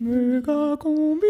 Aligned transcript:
Méga 0.00 0.76
combi. 0.78 1.26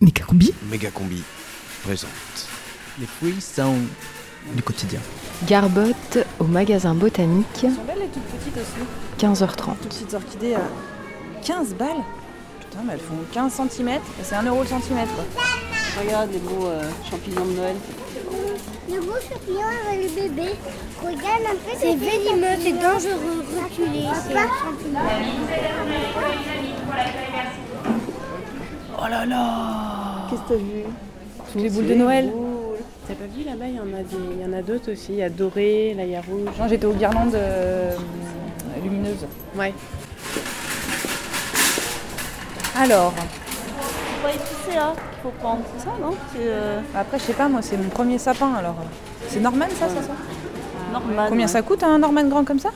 Méga 0.00 0.24
combi 0.26 0.52
Méga 0.70 0.90
combi 0.90 1.22
présente. 1.84 2.10
Les 2.98 3.06
fruits 3.06 3.40
sont 3.40 3.76
du 4.54 4.62
quotidien. 4.62 5.00
Garbotte 5.46 6.18
au 6.40 6.44
magasin 6.44 6.94
botanique, 6.94 7.46
Elles 7.62 7.70
sont 7.72 7.82
belles 7.84 7.98
les 8.00 8.06
toutes 8.08 8.22
petites 8.24 8.56
aussi. 8.56 8.84
15h30. 9.42 9.76
Toutes 9.82 9.88
petites 9.90 10.14
orchidées 10.14 10.54
à 10.54 10.68
15 11.44 11.74
balles. 11.74 12.02
Putain, 12.60 12.82
mais 12.84 12.94
elles 12.94 13.00
font 13.00 13.14
15 13.32 13.52
cm. 13.70 14.00
C'est 14.22 14.34
1 14.34 14.42
euro 14.44 14.62
le 14.62 14.68
centimètre. 14.68 15.14
quoi. 15.14 15.24
Regarde 16.02 16.30
les 16.32 16.38
beaux 16.38 16.66
euh, 16.66 16.82
champignons 17.08 17.46
de 17.46 17.52
Noël. 17.52 17.76
Le 18.88 19.00
gros 19.00 19.16
champignon 19.20 19.60
avec 19.88 20.02
le 20.04 20.22
bébé. 20.22 20.50
Regarde 21.02 21.42
un 21.50 21.56
peu. 21.56 21.76
C'est 21.78 21.96
venimeux, 21.96 22.56
c'est 22.62 22.72
dangereux. 22.72 23.44
Reculez. 23.62 24.06
Oh 28.98 29.08
là 29.08 29.26
là 29.26 30.26
Qu'est-ce 30.30 30.40
que 30.42 30.48
t'as 30.48 30.54
vu? 30.54 30.82
Toutes 31.52 31.62
les 31.62 31.70
boules 31.70 31.86
de 31.86 31.94
Noël. 31.94 32.32
T'as 33.06 33.14
pas 33.14 33.24
vu 33.26 33.44
là-bas, 33.44 33.66
il 33.68 33.76
y 33.76 33.80
en 33.80 33.82
a 33.98 34.02
des- 34.02 34.34
il 34.36 34.42
y 34.42 34.44
en 34.44 34.52
a 34.58 34.62
d'autres 34.62 34.92
aussi. 34.92 35.12
Il 35.12 35.18
y 35.18 35.22
a 35.22 35.28
doré, 35.30 35.94
là 35.94 36.04
il 36.04 36.10
y 36.10 36.16
a 36.16 36.20
rouge. 36.20 36.40
Non, 36.58 36.68
j'étais 36.68 36.86
aux 36.86 36.92
guirlandes 36.92 37.34
euh, 37.34 37.94
lumineuses. 38.82 39.26
Ouais. 39.56 39.72
Alors, 42.78 43.12
C'est 44.66 44.72
qu'il 44.72 45.22
faut 45.22 45.30
prendre, 45.40 45.60
ça, 45.78 45.90
non? 46.00 46.10
Euh, 46.38 46.80
après, 46.94 47.18
je 47.18 47.24
sais 47.24 47.32
pas, 47.32 47.48
moi, 47.48 47.60
c'est 47.62 47.76
mon 47.76 47.88
premier 47.88 48.18
sapin 48.18 48.52
alors. 48.54 48.74
C'est 49.28 49.40
Norman, 49.40 49.66
ça, 49.70 49.88
ça, 49.88 50.02
ça 50.02 50.12
normal. 50.92 51.26
Combien 51.28 51.46
ça 51.46 51.62
coûte 51.62 51.82
un 51.82 51.98
Norman 51.98 52.24
grand 52.24 52.44
comme 52.44 52.58
ça? 52.58 52.70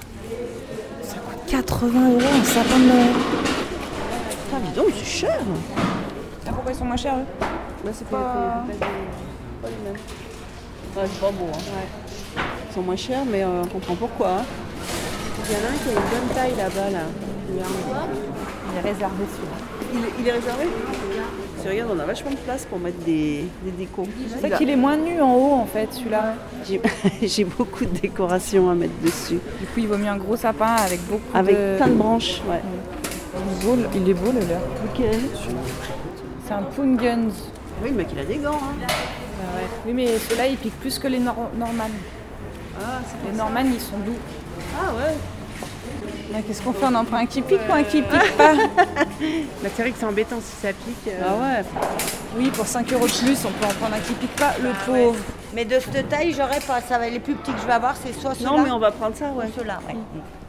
Ça 1.02 1.16
coûte 1.16 1.46
80 1.48 2.10
euros 2.10 2.20
un 2.20 2.44
sapin 2.44 2.78
de 2.78 2.84
Noël. 2.84 3.06
Ah, 4.52 4.56
dis 4.64 4.72
donc, 4.74 4.86
c'est 4.98 5.04
cher. 5.04 5.38
Ah, 6.46 6.50
pourquoi 6.52 6.72
ils 6.72 6.78
sont 6.78 6.84
moins 6.84 6.96
chers 6.96 7.16
eux? 7.16 7.24
Bah, 7.84 7.90
c'est 7.94 8.08
pas- 8.08 8.16
pas, 8.18 8.64
les 8.68 9.84
mêmes. 9.84 9.94
Ouais, 10.96 11.02
c'est 11.12 11.20
pas 11.20 11.30
beau. 11.30 11.46
Hein. 11.52 12.40
Ils 12.70 12.74
sont 12.74 12.82
moins 12.82 12.96
chers, 12.96 13.24
mais 13.30 13.42
euh, 13.44 13.62
on 13.62 13.66
comprend 13.66 13.94
pourquoi. 13.94 14.28
hein. 14.28 14.44
Il 15.48 15.52
y 15.52 15.56
en 15.56 15.58
a 15.66 15.70
un 15.70 15.76
qui 15.78 15.88
a 15.88 15.92
une 15.92 16.08
bonne 16.10 16.34
taille 16.34 16.54
là-bas, 16.56 16.90
là. 16.90 17.04
Il 17.52 17.56
est 18.78 18.80
réservé 18.92 19.24
celui-là. 19.32 19.56
Il, 19.92 20.22
il 20.22 20.28
est 20.28 20.32
réservé? 20.32 20.64
Tu 21.62 21.68
regardes, 21.68 21.90
on 21.94 21.98
a 22.00 22.04
vachement 22.04 22.30
de 22.30 22.36
place 22.36 22.64
pour 22.64 22.78
mettre 22.78 22.98
des, 23.04 23.44
des 23.64 23.70
décos. 23.78 24.06
C'est 24.28 24.40
vrai 24.48 24.56
qu'il 24.56 24.70
est 24.70 24.76
moins 24.76 24.96
nu 24.96 25.20
en 25.20 25.34
haut 25.34 25.52
en 25.52 25.66
fait 25.66 25.88
celui-là. 25.92 26.34
J'ai 27.22 27.44
beaucoup 27.44 27.84
de 27.84 27.98
décorations 27.98 28.70
à 28.70 28.74
mettre 28.74 28.98
dessus. 29.04 29.38
Du 29.60 29.66
coup, 29.66 29.78
il 29.80 29.86
vaut 29.88 29.98
mieux 29.98 30.08
un 30.08 30.16
gros 30.16 30.36
sapin 30.36 30.74
avec 30.76 31.00
beaucoup 31.06 31.20
Avec 31.34 31.56
de. 31.56 31.76
plein 31.76 31.88
de 31.88 31.94
branches, 31.94 32.40
ouais. 32.48 32.60
Il 33.34 33.62
est 33.62 33.64
beau, 33.66 33.76
le- 33.76 33.88
il 33.94 34.08
est 34.08 34.14
beau 34.14 34.32
le 34.32 34.40
leur. 34.40 34.60
Lequel 34.92 35.20
C'est 36.46 36.52
un 36.54 36.62
Punguns. 36.62 37.30
Oui, 37.82 37.90
le 37.90 37.96
mec, 37.96 38.08
il 38.12 38.18
a 38.18 38.24
des 38.24 38.36
gants. 38.36 38.58
Hein. 38.62 38.86
Oui, 39.86 39.92
mais 39.94 40.06
ceux-là, 40.18 40.46
ils 40.46 40.56
piquent 40.56 40.78
plus 40.80 40.98
que 40.98 41.08
les 41.08 41.18
Nor- 41.18 41.50
Norman. 41.58 41.84
Ah, 42.80 43.00
Les 43.30 43.36
Norman, 43.36 43.60
ils 43.64 43.80
sont 43.80 43.98
doux. 44.04 44.16
Ah 44.78 44.92
ouais 44.94 45.14
Qu'est-ce 46.46 46.62
qu'on 46.62 46.72
fait? 46.72 46.86
On 46.86 46.94
en 46.94 47.04
prend 47.04 47.16
un 47.18 47.26
qui 47.26 47.42
pique 47.42 47.60
ou 47.68 47.72
un 47.72 47.82
qui 47.82 48.02
pique 48.02 48.36
pas? 48.36 48.52
Bah, 49.62 49.68
c'est 49.74 49.82
vrai 49.82 49.90
que 49.90 49.98
c'est 49.98 50.06
embêtant 50.06 50.36
si 50.40 50.56
ça 50.62 50.68
pique. 50.68 51.08
euh. 51.08 51.20
Ah 51.22 51.34
ouais 51.34 51.64
Oui, 52.38 52.50
pour 52.50 52.66
5 52.66 52.90
euros 52.92 53.06
de 53.06 53.12
plus, 53.12 53.44
on 53.44 53.50
peut 53.50 53.66
en 53.66 53.74
prendre 53.78 53.94
un 53.96 54.00
qui 54.00 54.12
pique 54.14 54.34
pas. 54.36 54.52
Le 54.62 54.70
pauvre. 54.86 55.16
Mais 55.54 55.64
de 55.64 55.78
cette 55.78 56.08
taille, 56.08 56.32
j'aurais 56.36 56.60
pas. 56.60 56.80
Ça 56.80 56.98
va, 56.98 57.08
les 57.10 57.18
plus 57.20 57.34
petits 57.34 57.52
que 57.52 57.60
je 57.60 57.66
vais 57.66 57.72
avoir, 57.72 57.94
c'est 57.96 58.12
soit 58.18 58.34
ceux-là 58.34 58.50
Non, 58.50 58.62
mais 58.62 58.70
on 58.70 58.78
va 58.78 58.90
prendre 58.92 59.14
ça, 59.16 59.26
ouais. 59.32 59.46
ceux-là. 59.58 59.80
ouais. 59.88 59.96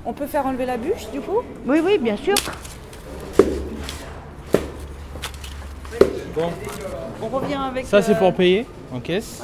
On 0.06 0.14
peut 0.14 0.28
faire 0.28 0.46
enlever 0.46 0.66
la 0.66 0.78
bûche 0.78 1.10
du 1.12 1.20
coup? 1.20 1.40
Oui, 1.66 1.82
oui, 1.84 1.98
bien 1.98 2.16
sûr. 2.16 2.36
Bon, 6.36 6.50
On 7.22 7.28
revient 7.28 7.56
avec. 7.70 7.86
ça 7.86 8.02
c'est 8.02 8.14
euh, 8.14 8.16
pour 8.16 8.34
payer 8.34 8.66
en 8.94 9.00
caisse. 9.02 9.42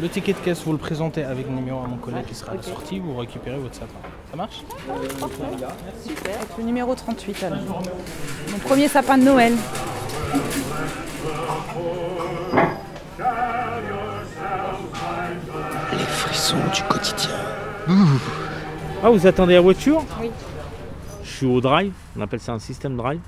Le 0.00 0.08
ticket 0.08 0.34
de 0.34 0.38
caisse, 0.38 0.62
vous 0.64 0.72
le 0.72 0.78
présentez 0.78 1.24
avec 1.24 1.46
le 1.48 1.54
numéro 1.54 1.82
à 1.82 1.86
mon 1.86 1.96
collègue 1.96 2.26
qui 2.26 2.34
sera 2.34 2.52
à 2.52 2.56
la 2.56 2.62
sortie, 2.62 2.98
vous 2.98 3.16
récupérez 3.16 3.58
votre 3.58 3.74
sapin. 3.74 3.98
Ça 4.30 4.36
marche? 4.36 4.62
Le 6.58 6.64
numéro 6.64 6.94
38 6.94 7.44
alors. 7.44 7.82
Mon 8.50 8.58
premier 8.58 8.88
sapin 8.88 9.16
de 9.16 9.24
Noël. 9.24 9.54
Les 15.92 15.98
frissons 15.98 16.56
du 16.74 16.82
quotidien. 16.82 17.30
Ah, 19.02 19.10
vous 19.10 19.26
attendez 19.26 19.54
la 19.54 19.60
voiture? 19.60 20.04
Oui. 20.20 20.30
Je 21.22 21.30
suis 21.30 21.46
au 21.46 21.60
drive, 21.60 21.92
on 22.16 22.20
appelle 22.20 22.40
ça 22.40 22.52
un 22.52 22.58
système 22.58 22.96
drive. 22.96 23.20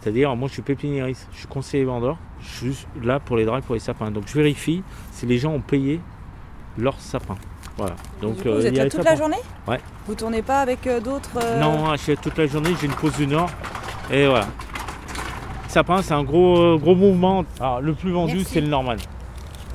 C'est-à-dire, 0.00 0.34
moi 0.36 0.48
je 0.48 0.54
suis 0.54 0.62
pépiniériste, 0.62 1.28
je 1.32 1.38
suis 1.38 1.46
conseiller 1.46 1.84
vendeur, 1.84 2.16
je 2.40 2.48
suis 2.48 2.66
juste 2.68 2.86
là 3.02 3.20
pour 3.20 3.36
les 3.36 3.44
drives, 3.44 3.62
pour 3.62 3.74
les 3.74 3.80
sapins. 3.80 4.10
Donc 4.10 4.24
je 4.26 4.34
vérifie 4.34 4.82
si 5.12 5.26
les 5.26 5.38
gens 5.38 5.52
ont 5.52 5.60
payé 5.60 6.00
leur 6.78 6.98
sapin. 6.98 7.36
Voilà. 7.76 7.94
Donc, 8.22 8.42
coup, 8.42 8.48
euh, 8.48 8.54
vous 8.56 8.60
il 8.60 8.66
êtes 8.66 8.76
y 8.76 8.80
a 8.80 8.84
là 8.84 8.90
toute 8.90 9.04
la 9.04 9.16
journée 9.16 9.36
Ouais. 9.66 9.80
Vous 10.06 10.14
tournez 10.14 10.42
pas 10.42 10.60
avec 10.60 10.86
euh, 10.86 11.00
d'autres 11.00 11.30
euh, 11.42 11.60
Non, 11.60 11.92
je 11.92 11.96
suis 12.00 12.16
toute 12.16 12.38
la 12.38 12.46
journée, 12.46 12.70
j'ai 12.80 12.86
une 12.86 12.92
pause 12.92 13.14
d'une 13.16 13.32
heure. 13.32 13.48
Et 14.12 14.26
voilà. 14.26 14.46
Sapin, 15.68 16.02
c'est 16.02 16.14
un 16.14 16.22
gros, 16.22 16.56
euh, 16.58 16.78
gros 16.78 16.94
mouvement. 16.94 17.44
Alors, 17.58 17.80
le 17.80 17.94
plus 17.94 18.12
vendu, 18.12 18.44
c'est 18.44 18.60
le 18.60 18.68
normal. 18.68 18.98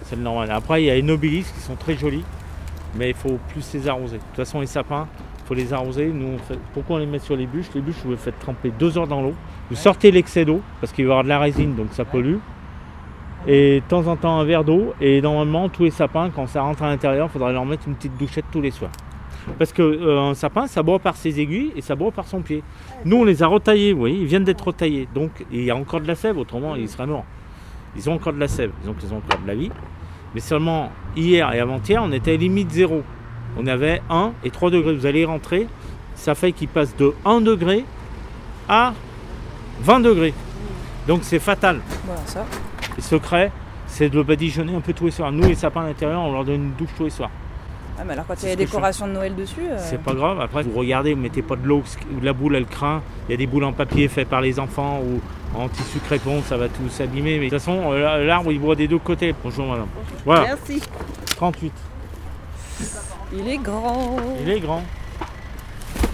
C'est 0.05 0.15
le 0.15 0.21
normal. 0.21 0.49
Après, 0.51 0.81
il 0.81 0.85
y 0.85 0.89
a 0.89 0.95
les 0.95 1.01
nobilis 1.01 1.43
qui 1.43 1.59
sont 1.59 1.75
très 1.75 1.95
jolis, 1.97 2.23
mais 2.95 3.09
il 3.09 3.16
faut 3.16 3.37
plus 3.49 3.73
les 3.73 3.87
arroser. 3.87 4.16
De 4.17 4.21
toute 4.21 4.35
façon, 4.37 4.61
les 4.61 4.67
sapins, 4.67 5.07
il 5.43 5.47
faut 5.47 5.53
les 5.55 5.73
arroser. 5.73 6.07
Nous, 6.07 6.35
on 6.35 6.37
fait- 6.37 6.59
Pourquoi 6.73 6.95
on 6.95 6.99
les 6.99 7.05
met 7.05 7.19
sur 7.19 7.35
les 7.35 7.45
bûches? 7.47 7.67
Les 7.75 7.81
bûches, 7.81 7.97
vous 8.05 8.11
les 8.11 8.17
faites 8.17 8.39
tremper 8.39 8.71
deux 8.79 8.97
heures 8.97 9.07
dans 9.07 9.21
l'eau. 9.21 9.33
Vous 9.69 9.75
sortez 9.75 10.09
l'excès 10.11 10.45
d'eau, 10.45 10.61
parce 10.79 10.93
qu'il 10.93 11.05
va 11.05 11.09
y 11.09 11.11
avoir 11.11 11.23
de 11.25 11.29
la 11.29 11.39
résine, 11.39 11.75
donc 11.75 11.87
ça 11.91 12.05
pollue. 12.05 12.37
Et 13.47 13.81
de 13.81 13.85
temps 13.85 14.05
en 14.07 14.16
temps, 14.16 14.39
un 14.39 14.44
verre 14.44 14.63
d'eau. 14.63 14.94
Et 15.01 15.22
normalement, 15.22 15.69
tous 15.69 15.83
les 15.83 15.91
sapins, 15.91 16.29
quand 16.29 16.47
ça 16.47 16.61
rentre 16.61 16.83
à 16.83 16.89
l'intérieur, 16.89 17.27
il 17.29 17.31
faudrait 17.31 17.53
leur 17.53 17.66
mettre 17.66 17.88
une 17.88 17.95
petite 17.95 18.17
douchette 18.17 18.45
tous 18.51 18.61
les 18.61 18.72
soirs. 18.72 18.91
Parce 19.57 19.73
qu'un 19.73 20.33
sapin, 20.35 20.67
ça 20.67 20.83
boit 20.83 21.00
par 21.00 21.16
ses 21.16 21.39
aiguilles 21.39 21.72
et 21.75 21.81
ça 21.81 21.95
boit 21.95 22.11
par 22.11 22.28
son 22.28 22.41
pied. 22.41 22.61
Nous, 23.05 23.17
on 23.17 23.23
les 23.23 23.41
a 23.41 23.47
retaillés, 23.47 23.94
vous 23.94 23.99
voyez, 23.99 24.17
ils 24.17 24.28
viennent 24.28 24.44
d'être 24.44 24.67
retaillés. 24.67 25.07
Donc, 25.16 25.31
il 25.51 25.63
y 25.63 25.72
a 25.72 25.75
encore 25.75 26.01
de 26.01 26.07
la 26.07 26.16
sève, 26.16 26.38
autrement, 26.38 26.75
ils 26.75 26.89
seraient 26.89 27.07
morts. 27.07 27.25
Ils 27.95 28.09
ont 28.09 28.13
encore 28.13 28.33
de 28.33 28.39
la 28.39 28.47
sève, 28.47 28.72
donc 28.85 28.97
ils 29.01 29.11
ont 29.13 29.17
encore 29.17 29.39
de 29.41 29.47
la 29.47 29.55
vie. 29.55 29.72
Mais 30.35 30.41
seulement 30.41 30.91
hier 31.16 31.51
et 31.53 31.59
avant-hier, 31.59 32.03
on 32.03 32.11
était 32.11 32.33
à 32.33 32.38
limite 32.38 32.69
zéro. 32.69 33.01
On 33.57 33.66
avait 33.66 34.01
1 34.11 34.33
et 34.44 34.51
3 34.51 34.69
degrés. 34.69 34.94
Vous 34.94 35.07
allez 35.07 35.25
rentrer, 35.25 35.66
ça 36.13 36.35
fait 36.35 36.51
qu'il 36.51 36.67
passe 36.67 36.95
de 36.95 37.16
1 37.25 37.41
degré 37.41 37.85
à 38.67 38.94
20 39.81 40.01
degrés. 40.01 40.35
Donc, 41.07 41.22
c'est 41.23 41.39
fatal. 41.39 41.79
Voilà, 42.05 42.22
ça. 42.25 42.45
Le 42.99 43.03
secret, 43.03 43.49
c'est 43.87 44.09
de 44.09 44.15
le 44.17 44.23
badigeonner 44.23 44.75
un 44.75 44.81
peu 44.81 44.91
tous 44.91 45.05
les 45.05 45.11
soirs. 45.11 45.31
Nous, 45.31 45.47
les 45.47 45.55
sapins 45.55 45.83
à 45.83 45.87
l'intérieur, 45.87 46.19
on 46.19 46.33
leur 46.33 46.43
donne 46.43 46.55
une 46.55 46.71
douche 46.73 46.89
tous 46.97 47.05
les 47.05 47.09
soirs. 47.09 47.29
Ah, 47.97 48.03
mais 48.05 48.11
alors 48.11 48.25
quand 48.27 48.33
il 48.43 48.45
y 48.45 48.49
a 48.49 48.51
je 48.51 48.57
décorations 48.57 49.07
de 49.07 49.13
Noël 49.13 49.33
dessus. 49.35 49.61
euh, 49.69 49.77
C'est 49.79 50.01
pas 50.03 50.13
grave. 50.13 50.41
Après, 50.41 50.63
vous 50.63 50.77
regardez, 50.77 51.13
vous 51.13 51.21
mettez 51.21 51.41
pas 51.41 51.55
de 51.55 51.65
l'eau, 51.65 51.81
la 52.21 52.33
boule 52.33 52.57
elle 52.57 52.65
craint. 52.65 53.01
Il 53.27 53.31
y 53.31 53.35
a 53.35 53.37
des 53.37 53.47
boules 53.47 53.63
en 53.63 53.71
papier 53.71 54.09
faites 54.09 54.27
par 54.27 54.41
les 54.41 54.59
enfants 54.59 54.99
ou 55.01 55.21
en 55.57 55.69
tissu 55.69 55.99
crépon, 55.99 56.41
ça 56.45 56.57
va 56.57 56.67
tout 56.67 56.89
s'abîmer. 56.89 57.39
Mais 57.39 57.45
de 57.45 57.49
toute 57.51 57.59
façon, 57.59 57.91
euh, 57.93 58.25
l'arbre 58.25 58.51
il 58.51 58.59
boit 58.59 58.75
des 58.75 58.89
deux 58.89 58.99
côtés. 58.99 59.33
Bonjour 59.41 59.66
madame. 59.66 59.87
Voilà, 60.25 60.41
Merci. 60.41 60.81
38. 61.37 61.71
Il 63.33 63.47
est 63.47 63.57
grand. 63.59 64.17
Il 64.41 64.49
est 64.49 64.59
grand. 64.59 64.83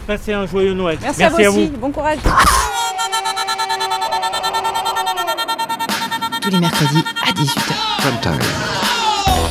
Passez 0.06 0.34
un 0.34 0.46
joyeux 0.46 0.74
Noël. 0.76 1.00
Merci, 1.02 1.24
à 1.24 1.30
vous 1.30 1.40
aussi. 1.40 1.68
Bon 1.80 1.92
courage. 1.92 2.20
Tous 6.46 6.52
les 6.52 6.60
mercredis 6.60 7.04
à 7.28 7.32
18h. 7.32 7.74
Prime 7.98 8.20
time. 8.22 9.46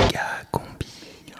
Méga 0.00 0.20
combi. 0.50 0.86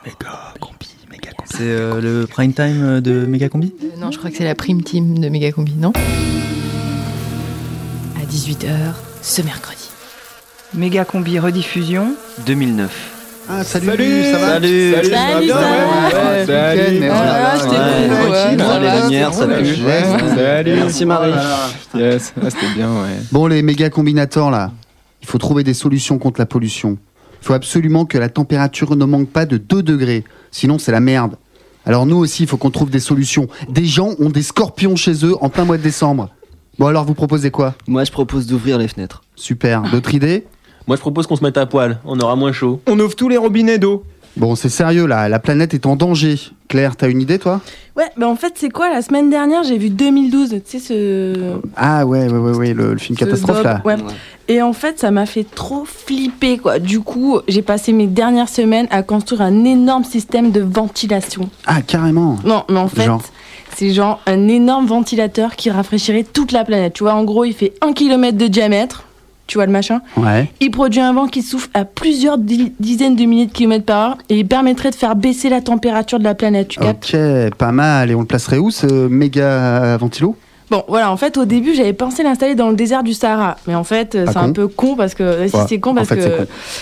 Méga 0.05 0.55
combi. 0.61 0.97
Méga 1.11 1.31
combi. 1.33 1.51
C'est 1.53 1.63
euh, 1.63 2.01
le 2.01 2.27
prime 2.27 2.53
time 2.53 3.01
de 3.01 3.27
Méga 3.27 3.49
Combi 3.49 3.73
Euh, 3.83 3.89
non, 4.01 4.11
je 4.13 4.19
crois 4.19 4.31
que 4.31 4.37
c'est 4.37 4.45
la 4.45 4.55
prime 4.55 4.83
team 4.83 5.19
de 5.19 5.29
Méga 5.29 5.51
Combi, 5.51 5.75
non? 5.75 5.93
À 8.17 8.25
18h 8.27 8.69
ce 9.23 9.43
mercredi. 9.43 9.91
Méga 10.75 11.05
combi 11.05 11.39
rediffusion. 11.39 12.15
2009. 12.47 13.14
Ah, 13.46 13.62
salut, 13.62 13.87
Salut, 13.87 14.25
ça 14.32 14.38
va 14.38 14.46
salut. 14.49 14.94
Salut, 14.94 15.11
Salut, 15.11 15.49
ça 15.49 15.55
va 15.55 16.46
Salut. 19.32 19.76
salut. 20.35 20.75
Merci, 20.76 21.05
Marie. 21.05 21.31
Voilà. 21.31 21.69
Yes, 22.12 22.32
c'était 22.43 22.73
bien, 22.75 22.91
ouais. 23.02 23.19
Bon, 23.32 23.46
les 23.46 23.62
méga 23.62 23.91
combinateurs 23.91 24.50
là, 24.50 24.73
il 25.20 25.29
faut 25.29 25.37
trouver 25.38 25.62
des 25.62 25.75
solutions 25.75 26.17
contre 26.19 26.41
la 26.41 26.46
pollution. 26.46 26.96
Il 27.43 27.46
faut 27.46 27.52
absolument 27.52 28.06
que 28.06 28.17
la 28.17 28.31
température 28.31 28.96
ne 28.96 29.05
manque 29.05 29.29
pas 29.29 29.44
de 29.44 29.58
2 29.58 29.82
degrés, 29.82 30.25
sinon 30.50 30.79
c'est 30.79 30.93
la 30.93 31.00
merde. 31.00 31.37
Alors 31.85 32.06
nous 32.06 32.17
aussi, 32.17 32.44
il 32.44 32.49
faut 32.49 32.56
qu'on 32.56 32.70
trouve 32.70 32.88
des 32.88 33.00
solutions. 33.00 33.46
Des 33.69 33.85
gens 33.85 34.12
ont 34.19 34.31
des 34.31 34.43
scorpions 34.43 34.96
chez 34.96 35.26
eux 35.26 35.35
en 35.43 35.50
plein 35.50 35.67
mois 35.67 35.76
de 35.76 35.82
décembre. 35.82 36.31
Bon 36.79 36.87
alors, 36.87 37.05
vous 37.05 37.12
proposez 37.14 37.50
quoi? 37.50 37.75
Moi, 37.87 38.05
je 38.05 38.11
propose 38.11 38.46
d'ouvrir 38.46 38.79
les 38.79 38.88
fenêtres. 38.88 39.23
Super. 39.37 39.82
D'autres 39.82 40.14
idées? 40.14 40.46
Moi, 40.87 40.97
je 40.97 41.01
propose 41.01 41.27
qu'on 41.27 41.37
se 41.37 41.43
mette 41.45 41.57
à 41.57 41.67
poil. 41.67 41.99
On 42.05 42.19
aura 42.21 42.37
moins 42.37 42.53
chaud. 42.53 42.81
On 42.87 42.99
ouvre 43.01 43.17
tous 43.17 43.29
les 43.29 43.37
robinets 43.39 43.79
d'eau. 43.79 44.05
Bon, 44.37 44.57
c'est 44.57 44.69
sérieux 44.69 45.07
là, 45.07 45.29
la 45.29 45.39
planète 45.39 45.75
est 45.75 45.87
en 45.87 45.95
danger. 45.95 46.37
Claire, 46.67 46.97
t'as 46.97 47.09
une 47.09 47.21
idée 47.21 47.39
toi? 47.39 47.61
Ouais, 47.97 48.11
bah 48.17 48.27
en 48.29 48.35
fait, 48.35 48.55
c'est 48.57 48.69
quoi 48.69 48.91
La 48.91 49.01
semaine 49.01 49.31
dernière, 49.31 49.63
j'ai 49.63 49.79
vu 49.79 49.91
2012, 49.91 50.49
tu 50.51 50.59
sais, 50.67 50.79
ce. 50.81 51.53
Ah 51.77 52.05
ouais, 52.05 52.27
ouais, 52.29 52.39
ouais, 52.39 52.51
ouais, 52.57 52.75
le, 52.75 52.95
le 52.95 52.99
film 52.99 53.17
ce 53.17 53.25
catastrophe 53.25 53.59
Bob, 53.59 53.65
là. 53.65 53.81
ouais. 53.85 53.95
Et 54.49 54.61
en 54.61 54.73
fait, 54.73 54.99
ça 54.99 55.13
m'a 55.13 55.25
fait 55.27 55.45
trop 55.45 55.85
flipper, 55.85 56.59
quoi. 56.59 56.81
Du 56.81 56.99
coup, 56.99 57.39
j'ai 57.47 57.63
passé 57.63 57.93
mes 57.93 58.09
dernières 58.09 58.49
semaines 58.49 58.89
à 58.91 59.05
construire 59.05 59.43
un 59.43 59.65
énorme 59.65 60.03
système 60.03 60.51
de 60.51 60.63
ventilation. 60.63 61.49
Ah, 61.67 61.81
carrément. 61.83 62.37
Non, 62.45 62.65
mais 62.69 62.79
en 62.81 62.89
fait, 62.89 63.05
Genre. 63.05 63.23
c'est 63.77 63.91
genre 63.93 64.21
un 64.27 64.49
énorme 64.49 64.87
ventilateur 64.87 65.55
qui 65.55 65.71
rafraîchirait 65.71 66.25
toute 66.25 66.51
la 66.51 66.65
planète. 66.65 66.95
Tu 66.95 67.05
vois, 67.05 67.15
en 67.15 67.23
gros, 67.23 67.45
il 67.45 67.53
fait 67.55 67.75
un 67.83 67.93
kilomètre 67.93 68.37
de 68.37 68.49
diamètre. 68.49 69.05
Tu 69.46 69.58
vois 69.58 69.67
le 69.67 69.73
machin 69.73 70.00
Ouais. 70.17 70.50
Il 70.61 70.70
produit 70.70 71.00
un 71.00 71.12
vent 71.12 71.26
qui 71.26 71.43
souffle 71.43 71.69
à 71.75 71.85
plusieurs 71.85 72.38
di- 72.38 72.73
dizaines 72.81 73.14
de 73.14 73.25
milliers 73.25 73.46
de 73.46 73.52
kilomètres 73.52 73.85
par 73.85 74.11
heure 74.11 74.19
et 74.31 74.38
il 74.38 74.46
permettrait 74.49 74.91
de 74.91 74.94
faire 74.94 75.17
baisser 75.17 75.49
la 75.50 75.61
température 75.61 76.19
de 76.19 76.25
la 76.25 76.35
planète. 76.35 76.69
Tu 76.69 76.81
captes 76.81 77.14
Ok, 77.14 77.55
pas 77.58 77.73
mal. 77.73 78.11
Et 78.11 78.14
on 78.14 78.20
le 78.20 78.26
placerait 78.26 78.58
où 78.58 78.70
ce 78.70 78.87
méga 79.08 79.96
ventilo? 79.99 80.37
Bon, 80.70 80.82
voilà, 80.88 81.12
en 81.12 81.17
fait, 81.19 81.37
au 81.37 81.44
début, 81.44 81.75
j'avais 81.75 81.93
pensé 81.93 82.23
l'installer 82.23 82.55
dans 82.55 82.70
le 82.70 82.75
désert 82.75 83.02
du 83.02 83.12
Sahara. 83.12 83.58
Mais 83.67 83.75
en 83.75 83.85
fait, 83.85 84.12
c'est 84.26 84.37
un 84.38 84.50
peu 84.50 84.67
con 84.67 84.96
parce 84.96 85.14
que. 85.14 85.46
Si, 85.46 85.56
c'est 85.69 85.79
con 85.79 85.91
en 85.91 85.94
parce 85.96 86.08
fait, 86.08 86.17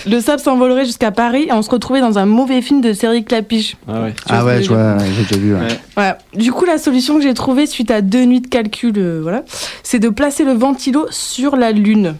que 0.05 0.09
le 0.09 0.21
sable 0.21 0.39
s'envolerait 0.41 0.85
jusqu'à 0.85 1.11
Paris 1.11 1.47
et 1.49 1.51
on 1.51 1.61
se 1.61 1.69
retrouvait 1.69 1.99
dans 1.99 2.17
un 2.17 2.25
mauvais 2.25 2.61
film 2.61 2.79
de 2.79 2.93
série 2.93 3.25
Clapiche. 3.25 3.75
Ah 3.89 4.03
ouais. 4.03 4.13
Tu 4.25 4.33
vois 4.33 4.37
Ah 4.39 4.45
ouais, 4.45 4.63
je 4.63 4.69
vois, 4.69 4.97
j'ai 4.99 5.23
déjà 5.23 5.35
vu. 5.37 5.53
ouais. 5.53 5.67
Voilà. 5.95 6.17
Du 6.33 6.53
coup, 6.53 6.63
la 6.63 6.77
solution 6.77 7.17
que 7.17 7.23
j'ai 7.23 7.33
trouvée 7.33 7.65
suite 7.65 7.91
à 7.91 7.99
deux 7.99 8.23
nuits 8.23 8.39
de 8.39 8.47
calcul, 8.47 8.93
euh, 8.97 9.19
voilà, 9.21 9.43
c'est 9.83 9.99
de 9.99 10.07
placer 10.09 10.45
le 10.45 10.53
ventilo 10.53 11.05
sur 11.09 11.57
la 11.57 11.73
Lune. 11.73 12.15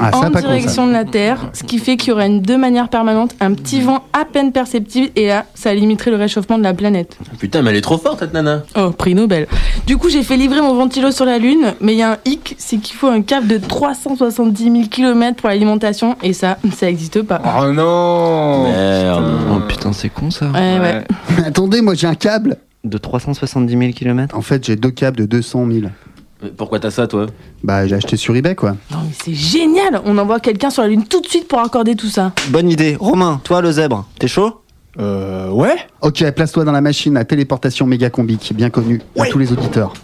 Ah, 0.00 0.10
ça, 0.12 0.18
en 0.18 0.20
pas 0.22 0.28
con, 0.28 0.34
ça. 0.34 0.40
direction 0.40 0.86
de 0.86 0.92
la 0.92 1.04
Terre, 1.04 1.50
ce 1.52 1.64
qui 1.64 1.78
fait 1.78 1.96
qu'il 1.96 2.10
y 2.10 2.12
aurait 2.12 2.26
une, 2.26 2.42
de 2.42 2.56
manière 2.56 2.88
permanente 2.88 3.34
un 3.40 3.54
petit 3.54 3.80
vent 3.80 4.04
à 4.12 4.24
peine 4.24 4.52
perceptible 4.52 5.10
et 5.16 5.28
là, 5.28 5.46
ça 5.54 5.74
limiterait 5.74 6.10
le 6.10 6.16
réchauffement 6.16 6.58
de 6.58 6.62
la 6.62 6.74
planète. 6.74 7.16
Putain, 7.38 7.62
mais 7.62 7.70
elle 7.70 7.76
est 7.76 7.80
trop 7.82 7.98
forte, 7.98 8.20
cette 8.20 8.34
nana. 8.34 8.62
Oh, 8.76 8.90
prix 8.90 9.14
Nobel. 9.14 9.46
Du 9.86 9.96
coup, 9.96 10.08
j'ai 10.08 10.22
fait 10.22 10.36
livrer 10.36 10.60
mon 10.60 10.74
ventilo 10.74 11.10
sur 11.10 11.24
la 11.24 11.38
Lune, 11.38 11.74
mais 11.80 11.94
il 11.94 11.98
y 11.98 12.02
a 12.02 12.12
un 12.12 12.18
hic, 12.24 12.54
c'est 12.58 12.76
qu'il 12.78 12.96
faut 12.96 13.08
un 13.08 13.22
câble 13.22 13.46
de 13.48 13.58
370 13.58 14.62
000 14.64 14.84
km 14.90 15.36
pour 15.40 15.48
l'alimentation, 15.48 16.16
et 16.22 16.32
ça, 16.32 16.58
ça 16.76 16.86
n'existe 16.86 17.22
pas. 17.22 17.40
Oh 17.60 17.72
non 17.72 18.64
Merde. 18.64 19.24
Oh 19.50 19.60
putain, 19.68 19.92
c'est 19.92 20.08
con 20.08 20.30
ça. 20.30 20.46
Ouais, 20.46 20.78
ouais. 20.78 21.04
Mais 21.36 21.44
attendez, 21.46 21.80
moi 21.82 21.94
j'ai 21.94 22.06
un 22.06 22.14
câble. 22.14 22.56
De 22.84 22.98
370 22.98 23.78
000 23.78 23.92
km 23.92 24.36
En 24.36 24.42
fait, 24.42 24.66
j'ai 24.66 24.74
deux 24.74 24.90
câbles 24.90 25.16
de 25.16 25.24
200 25.24 25.66
000. 25.70 25.86
Mais 26.42 26.50
Pourquoi 26.50 26.80
t'as 26.80 26.90
ça, 26.90 27.06
toi? 27.06 27.26
Bah, 27.62 27.86
j'ai 27.86 27.94
acheté 27.94 28.16
sur 28.16 28.34
eBay 28.34 28.54
quoi. 28.54 28.70
Non, 28.90 28.98
mais 29.04 29.14
c'est 29.24 29.34
génial 29.34 30.00
On 30.04 30.18
envoie 30.18 30.40
quelqu'un 30.40 30.70
sur 30.70 30.82
la 30.82 30.88
Lune 30.88 31.04
tout 31.06 31.20
de 31.20 31.26
suite 31.26 31.46
pour 31.48 31.60
accorder 31.60 31.94
tout 31.94 32.08
ça. 32.08 32.32
Bonne 32.48 32.68
idée. 32.70 32.96
Romain, 32.98 33.40
toi 33.44 33.60
le 33.60 33.70
zèbre, 33.72 34.06
t'es 34.18 34.28
chaud? 34.28 34.60
Euh, 34.98 35.48
ouais 35.50 35.76
Ok, 36.02 36.28
place-toi 36.32 36.64
dans 36.64 36.72
la 36.72 36.80
machine 36.82 37.16
à 37.16 37.24
téléportation 37.24 37.86
méga 37.86 38.10
combi, 38.10 38.36
qui 38.36 38.52
est 38.52 38.56
bien 38.56 38.68
connue 38.70 39.00
à 39.18 39.26
tous 39.26 39.38
les 39.38 39.52
auditeurs. 39.52 39.94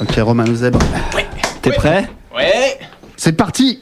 Ok, 0.00 0.14
Romain 0.16 0.44
le 0.44 0.54
zèbre. 0.54 0.78
T'es 1.62 1.70
prêt? 1.72 2.08
Ouais 2.34 2.78
C'est 3.16 3.32
parti 3.32 3.80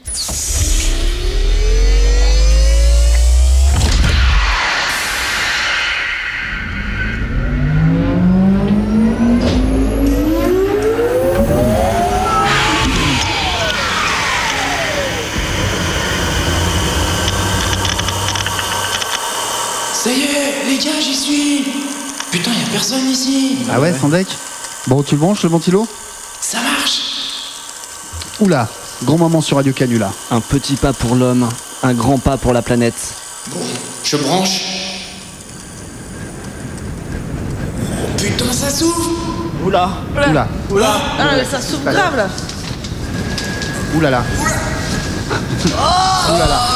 Ça 19.92 20.10
y 20.12 20.22
est, 20.22 20.68
les 20.68 20.76
gars, 20.78 21.00
j'y 21.00 21.14
suis 21.14 21.64
Putain, 22.30 22.50
y 22.52 22.62
a 22.62 22.65
personne 22.76 23.08
ici 23.08 23.56
Ah 23.72 23.80
ouais, 23.80 23.94
sans 23.98 24.08
deck 24.08 24.26
Bon, 24.86 25.02
tu 25.02 25.14
le 25.14 25.20
branches 25.20 25.42
le 25.44 25.48
ventilo 25.48 25.88
Ça 26.40 26.58
marche 26.60 27.00
Oula, 28.40 28.68
grand 29.04 29.16
moment 29.16 29.40
sur 29.40 29.56
Radio 29.56 29.72
Canula. 29.72 30.12
Un 30.30 30.40
petit 30.40 30.76
pas 30.76 30.92
pour 30.92 31.14
l'homme, 31.14 31.48
un 31.82 31.94
grand 31.94 32.18
pas 32.18 32.36
pour 32.36 32.52
la 32.52 32.60
planète. 32.60 33.14
Bon, 33.48 33.60
je 34.04 34.16
branche. 34.18 34.60
Oh, 37.80 38.18
putain, 38.18 38.52
ça 38.52 38.68
s'ouvre 38.68 39.10
Oula 39.64 39.88
Oula, 40.28 40.46
Ah, 41.18 41.36
mais 41.36 41.44
ça 41.46 41.62
s'ouvre 41.62 41.90
grave 41.90 42.16
là 42.16 42.28
oula 43.96 44.10
là. 44.10 44.22
Oula 46.28 46.46
là. 46.46 46.75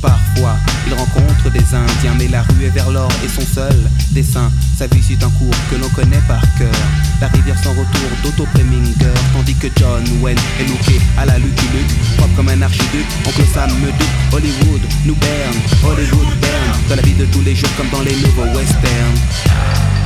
Parfois, 0.00 0.56
il 0.86 0.94
rencontre 0.94 1.50
des 1.50 1.74
Indiens, 1.74 2.14
mais 2.18 2.28
la 2.28 2.42
rue 2.42 2.64
est 2.64 2.70
vers 2.70 2.90
l'or 2.90 3.10
et 3.24 3.28
son 3.28 3.46
seul 3.46 3.76
dessin. 4.12 4.50
Sa 4.76 4.86
vie 4.86 5.02
suit 5.02 5.18
un 5.22 5.30
cours 5.30 5.54
que 5.70 5.76
l'on 5.76 5.88
connaît 5.88 6.22
par 6.28 6.40
cœur. 6.56 6.70
La 7.20 7.28
rivière 7.28 7.58
sans 7.58 7.70
retour 7.70 8.10
d'Otto 8.22 8.46
Preminger, 8.54 9.12
tandis 9.32 9.54
que 9.54 9.66
John 9.76 10.04
Wayne 10.20 10.38
est 10.60 10.68
looké 10.68 11.00
à 11.16 11.26
la 11.26 11.38
Lucky 11.38 11.66
Luke, 11.74 12.16
propre 12.16 12.34
comme 12.36 12.48
un 12.48 12.62
archiduc. 12.62 13.06
Oncle 13.26 13.44
Sam 13.52 13.70
me 13.80 13.86
doute, 13.86 14.08
Hollywood 14.32 14.82
nous 15.04 15.16
berne, 15.16 15.56
Hollywood 15.84 16.38
berne, 16.40 16.78
dans 16.88 16.96
la 16.96 17.02
vie 17.02 17.14
de 17.14 17.24
tous 17.26 17.42
les 17.42 17.56
jours 17.56 17.70
comme 17.76 17.90
dans 17.90 18.02
les 18.02 18.14
nouveaux 18.16 18.56
westerns. 18.56 19.97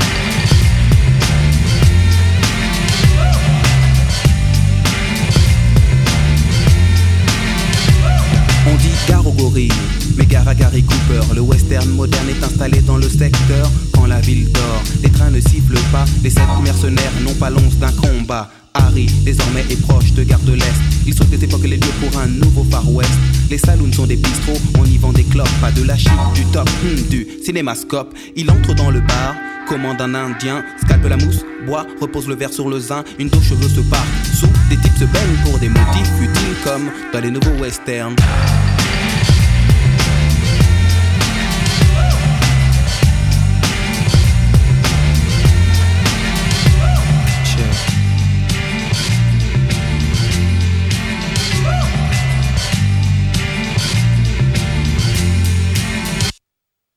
On 8.70 8.76
dit 8.76 8.92
gare 9.08 9.26
aux 9.26 9.32
gorilles, 9.32 9.72
mais 10.16 10.24
gare 10.24 10.46
à 10.46 10.54
Gary 10.54 10.84
Cooper. 10.84 11.34
Le 11.34 11.40
western 11.40 11.88
moderne 11.90 12.28
est 12.28 12.44
installé 12.44 12.80
dans 12.80 12.96
le 12.96 13.08
secteur 13.08 13.68
quand 13.92 14.06
la 14.06 14.20
ville 14.20 14.50
dort. 14.52 14.82
Les 15.02 15.10
trains 15.10 15.30
ne 15.30 15.40
sifflent 15.40 15.80
pas, 15.90 16.04
les 16.22 16.30
sept 16.30 16.42
mercenaires 16.62 17.12
n'ont 17.22 17.34
pas 17.34 17.50
l'once 17.50 17.76
d'un 17.76 17.90
combat. 17.92 18.50
Harry, 18.74 19.06
désormais, 19.24 19.64
est 19.70 19.80
proche 19.82 20.12
de 20.12 20.22
Gare 20.22 20.40
de 20.40 20.54
l'Est. 20.54 20.80
Il 21.06 21.14
des 21.14 21.44
époques 21.44 21.64
et 21.64 21.68
les 21.68 21.76
lieux 21.76 21.92
pour 22.00 22.20
un 22.20 22.26
nouveau 22.26 22.64
Far 22.70 22.88
West. 22.90 23.10
Les 23.50 23.58
saloons 23.58 23.92
sont 23.92 24.06
des 24.06 24.16
bistrots, 24.16 24.60
on 24.78 24.84
y 24.84 24.98
vend 24.98 25.12
des 25.12 25.24
clopes, 25.24 25.48
pas 25.60 25.70
de 25.72 25.82
la 25.82 25.96
chic, 25.96 26.12
du 26.34 26.44
top, 26.46 26.68
hmm, 26.82 27.08
du 27.08 27.26
cinémascope. 27.44 28.14
Il 28.36 28.50
entre 28.50 28.74
dans 28.74 28.90
le 28.90 29.00
bar, 29.00 29.34
commande 29.68 30.00
un 30.00 30.14
indien, 30.14 30.64
scalpe 30.84 31.04
la 31.08 31.16
mousse, 31.16 31.44
boit, 31.66 31.86
repose 32.00 32.28
le 32.28 32.34
verre 32.34 32.52
sur 32.52 32.68
le 32.68 32.78
zin, 32.78 33.04
une 33.18 33.28
dos 33.28 33.40
cheveux 33.40 33.68
se 33.68 33.80
part. 33.80 34.06
Sous, 34.34 34.48
des 34.70 34.76
types 34.76 34.96
se 34.98 35.04
baignent 35.04 35.42
pour 35.44 35.58
des 35.58 35.68
motifs 35.68 36.10
futiles 36.18 36.56
comme 36.64 36.90
dans 37.12 37.20
les 37.20 37.30
nouveaux 37.30 37.60
westerns. 37.60 38.16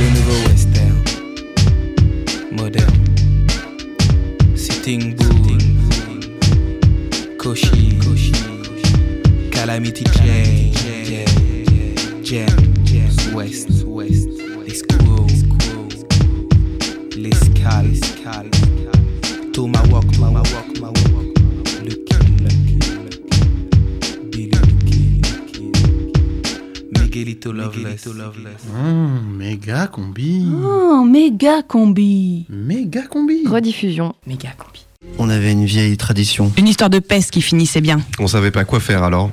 Le 0.00 0.10
nouveau 0.10 0.48
western. 0.48 0.96
Moderne. 2.52 3.04
Sitting 4.54 5.14
Bull. 5.14 5.58
Koshi. 7.38 7.98
Calamity 9.50 10.04
Jane. 10.12 10.72
Jam. 12.22 12.48
West. 13.34 13.84
West. 13.86 14.28
Les 14.66 14.74
squirrels. 14.74 15.44
Les 17.16 17.32
Miguelito 27.24 27.52
Loveless, 27.52 28.04
Mmh, 28.70 29.36
méga 29.38 29.86
combi. 29.86 30.44
Oh, 30.62 31.04
méga 31.04 31.62
combi. 31.62 32.44
Méga 32.50 33.02
combi. 33.06 33.46
Rediffusion. 33.46 34.14
Méga 34.26 34.50
combi. 34.58 34.84
On 35.18 35.30
avait 35.30 35.52
une 35.52 35.64
vieille 35.64 35.96
tradition. 35.96 36.52
Une 36.58 36.68
histoire 36.68 36.90
de 36.90 36.98
peste 36.98 37.30
qui 37.30 37.40
finissait 37.40 37.80
bien. 37.80 38.00
On 38.18 38.26
savait 38.26 38.50
pas 38.50 38.64
quoi 38.66 38.78
faire 38.80 39.02
alors. 39.02 39.30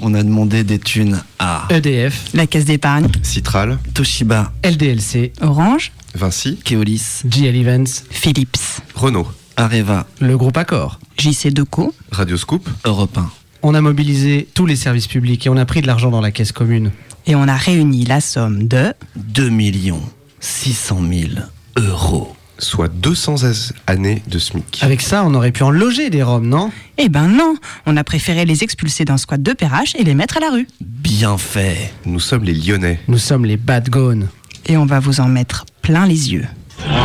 On 0.00 0.12
a 0.14 0.22
demandé 0.24 0.64
des 0.64 0.80
thunes 0.80 1.22
à 1.38 1.68
EDF, 1.70 2.30
La 2.34 2.48
caisse 2.48 2.64
d'épargne, 2.64 3.06
Citral, 3.22 3.78
Toshiba, 3.94 4.52
LDLC, 4.64 5.32
Orange, 5.40 5.92
Vinci, 6.16 6.56
Keolis, 6.56 7.22
GL 7.26 7.54
Events, 7.54 8.04
Philips, 8.10 8.80
Renault, 8.96 9.28
Areva, 9.56 10.06
le 10.20 10.36
groupe 10.36 10.56
Accor. 10.56 10.98
JC 11.16 11.52
Deco. 11.52 11.94
Radio 12.10 12.36
Scoop, 12.36 12.68
Europe 12.84 13.16
1. 13.16 13.30
On 13.62 13.74
a 13.74 13.80
mobilisé 13.80 14.48
tous 14.54 14.66
les 14.66 14.74
services 14.76 15.06
publics 15.06 15.46
et 15.46 15.50
on 15.50 15.56
a 15.56 15.64
pris 15.66 15.80
de 15.82 15.86
l'argent 15.86 16.10
dans 16.10 16.22
la 16.22 16.30
caisse 16.32 16.50
commune. 16.52 16.90
Et 17.26 17.34
on 17.34 17.46
a 17.48 17.54
réuni 17.56 18.04
la 18.04 18.20
somme 18.20 18.66
de 18.68 18.92
2 19.16 19.48
millions 19.50 20.02
600 20.40 21.00
000 21.10 21.30
euros. 21.76 22.34
soit 22.58 22.88
200 22.88 23.44
as- 23.44 23.72
années 23.86 24.22
de 24.26 24.38
SMIC. 24.38 24.80
Avec 24.82 25.00
ça, 25.00 25.24
on 25.24 25.32
aurait 25.34 25.50
pu 25.52 25.62
en 25.62 25.70
loger 25.70 26.10
des 26.10 26.22
Roms, 26.22 26.46
non? 26.46 26.70
Eh 26.98 27.08
ben 27.08 27.26
non, 27.26 27.54
on 27.86 27.96
a 27.96 28.04
préféré 28.04 28.44
les 28.44 28.62
expulser 28.64 29.04
d'un 29.06 29.16
squat 29.16 29.42
de 29.42 29.52
Perrache 29.54 29.94
et 29.98 30.04
les 30.04 30.14
mettre 30.14 30.36
à 30.36 30.40
la 30.40 30.50
rue. 30.50 30.66
Bien 30.80 31.38
fait. 31.38 31.90
Nous 32.04 32.20
sommes 32.20 32.44
les 32.44 32.52
Lyonnais. 32.52 33.00
Nous 33.08 33.16
sommes 33.18 33.46
les 33.46 33.56
bad 33.56 33.88
gones. 33.88 34.28
Et 34.66 34.76
on 34.76 34.84
va 34.84 35.00
vous 35.00 35.20
en 35.20 35.28
mettre 35.28 35.64
plein 35.80 36.04
les 36.06 36.32
yeux. 36.32 36.46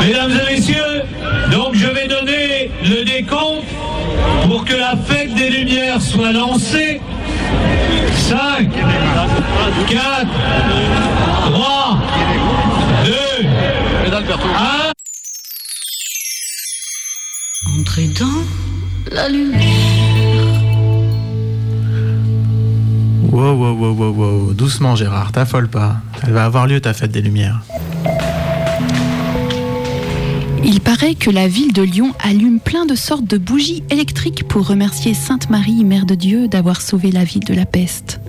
Mesdames 0.02 0.32
et 0.32 0.56
messieurs, 0.56 1.02
donc 1.52 1.74
je 1.76 1.88
vais 1.88 2.08
donner 2.10 2.70
le 2.84 3.06
décompte 3.06 3.64
pour 4.48 4.66
que 4.66 4.74
la 4.76 4.98
fête 4.98 5.34
des 5.36 5.50
Lumières 5.50 6.02
soit 6.02 6.32
lancée. 6.34 7.00
5, 8.16 8.70
4, 9.88 10.28
3, 11.52 12.00
2, 13.06 13.12
1. 14.56 14.92
Entrez 17.80 18.08
dans 18.20 18.26
la 19.12 19.28
lumière. 19.30 19.62
Wow, 23.32 23.54
wow, 23.56 23.74
wow, 23.76 23.94
wow, 23.94 24.14
wow. 24.14 24.54
Doucement, 24.54 24.96
Gérard, 24.96 25.32
t'affole 25.32 25.68
pas. 25.68 25.98
Elle 26.24 26.32
va 26.34 26.46
avoir 26.46 26.68
lieu 26.68 26.80
ta 26.80 26.94
fête 26.94 27.12
des 27.12 27.22
Lumières. 27.22 27.62
Il 30.68 30.82
paraît 30.82 31.14
que 31.14 31.30
la 31.30 31.48
ville 31.48 31.74
de 31.74 31.84
Lyon 31.84 32.14
allume 32.24 32.60
plein 32.60 32.88
de 32.88 32.96
sortes 32.96 33.26
de 33.26 33.38
bougies 33.38 33.84
électriques 33.92 34.48
pour 34.48 34.68
remercier 34.68 35.14
Sainte 35.14 35.52
Marie, 35.52 35.84
Mère 35.84 36.08
de 36.08 36.16
Dieu, 36.16 36.48
d'avoir 36.48 36.82
sauvé 36.82 37.12
la 37.12 37.24
ville 37.24 37.44
de 37.44 37.54
la 37.54 37.68
peste. 37.68 38.20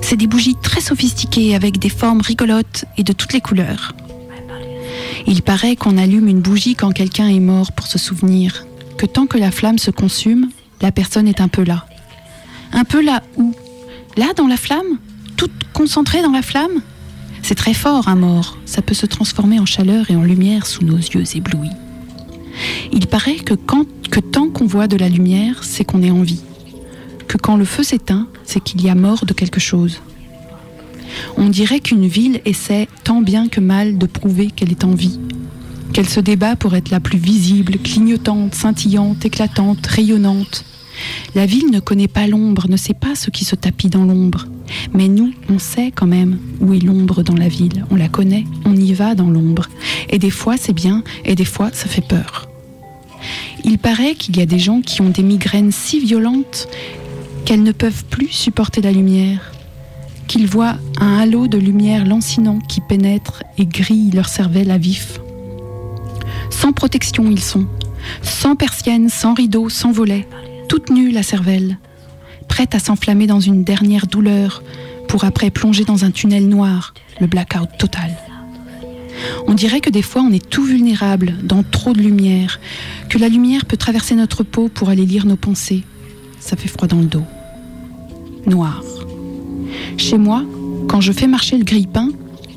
C'est 0.00 0.16
des 0.16 0.28
bougies 0.28 0.54
très 0.62 0.80
sophistiquées 0.80 1.56
avec 1.56 1.80
des 1.80 1.88
formes 1.88 2.20
rigolotes 2.20 2.84
et 2.96 3.02
de 3.02 3.12
toutes 3.12 3.32
les 3.32 3.40
couleurs. 3.40 3.96
Il 5.26 5.42
paraît 5.42 5.74
qu'on 5.74 5.98
allume 5.98 6.28
une 6.28 6.40
bougie 6.40 6.76
quand 6.76 6.92
quelqu'un 6.92 7.26
est 7.26 7.40
mort 7.40 7.72
pour 7.72 7.88
se 7.88 7.98
souvenir 7.98 8.64
que 8.96 9.06
tant 9.06 9.26
que 9.26 9.36
la 9.36 9.50
flamme 9.50 9.78
se 9.78 9.90
consume, 9.90 10.50
la 10.80 10.92
personne 10.92 11.26
est 11.26 11.40
un 11.40 11.48
peu 11.48 11.64
là. 11.64 11.84
Un 12.72 12.84
peu 12.84 13.02
là 13.02 13.24
où? 13.36 13.52
Là 14.16 14.26
dans 14.36 14.46
la 14.46 14.56
flamme? 14.56 14.98
Toute 15.36 15.52
concentrée 15.72 16.22
dans 16.22 16.30
la 16.30 16.42
flamme? 16.42 16.80
C'est 17.46 17.54
très 17.54 17.74
fort, 17.74 18.08
un 18.08 18.16
mort. 18.16 18.58
Ça 18.66 18.82
peut 18.82 18.92
se 18.92 19.06
transformer 19.06 19.60
en 19.60 19.66
chaleur 19.66 20.10
et 20.10 20.16
en 20.16 20.24
lumière 20.24 20.66
sous 20.66 20.84
nos 20.84 20.96
yeux 20.96 21.22
éblouis. 21.36 21.70
Il 22.92 23.06
paraît 23.06 23.36
que, 23.36 23.54
que 24.10 24.18
tant 24.18 24.48
qu'on 24.48 24.66
voit 24.66 24.88
de 24.88 24.96
la 24.96 25.08
lumière, 25.08 25.62
c'est 25.62 25.84
qu'on 25.84 26.02
est 26.02 26.10
en 26.10 26.22
vie. 26.22 26.42
Que 27.28 27.38
quand 27.38 27.56
le 27.56 27.64
feu 27.64 27.84
s'éteint, 27.84 28.26
c'est 28.42 28.58
qu'il 28.58 28.82
y 28.82 28.88
a 28.88 28.96
mort 28.96 29.26
de 29.26 29.32
quelque 29.32 29.60
chose. 29.60 30.00
On 31.36 31.48
dirait 31.48 31.78
qu'une 31.78 32.08
ville 32.08 32.40
essaie 32.46 32.88
tant 33.04 33.20
bien 33.20 33.46
que 33.46 33.60
mal 33.60 33.96
de 33.96 34.06
prouver 34.06 34.48
qu'elle 34.48 34.72
est 34.72 34.82
en 34.82 34.96
vie. 34.96 35.20
Qu'elle 35.92 36.08
se 36.08 36.18
débat 36.18 36.56
pour 36.56 36.74
être 36.74 36.90
la 36.90 36.98
plus 36.98 37.18
visible, 37.18 37.78
clignotante, 37.78 38.56
scintillante, 38.56 39.24
éclatante, 39.24 39.86
rayonnante. 39.86 40.64
La 41.34 41.46
ville 41.46 41.70
ne 41.70 41.80
connaît 41.80 42.08
pas 42.08 42.26
l'ombre, 42.26 42.66
ne 42.68 42.76
sait 42.76 42.94
pas 42.94 43.14
ce 43.14 43.30
qui 43.30 43.44
se 43.44 43.56
tapit 43.56 43.88
dans 43.88 44.04
l'ombre. 44.04 44.46
Mais 44.94 45.08
nous, 45.08 45.32
on 45.48 45.58
sait 45.58 45.92
quand 45.94 46.06
même 46.06 46.38
où 46.60 46.72
est 46.72 46.82
l'ombre 46.82 47.22
dans 47.22 47.34
la 47.34 47.48
ville. 47.48 47.84
On 47.90 47.96
la 47.96 48.08
connaît, 48.08 48.44
on 48.64 48.74
y 48.74 48.92
va 48.92 49.14
dans 49.14 49.30
l'ombre. 49.30 49.66
Et 50.10 50.18
des 50.18 50.30
fois 50.30 50.56
c'est 50.56 50.72
bien, 50.72 51.02
et 51.24 51.34
des 51.34 51.44
fois 51.44 51.70
ça 51.72 51.88
fait 51.88 52.06
peur. 52.06 52.48
Il 53.64 53.78
paraît 53.78 54.14
qu'il 54.14 54.36
y 54.36 54.42
a 54.42 54.46
des 54.46 54.58
gens 54.58 54.80
qui 54.80 55.00
ont 55.00 55.10
des 55.10 55.22
migraines 55.22 55.72
si 55.72 56.00
violentes 56.00 56.68
qu'elles 57.44 57.62
ne 57.62 57.72
peuvent 57.72 58.04
plus 58.04 58.28
supporter 58.28 58.80
la 58.80 58.92
lumière. 58.92 59.52
Qu'ils 60.26 60.46
voient 60.46 60.76
un 61.00 61.18
halo 61.18 61.46
de 61.46 61.58
lumière 61.58 62.04
lancinant 62.04 62.58
qui 62.58 62.80
pénètre 62.80 63.42
et 63.58 63.66
grille 63.66 64.10
leur 64.10 64.28
cervelle 64.28 64.70
à 64.70 64.78
vif. 64.78 65.20
Sans 66.50 66.72
protection 66.72 67.30
ils 67.30 67.42
sont, 67.42 67.66
sans 68.22 68.56
persiennes, 68.56 69.08
sans 69.08 69.34
rideaux, 69.34 69.68
sans 69.68 69.92
volets, 69.92 70.26
toute 70.68 70.90
nue 70.90 71.10
la 71.10 71.22
cervelle, 71.22 71.78
prête 72.48 72.74
à 72.74 72.78
s'enflammer 72.78 73.26
dans 73.26 73.40
une 73.40 73.64
dernière 73.64 74.06
douleur 74.06 74.62
pour 75.08 75.24
après 75.24 75.50
plonger 75.50 75.84
dans 75.84 76.04
un 76.04 76.10
tunnel 76.10 76.48
noir, 76.48 76.94
le 77.20 77.26
blackout 77.26 77.68
total. 77.78 78.16
On 79.46 79.54
dirait 79.54 79.80
que 79.80 79.90
des 79.90 80.02
fois 80.02 80.22
on 80.22 80.32
est 80.32 80.46
tout 80.48 80.64
vulnérable 80.64 81.34
dans 81.42 81.62
trop 81.62 81.92
de 81.92 82.00
lumière, 82.00 82.60
que 83.08 83.18
la 83.18 83.28
lumière 83.28 83.64
peut 83.64 83.76
traverser 83.76 84.14
notre 84.14 84.42
peau 84.42 84.68
pour 84.68 84.88
aller 84.88 85.06
lire 85.06 85.26
nos 85.26 85.36
pensées. 85.36 85.84
Ça 86.40 86.56
fait 86.56 86.68
froid 86.68 86.88
dans 86.88 86.98
le 86.98 87.06
dos. 87.06 87.24
Noir. 88.46 88.82
Chez 89.96 90.18
moi, 90.18 90.44
quand 90.88 91.00
je 91.00 91.12
fais 91.12 91.26
marcher 91.26 91.56
le 91.56 91.64
grille-pain, 91.64 92.10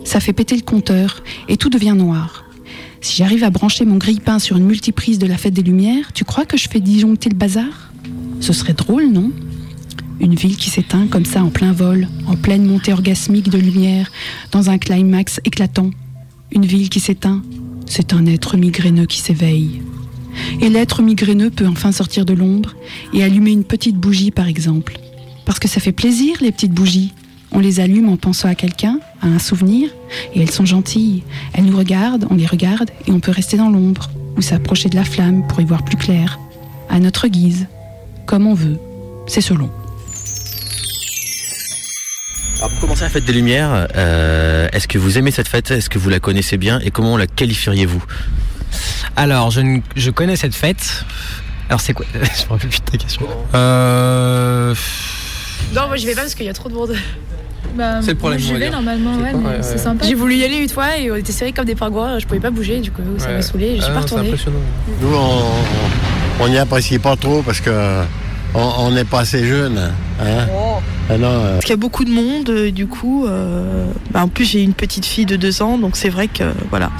ça 0.04 0.20
fait 0.20 0.34
péter 0.34 0.56
le 0.56 0.62
compteur 0.62 1.24
et 1.48 1.58
tout 1.58 1.70
devient 1.70 1.96
noir. 1.96 2.46
Si 3.02 3.16
j'arrive 3.18 3.44
à 3.44 3.50
brancher 3.50 3.86
mon 3.86 3.98
grille-pain 3.98 4.40
sur 4.40 4.58
une 4.58 4.66
multiprise 4.66 5.20
de 5.20 5.28
la 5.28 5.38
fête 5.38 5.54
des 5.54 5.62
Lumières, 5.62 6.12
tu 6.14 6.26
crois 6.26 6.46
que 6.46 6.58
je 6.58 6.68
fais 6.68 6.82
disjoncter 6.82 7.30
le 7.30 7.36
bazar? 7.36 7.89
Ce 8.40 8.54
serait 8.54 8.74
drôle, 8.74 9.12
non? 9.12 9.32
Une 10.20 10.36
ville 10.36 10.58
qui 10.58 10.70
s'éteint 10.70 11.08
comme 11.08 11.26
ça 11.26 11.44
en 11.44 11.50
plein 11.50 11.72
vol, 11.72 12.08
en 12.28 12.36
pleine 12.36 12.66
montée 12.66 12.94
orgasmique 12.94 13.50
de 13.50 13.58
lumière, 13.58 14.12
dans 14.52 14.70
un 14.70 14.78
climax 14.78 15.40
éclatant. 15.46 15.92
Une 16.52 16.66
ville 16.66 16.90
qui 16.90 17.00
s'éteint, 17.00 17.42
c'est 17.86 18.14
un 18.14 18.26
être 18.26 18.58
migraineux 18.58 19.06
qui 19.06 19.20
s'éveille. 19.20 19.82
Et 20.62 20.70
l'être 20.70 21.02
migraineux 21.02 21.50
peut 21.50 21.68
enfin 21.68 21.92
sortir 21.92 22.26
de 22.26 22.34
l'ombre 22.34 22.76
et 23.14 23.24
allumer 23.24 23.52
une 23.52 23.64
petite 23.64 23.98
bougie, 23.98 24.32
par 24.32 24.48
exemple. 24.48 25.00
Parce 25.46 25.60
que 25.60 25.68
ça 25.68 25.80
fait 25.80 25.92
plaisir, 25.92 26.38
les 26.42 26.52
petites 26.52 26.74
bougies. 26.74 27.14
On 27.52 27.60
les 27.60 27.80
allume 27.80 28.10
en 28.10 28.18
pensant 28.18 28.48
à 28.48 28.56
quelqu'un, 28.56 29.00
à 29.22 29.28
un 29.28 29.40
souvenir, 29.40 29.90
et 30.34 30.42
elles 30.42 30.52
sont 30.52 30.66
gentilles. 30.66 31.24
Elles 31.54 31.66
nous 31.66 31.78
regardent, 31.78 32.28
on 32.30 32.36
les 32.36 32.46
regarde, 32.46 32.92
et 33.08 33.12
on 33.12 33.20
peut 33.20 33.32
rester 33.32 33.58
dans 33.58 33.70
l'ombre, 33.70 34.10
ou 34.38 34.42
s'approcher 34.42 34.90
de 34.90 34.96
la 34.96 35.04
flamme 35.04 35.48
pour 35.48 35.60
y 35.60 35.66
voir 35.66 35.84
plus 35.84 35.98
clair, 35.98 36.40
à 36.90 37.00
notre 37.00 37.28
guise, 37.28 37.68
comme 38.30 38.46
on 38.46 38.54
veut. 38.54 38.78
C'est 39.26 39.42
selon. 39.42 39.72
Alors 42.60 42.70
pour 42.70 42.80
commencer 42.82 43.02
la 43.02 43.10
fête 43.10 43.26
des 43.26 43.34
Lumières, 43.34 43.88
euh, 43.96 44.68
est-ce 44.72 44.88
que 44.88 45.00
vous 45.00 45.18
aimez 45.18 45.32
cette 45.32 45.48
fête? 45.48 45.72
Est-ce 45.72 45.90
que 45.90 45.98
vous 45.98 46.10
la 46.12 46.20
connaissez 46.20 46.58
bien? 46.58 46.80
Et 46.82 46.92
comment 46.92 47.18
la 47.18 47.26
qualifieriez-vous? 47.26 48.04
Alors, 49.16 49.50
je, 49.50 49.62
ne- 49.62 49.80
je 49.96 50.12
connais 50.12 50.36
cette 50.36 50.54
fête. 50.54 51.06
Alors, 51.70 51.82
c'est 51.82 51.94
quoi? 51.94 52.06
Je 52.14 52.20
me 52.46 52.50
rappelle 52.50 52.70
plus 52.70 52.80
de 52.82 52.86
ta 52.92 52.98
question. 53.00 53.26
Euh. 53.56 54.76
Non, 55.74 55.88
moi 55.88 55.98
j'y 55.98 56.06
vais 56.06 56.14
pas 56.16 56.22
parce 56.22 56.36
qu'il 56.36 56.46
y 56.46 56.50
a 56.50 56.54
trop 56.54 56.70
de 56.70 56.76
monde. 56.76 56.94
C'est 58.02 58.12
le 58.12 58.16
problème, 58.16 58.40
J'y 58.40 58.54
vais 58.54 58.70
normalement, 58.70 59.16
ouais, 59.18 59.32
Ouais, 59.32 59.34
mais 59.34 59.48
ouais, 59.50 59.58
c'est 59.62 59.72
ouais. 59.74 59.78
sympa. 59.78 60.06
J'ai 60.06 60.14
voulu 60.16 60.36
y 60.36 60.44
aller 60.44 60.58
une 60.58 60.70
fois 60.70 60.98
et 60.98 61.10
on 61.12 61.16
était 61.16 61.32
serrés 61.32 61.52
comme 61.54 61.66
des 61.66 61.76
pingouins, 61.76 62.20
je 62.20 62.26
pouvais 62.28 62.40
pas 62.40 62.50
bouger, 62.52 62.80
du 62.80 62.92
coup 62.92 63.02
ça 63.18 63.28
Ouais. 63.28 63.34
m'a 63.36 63.42
saoulé, 63.42 63.76
je 63.78 63.82
suis 63.82 63.84
Ah 63.84 63.88
pas 63.88 63.94
non, 63.94 64.08
c'est 64.08 64.16
retournée. 64.16 64.30
impressionnant. 64.30 64.60
Nous, 65.02 65.14
on 65.16 65.52
on 66.40 66.48
n'y 66.48 66.58
apprécie 66.58 67.00
pas 67.00 67.16
trop 67.16 67.42
parce 67.42 67.60
que 67.62 67.72
on- 68.56 68.92
n'est 68.92 69.04
pas 69.06 69.20
assez 69.22 69.46
jeune. 69.46 69.78
Hein 70.20 70.48
Ah 71.12 71.18
non, 71.18 71.28
euh, 71.28 71.54
Parce 71.54 71.66
qu'il 71.66 71.70
y 71.72 71.74
a 71.74 71.78
beaucoup 71.78 72.04
de 72.04 72.12
monde, 72.12 72.50
euh, 72.50 72.72
du 72.72 72.86
coup. 72.88 73.26
euh, 73.28 73.86
bah, 74.12 74.24
en 74.24 74.28
plus, 74.28 74.46
j'ai 74.46 74.62
une 74.62 74.74
petite 74.74 75.06
fille 75.06 75.26
de 75.26 75.36
deux 75.36 75.62
ans, 75.62 75.78
donc 75.78 75.96
c'est 75.96 76.10
vrai 76.10 76.28
que 76.28 76.44
voilà, 76.70 76.92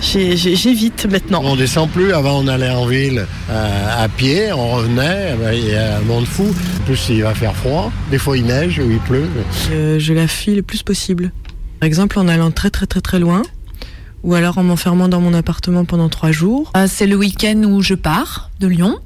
j'évite 0.00 1.06
maintenant. 1.10 1.42
on 1.44 1.56
descend 1.56 1.88
plus. 1.90 2.12
Avant, 2.12 2.38
on 2.40 2.48
allait 2.48 2.70
en 2.70 2.86
ville 2.86 3.26
euh, 3.50 4.04
à 4.04 4.08
pied, 4.08 4.52
on 4.52 4.68
revenait. 4.70 5.32
eh 5.34 5.36
ben, 5.42 5.52
Il 5.52 5.68
y 5.70 5.74
a 5.74 5.96
un 5.98 6.00
monde 6.00 6.26
fou. 6.26 6.44
En 6.80 6.84
plus, 6.84 7.06
il 7.10 7.22
va 7.22 7.34
faire 7.34 7.54
froid. 7.54 7.90
Des 8.10 8.18
fois, 8.18 8.36
il 8.36 8.44
neige 8.46 8.78
ou 8.78 8.90
il 8.90 8.98
pleut. 8.98 9.28
Euh, 9.72 9.98
je 9.98 10.12
la 10.14 10.26
fuis 10.26 10.54
le 10.54 10.62
plus 10.62 10.82
possible. 10.82 11.30
Par 11.80 11.86
exemple, 11.86 12.18
en 12.18 12.28
allant 12.28 12.50
très 12.50 12.70
très 12.70 12.86
très 12.86 13.00
très 13.00 13.18
loin, 13.18 13.42
ou 14.24 14.34
alors 14.34 14.58
en 14.58 14.64
m'enfermant 14.64 15.08
dans 15.08 15.20
mon 15.20 15.34
appartement 15.34 15.84
pendant 15.84 16.08
trois 16.08 16.32
jours. 16.32 16.72
Euh, 16.76 16.86
c'est 16.88 17.06
le 17.06 17.14
week-end 17.14 17.62
où 17.64 17.82
je 17.82 17.94
pars 17.94 18.50
de 18.58 18.66
Lyon 18.66 18.98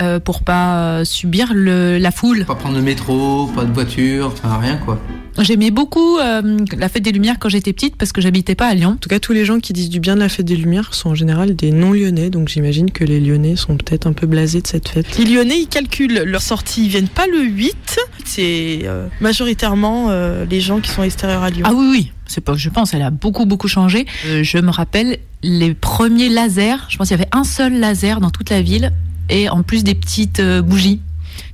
euh, 0.00 0.20
pour 0.20 0.42
pas 0.42 0.78
euh, 0.78 1.04
subir 1.04 1.52
le, 1.54 1.98
la 1.98 2.10
foule. 2.10 2.44
Pas 2.44 2.54
prendre 2.54 2.76
le 2.76 2.82
métro, 2.82 3.46
pas 3.54 3.64
de 3.64 3.72
voiture, 3.72 4.26
enfin 4.26 4.58
rien 4.58 4.76
quoi. 4.76 5.00
J'aimais 5.38 5.70
beaucoup 5.70 6.18
euh, 6.18 6.58
la 6.76 6.88
fête 6.88 7.02
des 7.02 7.12
Lumières 7.12 7.36
quand 7.38 7.48
j'étais 7.48 7.72
petite 7.72 7.96
parce 7.96 8.12
que 8.12 8.20
j'habitais 8.20 8.54
pas 8.54 8.68
à 8.68 8.74
Lyon. 8.74 8.90
En 8.90 8.96
tout 8.96 9.08
cas, 9.08 9.18
tous 9.18 9.32
les 9.32 9.44
gens 9.44 9.60
qui 9.60 9.72
disent 9.72 9.90
du 9.90 10.00
bien 10.00 10.14
de 10.14 10.20
la 10.20 10.28
fête 10.28 10.46
des 10.46 10.56
Lumières 10.56 10.94
sont 10.94 11.10
en 11.10 11.14
général 11.14 11.54
des 11.54 11.72
non-lyonnais, 11.72 12.30
donc 12.30 12.48
j'imagine 12.48 12.90
que 12.90 13.04
les 13.04 13.20
lyonnais 13.20 13.56
sont 13.56 13.76
peut-être 13.76 14.06
un 14.06 14.12
peu 14.12 14.26
blasés 14.26 14.62
de 14.62 14.66
cette 14.66 14.88
fête. 14.88 15.18
Les 15.18 15.24
lyonnais, 15.24 15.60
ils 15.60 15.68
calculent 15.68 16.22
leur 16.24 16.40
sortie, 16.40 16.86
ils 16.86 16.88
viennent 16.88 17.08
pas 17.08 17.26
le 17.26 17.42
8, 17.42 17.98
c'est 18.24 18.80
euh, 18.84 19.08
majoritairement 19.20 20.06
euh, 20.08 20.46
les 20.46 20.60
gens 20.60 20.80
qui 20.80 20.90
sont 20.90 21.02
extérieurs 21.02 21.42
à 21.42 21.50
Lyon. 21.50 21.66
Ah 21.68 21.74
oui, 21.74 21.88
oui, 21.90 22.12
c'est 22.26 22.40
pas 22.40 22.52
que 22.52 22.58
je 22.58 22.70
pense, 22.70 22.94
elle 22.94 23.02
a 23.02 23.10
beaucoup, 23.10 23.44
beaucoup 23.44 23.68
changé. 23.68 24.06
Euh, 24.26 24.42
je 24.42 24.58
me 24.58 24.70
rappelle 24.70 25.18
les 25.42 25.74
premiers 25.74 26.30
lasers, 26.30 26.86
je 26.88 26.96
pense 26.96 27.08
qu'il 27.08 27.16
y 27.16 27.20
avait 27.20 27.30
un 27.32 27.44
seul 27.44 27.78
laser 27.78 28.20
dans 28.20 28.30
toute 28.30 28.48
la 28.48 28.62
ville 28.62 28.92
et 29.28 29.48
en 29.48 29.62
plus 29.62 29.84
des 29.84 29.94
petites 29.94 30.40
euh, 30.40 30.62
bougies. 30.62 31.00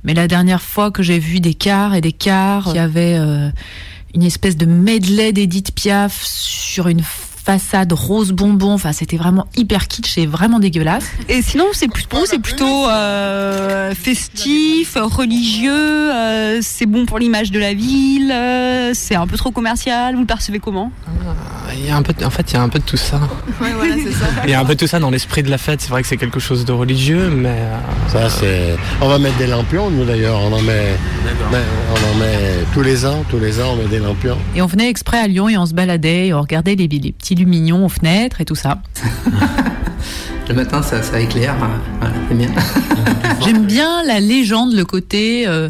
Mais 0.03 0.13
la 0.13 0.27
dernière 0.27 0.61
fois 0.61 0.91
que 0.91 1.03
j'ai 1.03 1.19
vu 1.19 1.39
des 1.39 1.53
cars 1.53 1.95
et 1.95 2.01
des 2.01 2.11
cars, 2.11 2.69
il 2.69 2.75
y 2.75 2.79
avait 2.79 3.17
euh, 3.17 3.49
une 4.13 4.23
espèce 4.23 4.57
de 4.57 4.65
medley 4.65 5.31
d'Edith 5.31 5.73
Piaf 5.73 6.23
sur 6.25 6.87
une 6.87 7.01
façade 7.43 7.91
rose 7.93 8.31
bonbon. 8.31 8.73
Enfin, 8.73 8.91
c'était 8.93 9.17
vraiment 9.17 9.47
hyper 9.55 9.87
kitsch 9.87 10.17
et 10.17 10.25
vraiment 10.25 10.59
dégueulasse. 10.59 11.05
Et 11.29 11.41
sinon, 11.41 11.65
c'est 11.73 11.87
plus- 11.87 12.03
pour 12.05 12.19
vous, 12.19 12.25
c'est 12.25 12.39
plutôt 12.39 12.87
euh, 12.89 13.93
festif, 13.95 14.97
religieux, 14.99 15.71
euh, 15.73 16.59
c'est 16.61 16.85
bon 16.85 17.05
pour 17.05 17.19
l'image 17.19 17.51
de 17.51 17.59
la 17.59 17.73
ville, 17.73 18.31
euh, 18.31 18.91
c'est 18.93 19.15
un 19.15 19.27
peu 19.27 19.37
trop 19.37 19.51
commercial, 19.51 20.13
vous 20.15 20.21
le 20.21 20.25
percevez 20.27 20.59
comment? 20.59 20.91
Il 21.75 21.85
y 21.87 21.89
a 21.89 21.95
un 21.95 22.01
peu, 22.01 22.13
de- 22.13 22.23
en 22.25 22.29
fait, 22.29 22.51
il 22.51 22.53
y 22.53 22.57
a 22.57 22.61
un 22.61 22.69
peu 22.69 22.79
de 22.79 22.83
tout 22.83 22.97
ça. 22.97 23.19
Ouais, 23.61 23.71
voilà, 23.75 23.95
c'est 23.95 24.11
ça. 24.11 24.25
Il 24.43 24.49
y 24.49 24.53
a 24.53 24.59
un 24.59 24.65
peu 24.65 24.75
de 24.75 24.79
tout 24.79 24.87
ça 24.87 24.99
dans 24.99 25.09
l'esprit 25.09 25.41
de 25.43 25.49
la 25.49 25.57
fête. 25.57 25.81
C'est 25.81 25.89
vrai 25.89 26.01
que 26.01 26.07
c'est 26.07 26.17
quelque 26.17 26.39
chose 26.39 26.65
de 26.65 26.71
religieux, 26.71 27.29
mais 27.29 27.49
euh, 27.49 27.77
Ça, 28.09 28.29
c'est. 28.29 28.75
On 29.01 29.07
va 29.07 29.17
mettre 29.17 29.37
des 29.37 29.47
lampions, 29.47 29.89
nous 29.89 30.05
d'ailleurs. 30.05 30.39
On 30.41 30.53
en 30.53 30.61
met. 30.61 30.95
mais 31.51 31.57
On 31.91 32.15
en 32.15 32.19
met 32.19 32.37
tous 32.73 32.81
les 32.81 33.05
ans. 33.05 33.23
Tous 33.29 33.39
les 33.39 33.59
ans, 33.59 33.71
on 33.73 33.75
met 33.77 33.85
des 33.89 33.99
lampions. 33.99 34.37
Et 34.55 34.61
on 34.61 34.65
venait 34.67 34.89
exprès 34.89 35.17
à 35.19 35.27
Lyon 35.27 35.49
et 35.49 35.57
on 35.57 35.65
se 35.65 35.73
baladait 35.73 36.27
et 36.27 36.33
on 36.33 36.41
regardait 36.41 36.75
les, 36.75 36.87
les 36.87 37.11
petits 37.11 37.32
lumignons 37.35 37.85
aux 37.85 37.89
fenêtres 37.89 38.41
et 38.41 38.45
tout 38.45 38.55
ça. 38.55 38.81
Le 40.49 40.55
matin 40.55 40.81
ça, 40.81 41.01
ça 41.01 41.19
éclaire, 41.19 41.55
euh, 41.63 41.67
voilà, 41.99 42.15
c'est 42.29 42.35
bien. 42.37 42.49
J'aime 43.45 43.65
bien 43.65 44.03
la 44.05 44.19
légende, 44.19 44.73
le 44.73 44.83
côté. 44.85 45.47
euh, 45.47 45.69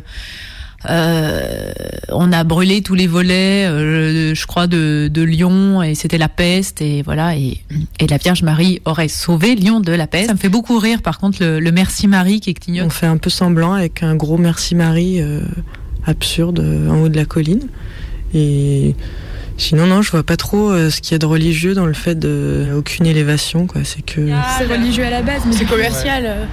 euh, 0.90 1.72
on 2.10 2.34
a 2.34 2.44
brûlé 2.44 2.82
tous 2.82 2.96
les 2.96 3.08
volets, 3.08 3.66
euh, 3.68 4.36
je 4.36 4.46
crois, 4.46 4.68
de, 4.68 5.10
de 5.12 5.22
Lyon 5.22 5.82
et 5.82 5.96
c'était 5.96 6.18
la 6.18 6.28
peste 6.28 6.82
et 6.82 7.02
voilà 7.04 7.38
et, 7.38 7.64
et 8.00 8.08
la 8.08 8.18
Vierge 8.18 8.44
Marie 8.44 8.82
aurait 8.84 9.08
sauvé 9.08 9.56
Lyon 9.56 9.80
de 9.80 9.94
la 9.94 10.08
peste. 10.08 10.28
Ça 10.28 10.34
me 10.34 10.38
fait 10.40 10.50
beaucoup 10.50 10.78
rire, 10.80 11.02
par 11.02 11.20
contre, 11.20 11.38
le, 11.42 11.60
le 11.62 11.72
Merci 11.72 12.08
Marie 12.10 12.42
qui 12.42 12.54
clignote. 12.54 12.88
On 12.88 12.90
fait 12.90 13.06
un 13.06 13.16
peu 13.18 13.30
semblant 13.30 13.74
avec 13.74 14.04
un 14.04 14.16
gros 14.16 14.38
merci 14.38 14.76
Marie 14.76 15.22
euh, 15.22 15.40
absurde 16.06 16.60
en 16.60 17.02
haut 17.02 17.10
de 17.10 17.16
la 17.16 17.26
colline. 17.26 17.68
Et 18.34 18.96
sinon, 19.64 19.88
non, 19.88 20.02
je 20.02 20.12
vois 20.12 20.24
pas 20.24 20.38
trop 20.38 20.70
euh, 20.72 20.90
ce 20.90 21.02
qu'il 21.02 21.14
y 21.14 21.16
a 21.16 21.20
de 21.20 21.26
religieux 21.26 21.74
dans 21.74 21.86
le 21.86 21.94
fait 21.94 22.16
de 22.18 22.68
aucune 22.76 23.06
élévation. 23.06 23.66
Quoi. 23.68 23.82
C'est 23.84 24.02
que. 24.04 24.30
C'est 24.58 24.66
religieux 24.66 25.06
à 25.06 25.10
la 25.10 25.22
base, 25.22 25.42
mais 25.46 25.54
c'est 25.54 25.66
commercial. 25.66 26.24
euh. 26.26 26.46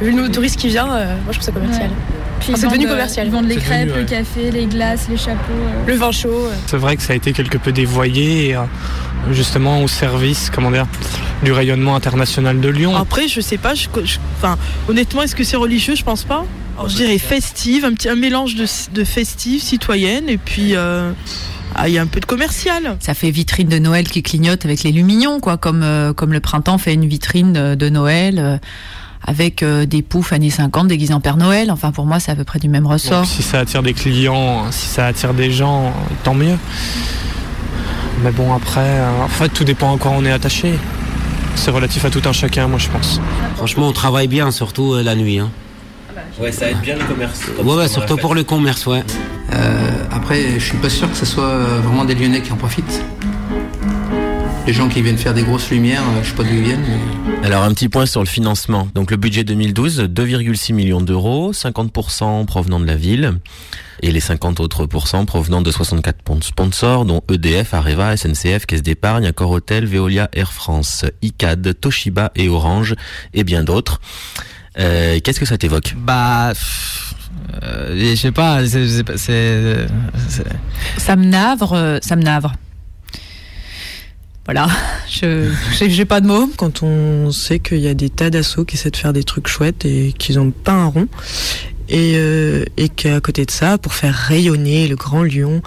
Vu 0.00 0.12
le 0.16 0.30
touriste 0.30 0.56
qui 0.58 0.68
vient, 0.68 0.90
euh, 0.90 1.06
moi 1.24 1.32
je 1.32 1.38
trouve 1.38 1.44
ça 1.44 1.52
commercial. 1.52 1.90
Enfin, 2.38 2.54
c'est 2.56 2.66
devenu 2.68 2.86
euh, 2.86 2.90
commercial. 2.90 3.26
Ils 3.26 3.32
vendent 3.32 3.48
les 3.48 3.56
crêpes, 3.56 3.88
devenu, 3.88 4.00
le 4.02 4.06
café, 4.08 4.50
les 4.50 4.64
glaces, 4.64 5.08
les 5.10 5.18
chapeaux. 5.18 5.52
euh. 5.52 5.86
Le 5.86 5.94
vin 5.94 6.10
chaud. 6.10 6.46
euh. 6.46 6.54
c'est 6.66 6.78
vrai 6.78 6.96
que 6.96 7.02
ça 7.02 7.12
a 7.12 7.16
été 7.16 7.32
quelque 7.32 7.58
peu 7.58 7.70
dévoyé, 7.70 8.48
et, 8.48 8.56
euh, 8.56 8.60
justement 9.30 9.82
au 9.82 9.88
service, 9.88 10.50
comment 10.54 10.70
dire, 10.70 10.86
du 11.44 11.52
rayonnement 11.52 11.94
international 11.96 12.60
de 12.60 12.68
Lyon. 12.70 12.96
Après, 12.96 13.28
je 13.28 13.42
sais 13.42 13.58
pas. 13.58 13.74
je- 13.74 13.88
je- 14.04 14.16
Enfin, 14.38 14.56
honnêtement, 14.88 15.20
est-ce 15.22 15.36
que 15.36 15.44
c'est 15.44 15.58
religieux? 15.58 15.94
Je 15.94 16.02
pense 16.02 16.24
pas. 16.24 16.46
Alors, 16.78 16.88
je 16.88 16.96
dirais 16.96 17.18
festive, 17.18 17.84
un 17.84 17.92
petit 17.92 18.08
un 18.08 18.16
mélange 18.16 18.54
de, 18.54 18.64
de 18.94 19.04
festive, 19.04 19.60
citoyenne, 19.62 20.30
et 20.30 20.38
puis 20.38 20.76
euh, 20.76 21.10
ah, 21.74 21.88
il 21.88 21.94
y 21.94 21.98
a 21.98 22.02
un 22.02 22.06
peu 22.06 22.20
de 22.20 22.26
commercial. 22.26 22.96
Ça 23.00 23.14
fait 23.14 23.30
vitrine 23.30 23.68
de 23.68 23.78
Noël 23.78 24.08
qui 24.08 24.22
clignote 24.22 24.64
avec 24.64 24.82
les 24.82 24.92
lumignons, 24.92 25.40
quoi, 25.40 25.56
comme, 25.56 25.82
euh, 25.82 26.12
comme 26.12 26.32
le 26.32 26.40
printemps 26.40 26.78
fait 26.78 26.94
une 26.94 27.06
vitrine 27.06 27.52
de, 27.52 27.74
de 27.74 27.88
Noël. 27.88 28.38
euh, 28.38 28.56
avec 29.22 29.62
euh, 29.62 29.84
des 29.84 30.00
poufs 30.00 30.32
années 30.32 30.48
50 30.50 30.88
déguisés 30.88 31.12
en 31.12 31.20
Père 31.20 31.36
Noël. 31.36 31.70
Enfin, 31.70 31.92
pour 31.92 32.06
moi, 32.06 32.20
c'est 32.20 32.32
à 32.32 32.36
peu 32.36 32.44
près 32.44 32.58
du 32.58 32.68
même 32.70 32.86
ressort. 32.86 33.26
Si 33.26 33.42
ça 33.42 33.60
attire 33.60 33.82
des 33.82 33.92
clients, 33.92 34.70
si 34.72 34.86
ça 34.86 35.06
attire 35.06 35.34
des 35.34 35.50
gens, 35.50 35.92
tant 36.24 36.34
mieux. 36.34 36.56
Mais 38.22 38.30
bon, 38.30 38.52
après, 38.54 38.80
euh, 38.80 39.22
en 39.22 39.28
fait, 39.28 39.48
tout 39.50 39.64
dépend 39.64 39.94
à 39.94 39.98
quoi 39.98 40.12
on 40.16 40.24
est 40.24 40.32
attaché. 40.32 40.74
C'est 41.54 41.70
relatif 41.70 42.04
à 42.04 42.10
tout 42.10 42.22
un 42.24 42.32
chacun, 42.32 42.66
moi, 42.68 42.78
je 42.78 42.88
pense. 42.88 43.20
Franchement, 43.56 43.88
on 43.88 43.92
travaille 43.92 44.28
bien, 44.28 44.50
surtout 44.50 44.94
euh, 44.94 45.02
la 45.02 45.14
nuit. 45.14 45.38
Hein. 45.38 45.50
Ouais, 46.38 46.52
ça 46.52 46.70
aide 46.70 46.80
bien 46.80 46.96
le 46.96 47.04
commerce. 47.04 47.42
Ouais, 47.62 47.74
ouais, 47.74 47.88
surtout 47.88 48.16
pour 48.16 48.34
le 48.34 48.44
commerce, 48.44 48.86
ouais. 48.86 49.02
Euh, 49.52 49.90
après, 50.10 50.58
je 50.58 50.64
suis 50.64 50.78
pas 50.78 50.88
sûr 50.90 51.10
que 51.10 51.16
ce 51.16 51.26
soit 51.26 51.44
euh, 51.44 51.80
vraiment 51.82 52.04
des 52.04 52.14
Lyonnais 52.14 52.40
qui 52.42 52.52
en 52.52 52.56
profitent. 52.56 53.02
Les 54.66 54.72
gens 54.72 54.88
qui 54.88 55.02
viennent 55.02 55.18
faire 55.18 55.34
des 55.34 55.42
grosses 55.42 55.70
lumières, 55.70 56.02
euh, 56.02 56.22
je 56.22 56.28
sais 56.28 56.34
pas 56.34 56.44
d'où 56.44 56.50
ils 56.54 56.62
viennent, 56.62 56.84
mais 57.40 57.46
Alors 57.46 57.62
un 57.64 57.72
petit 57.72 57.88
point 57.88 58.06
sur 58.06 58.20
le 58.20 58.26
financement. 58.28 58.88
Donc 58.94 59.10
le 59.10 59.16
budget 59.16 59.42
2012, 59.42 60.00
2,6 60.02 60.72
millions 60.74 61.00
d'euros, 61.00 61.52
50% 61.52 62.44
provenant 62.46 62.78
de 62.78 62.86
la 62.86 62.94
ville 62.94 63.38
et 64.02 64.12
les 64.12 64.20
50 64.20 64.60
autres 64.60 64.86
pourcents 64.86 65.24
provenant 65.26 65.60
de 65.60 65.70
64 65.70 66.22
pon- 66.22 66.40
sponsors 66.40 67.04
dont 67.04 67.20
EDF, 67.30 67.74
Areva, 67.74 68.16
SNCF, 68.16 68.64
Caisse 68.66 68.82
d'épargne, 68.82 69.26
Accor 69.26 69.50
Hotel, 69.50 69.86
Veolia, 69.86 70.28
Air 70.32 70.52
France, 70.52 71.04
ICAD, 71.22 71.78
Toshiba 71.80 72.30
et 72.36 72.48
Orange 72.48 72.94
et 73.34 73.44
bien 73.44 73.62
d'autres. 73.64 74.00
Euh, 74.80 75.20
Qu'est-ce 75.22 75.38
que 75.40 75.46
ça 75.46 75.58
t'évoque? 75.58 75.94
Bah, 75.96 76.52
euh, 77.62 77.94
je 78.12 78.14
sais 78.16 78.32
pas, 78.32 78.66
c'est- 78.66 79.86
Ça 80.96 81.16
me 81.16 81.24
navre, 81.26 81.72
euh, 81.74 81.98
ça 82.02 82.16
me 82.16 82.22
navre. 82.22 82.52
Voilà, 84.46 84.68
je 85.08 85.50
j'ai- 85.88 86.04
pas 86.04 86.20
de 86.20 86.26
mots. 86.26 86.50
Quand 86.56 86.82
on 86.82 87.30
sait 87.30 87.58
qu'il 87.60 87.78
y 87.78 87.88
a 87.88 87.94
des 87.94 88.10
tas 88.10 88.30
d'assauts 88.30 88.64
qui 88.64 88.76
essaient 88.76 88.90
de 88.90 88.96
faire 88.96 89.12
des 89.12 89.22
trucs 89.24 89.46
chouettes 89.48 89.84
et 89.84 90.12
qu'ils 90.18 90.38
ont 90.40 90.50
pas 90.50 90.72
un 90.72 90.86
rond, 90.86 91.08
et, 91.88 92.12
euh, 92.16 92.64
et 92.76 92.88
qu'à 92.88 93.20
côté 93.20 93.44
de 93.44 93.50
ça, 93.50 93.78
pour 93.78 93.92
faire 93.94 94.14
rayonner 94.14 94.88
le 94.88 94.96
Grand 94.96 95.22
Lyon, 95.22 95.62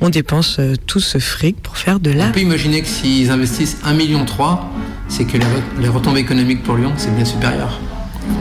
on 0.00 0.08
dépense 0.08 0.56
euh, 0.58 0.74
tout 0.86 1.00
ce 1.00 1.18
fric 1.18 1.60
pour 1.62 1.76
faire 1.76 2.00
de 2.00 2.10
la 2.10 2.26
on 2.28 2.32
peut 2.32 2.40
imaginer 2.40 2.80
que 2.82 2.88
s'ils 2.88 3.30
investissent 3.30 3.78
1,3 3.84 3.94
million, 3.94 4.24
c'est 5.08 5.24
que 5.24 5.38
les 5.80 5.88
retombées 5.88 6.20
économiques 6.20 6.62
pour 6.62 6.76
Lyon, 6.76 6.92
c'est 6.96 7.14
bien 7.14 7.24
supérieur. 7.24 7.78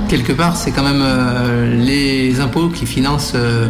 Quelque 0.08 0.32
part, 0.34 0.56
c'est 0.56 0.72
quand 0.72 0.84
même 0.84 1.02
euh, 1.02 1.76
les 1.84 2.40
impôts 2.40 2.70
qui 2.70 2.86
financent 2.86 3.34
euh, 3.36 3.68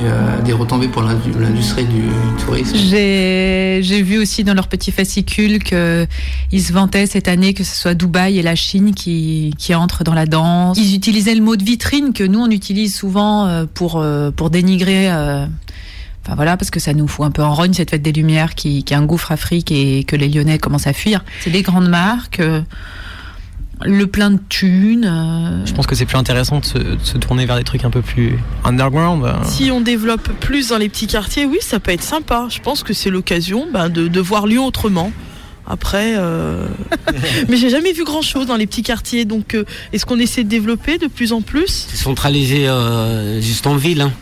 euh, 0.00 0.40
des 0.42 0.52
retombées 0.52 0.88
pour 0.88 1.02
l'indu- 1.02 1.32
l'industrie 1.38 1.84
du 1.84 2.02
tourisme. 2.44 2.76
J'ai 2.76 4.02
vu 4.02 4.18
aussi 4.18 4.44
dans 4.44 4.54
leur 4.54 4.68
petit 4.68 4.90
fascicule 4.90 5.62
qu'ils 5.62 6.62
se 6.62 6.72
vantaient 6.72 7.06
cette 7.06 7.28
année 7.28 7.54
que 7.54 7.64
ce 7.64 7.74
soit 7.74 7.94
Dubaï 7.94 8.38
et 8.38 8.42
la 8.42 8.54
Chine 8.56 8.94
qui, 8.94 9.54
qui 9.58 9.74
entrent 9.74 10.02
dans 10.04 10.14
la 10.14 10.26
danse. 10.26 10.76
Ils 10.78 10.94
utilisaient 10.94 11.34
le 11.34 11.42
mot 11.42 11.56
de 11.56 11.64
vitrine 11.64 12.12
que 12.12 12.24
nous 12.24 12.40
on 12.40 12.50
utilise 12.50 12.94
souvent 12.96 13.64
pour, 13.74 14.04
pour 14.36 14.50
dénigrer. 14.50 15.08
Enfin 15.10 16.34
voilà, 16.34 16.56
parce 16.56 16.70
que 16.70 16.80
ça 16.80 16.92
nous 16.92 17.08
fout 17.08 17.24
un 17.24 17.30
peu 17.30 17.42
en 17.42 17.54
rogne 17.54 17.72
cette 17.72 17.90
fête 17.90 18.02
des 18.02 18.12
Lumières 18.12 18.54
qui, 18.54 18.82
qui 18.84 18.92
est 18.92 18.96
un 18.96 19.06
gouffre 19.06 19.32
Afrique 19.32 19.72
et 19.72 20.04
que 20.04 20.14
les 20.16 20.28
Lyonnais 20.28 20.58
commencent 20.58 20.86
à 20.88 20.92
fuir. 20.92 21.24
C'est 21.40 21.50
les 21.50 21.62
grandes 21.62 21.88
marques, 21.88 22.42
le 23.84 24.06
plein 24.06 24.30
de 24.30 24.38
thunes. 24.48 25.04
euh, 25.08 25.64
Je 25.66 25.72
pense 25.72 25.86
que 25.86 25.94
c'est 25.94 26.06
plus 26.06 26.16
intéressant 26.16 26.60
de 26.60 26.64
se, 26.64 26.78
de 26.78 26.98
se 27.02 27.16
tourner 27.18 27.46
vers 27.46 27.56
des 27.56 27.64
trucs 27.64 27.84
un 27.84 27.90
peu 27.90 28.02
plus 28.02 28.38
underground. 28.64 29.24
euh. 29.24 29.32
Si 29.44 29.70
on 29.70 29.80
développe 29.80 30.28
plus 30.40 30.68
dans 30.68 30.78
les 30.78 30.88
petits 30.88 31.06
quartiers, 31.06 31.44
oui, 31.46 31.58
ça 31.60 31.78
peut 31.80 31.92
être 31.92 32.02
sympa. 32.02 32.46
Je 32.50 32.60
pense 32.60 32.82
que 32.82 32.92
c'est 32.92 33.10
l'occasion 33.10 33.66
ben, 33.72 33.88
de, 33.88 34.08
de 34.08 34.20
voir 34.20 34.46
Lyon 34.46 34.66
autrement. 34.66 35.12
Après, 35.70 36.14
euh... 36.16 36.66
mais 37.48 37.56
j'ai 37.56 37.68
jamais 37.70 37.92
vu 37.92 38.04
grand 38.04 38.22
chose 38.22 38.46
dans 38.46 38.56
les 38.56 38.66
petits 38.66 38.82
quartiers. 38.82 39.24
Donc, 39.26 39.54
euh, 39.54 39.64
est-ce 39.92 40.06
qu'on 40.06 40.18
essaie 40.18 40.42
de 40.44 40.48
développer 40.48 40.96
de 40.98 41.06
plus 41.06 41.32
en 41.32 41.42
plus? 41.42 41.86
C'est 41.90 41.96
centralisé 41.98 42.66
euh, 42.68 43.40
juste 43.40 43.66
en 43.66 43.76
ville. 43.76 44.00
Hein. 44.00 44.12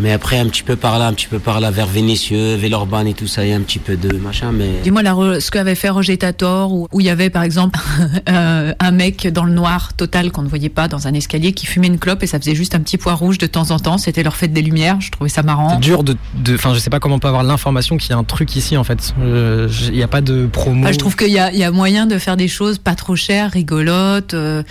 Mais 0.00 0.12
après, 0.12 0.38
un 0.38 0.46
petit 0.46 0.62
peu 0.62 0.76
par 0.76 0.98
là, 0.98 1.06
un 1.06 1.12
petit 1.12 1.26
peu 1.26 1.38
par 1.38 1.60
là, 1.60 1.70
vers 1.70 1.86
Vénissieux, 1.86 2.54
Villeurbanne 2.54 3.06
et 3.06 3.14
tout 3.14 3.26
ça, 3.26 3.44
il 3.44 3.50
y 3.50 3.52
a 3.52 3.56
un 3.56 3.60
petit 3.60 3.78
peu 3.78 3.96
de 3.96 4.16
machin. 4.16 4.50
Mais 4.52 4.68
Dis-moi 4.82 5.02
la 5.02 5.12
re- 5.12 5.40
ce 5.40 5.50
qu'avait 5.50 5.74
fait 5.74 5.90
Roger 5.90 6.16
Tator, 6.16 6.72
où, 6.72 6.88
où 6.92 7.00
il 7.00 7.06
y 7.06 7.10
avait 7.10 7.30
par 7.30 7.42
exemple 7.42 7.78
euh, 8.28 8.72
un 8.78 8.90
mec 8.90 9.26
dans 9.28 9.44
le 9.44 9.52
noir 9.52 9.92
total 9.94 10.30
qu'on 10.32 10.42
ne 10.42 10.48
voyait 10.48 10.68
pas 10.68 10.88
dans 10.88 11.06
un 11.06 11.12
escalier 11.14 11.52
qui 11.52 11.66
fumait 11.66 11.86
une 11.88 11.98
clope 11.98 12.22
et 12.22 12.26
ça 12.26 12.38
faisait 12.38 12.54
juste 12.54 12.74
un 12.74 12.80
petit 12.80 12.96
poids 12.98 13.14
rouge 13.14 13.38
de 13.38 13.46
temps 13.46 13.70
en 13.70 13.78
temps. 13.78 13.98
C'était 13.98 14.22
leur 14.22 14.36
fête 14.36 14.52
des 14.52 14.62
lumières. 14.62 15.00
Je 15.00 15.10
trouvais 15.10 15.30
ça 15.30 15.42
marrant. 15.42 15.70
C'est 15.74 15.80
dur 15.80 16.02
de. 16.02 16.16
de- 16.36 16.54
Enfin, 16.54 16.74
je 16.74 16.78
sais 16.78 16.90
pas 16.90 16.98
comment 17.00 17.16
on 17.16 17.18
peut 17.20 17.28
avoir 17.28 17.42
l'information 17.42 17.96
qu'il 17.96 18.10
y 18.10 18.12
a 18.14 18.16
un 18.18 18.24
truc 18.24 18.56
ici 18.56 18.76
en 18.76 18.84
fait. 18.84 19.14
Euh, 19.20 19.68
Il 19.88 19.92
n'y 19.94 20.02
a 20.02 20.08
pas 20.08 20.20
de 20.20 20.46
promo. 20.46 20.82
Enfin, 20.84 20.92
je 20.92 20.98
trouve 20.98 21.16
qu'il 21.16 21.28
y 21.30 21.38
a, 21.38 21.52
il 21.52 21.58
y 21.58 21.64
a 21.64 21.70
moyen 21.70 22.06
de 22.06 22.18
faire 22.18 22.36
des 22.36 22.48
choses 22.48 22.78
pas 22.78 22.94
trop 22.94 23.16
chères, 23.16 23.50
rigolotes. 23.50 24.34
euh, 24.34 24.62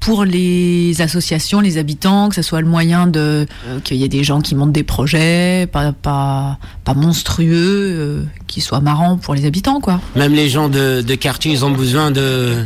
pour 0.00 0.24
les 0.24 1.00
associations, 1.02 1.60
les 1.60 1.76
habitants, 1.76 2.30
que 2.30 2.34
ce 2.34 2.42
soit 2.42 2.60
le 2.62 2.66
moyen 2.66 3.06
de 3.06 3.46
euh, 3.68 3.80
qu'il 3.84 3.98
y 3.98 4.04
ait 4.04 4.08
des 4.08 4.24
gens 4.24 4.40
qui 4.40 4.54
montent 4.54 4.72
des 4.72 4.82
projets, 4.82 5.68
pas 5.70 5.92
pas, 5.92 6.58
pas 6.84 6.94
monstrueux, 6.94 7.54
euh, 7.54 8.24
qui 8.46 8.60
soient 8.62 8.80
marrants 8.80 9.18
pour 9.18 9.34
les 9.34 9.44
habitants, 9.44 9.80
quoi. 9.80 10.00
Même 10.16 10.32
les 10.32 10.48
gens 10.48 10.68
de, 10.70 11.02
de 11.02 11.14
quartier, 11.16 11.52
ils 11.52 11.64
ont 11.66 11.70
besoin 11.70 12.10
de, 12.10 12.64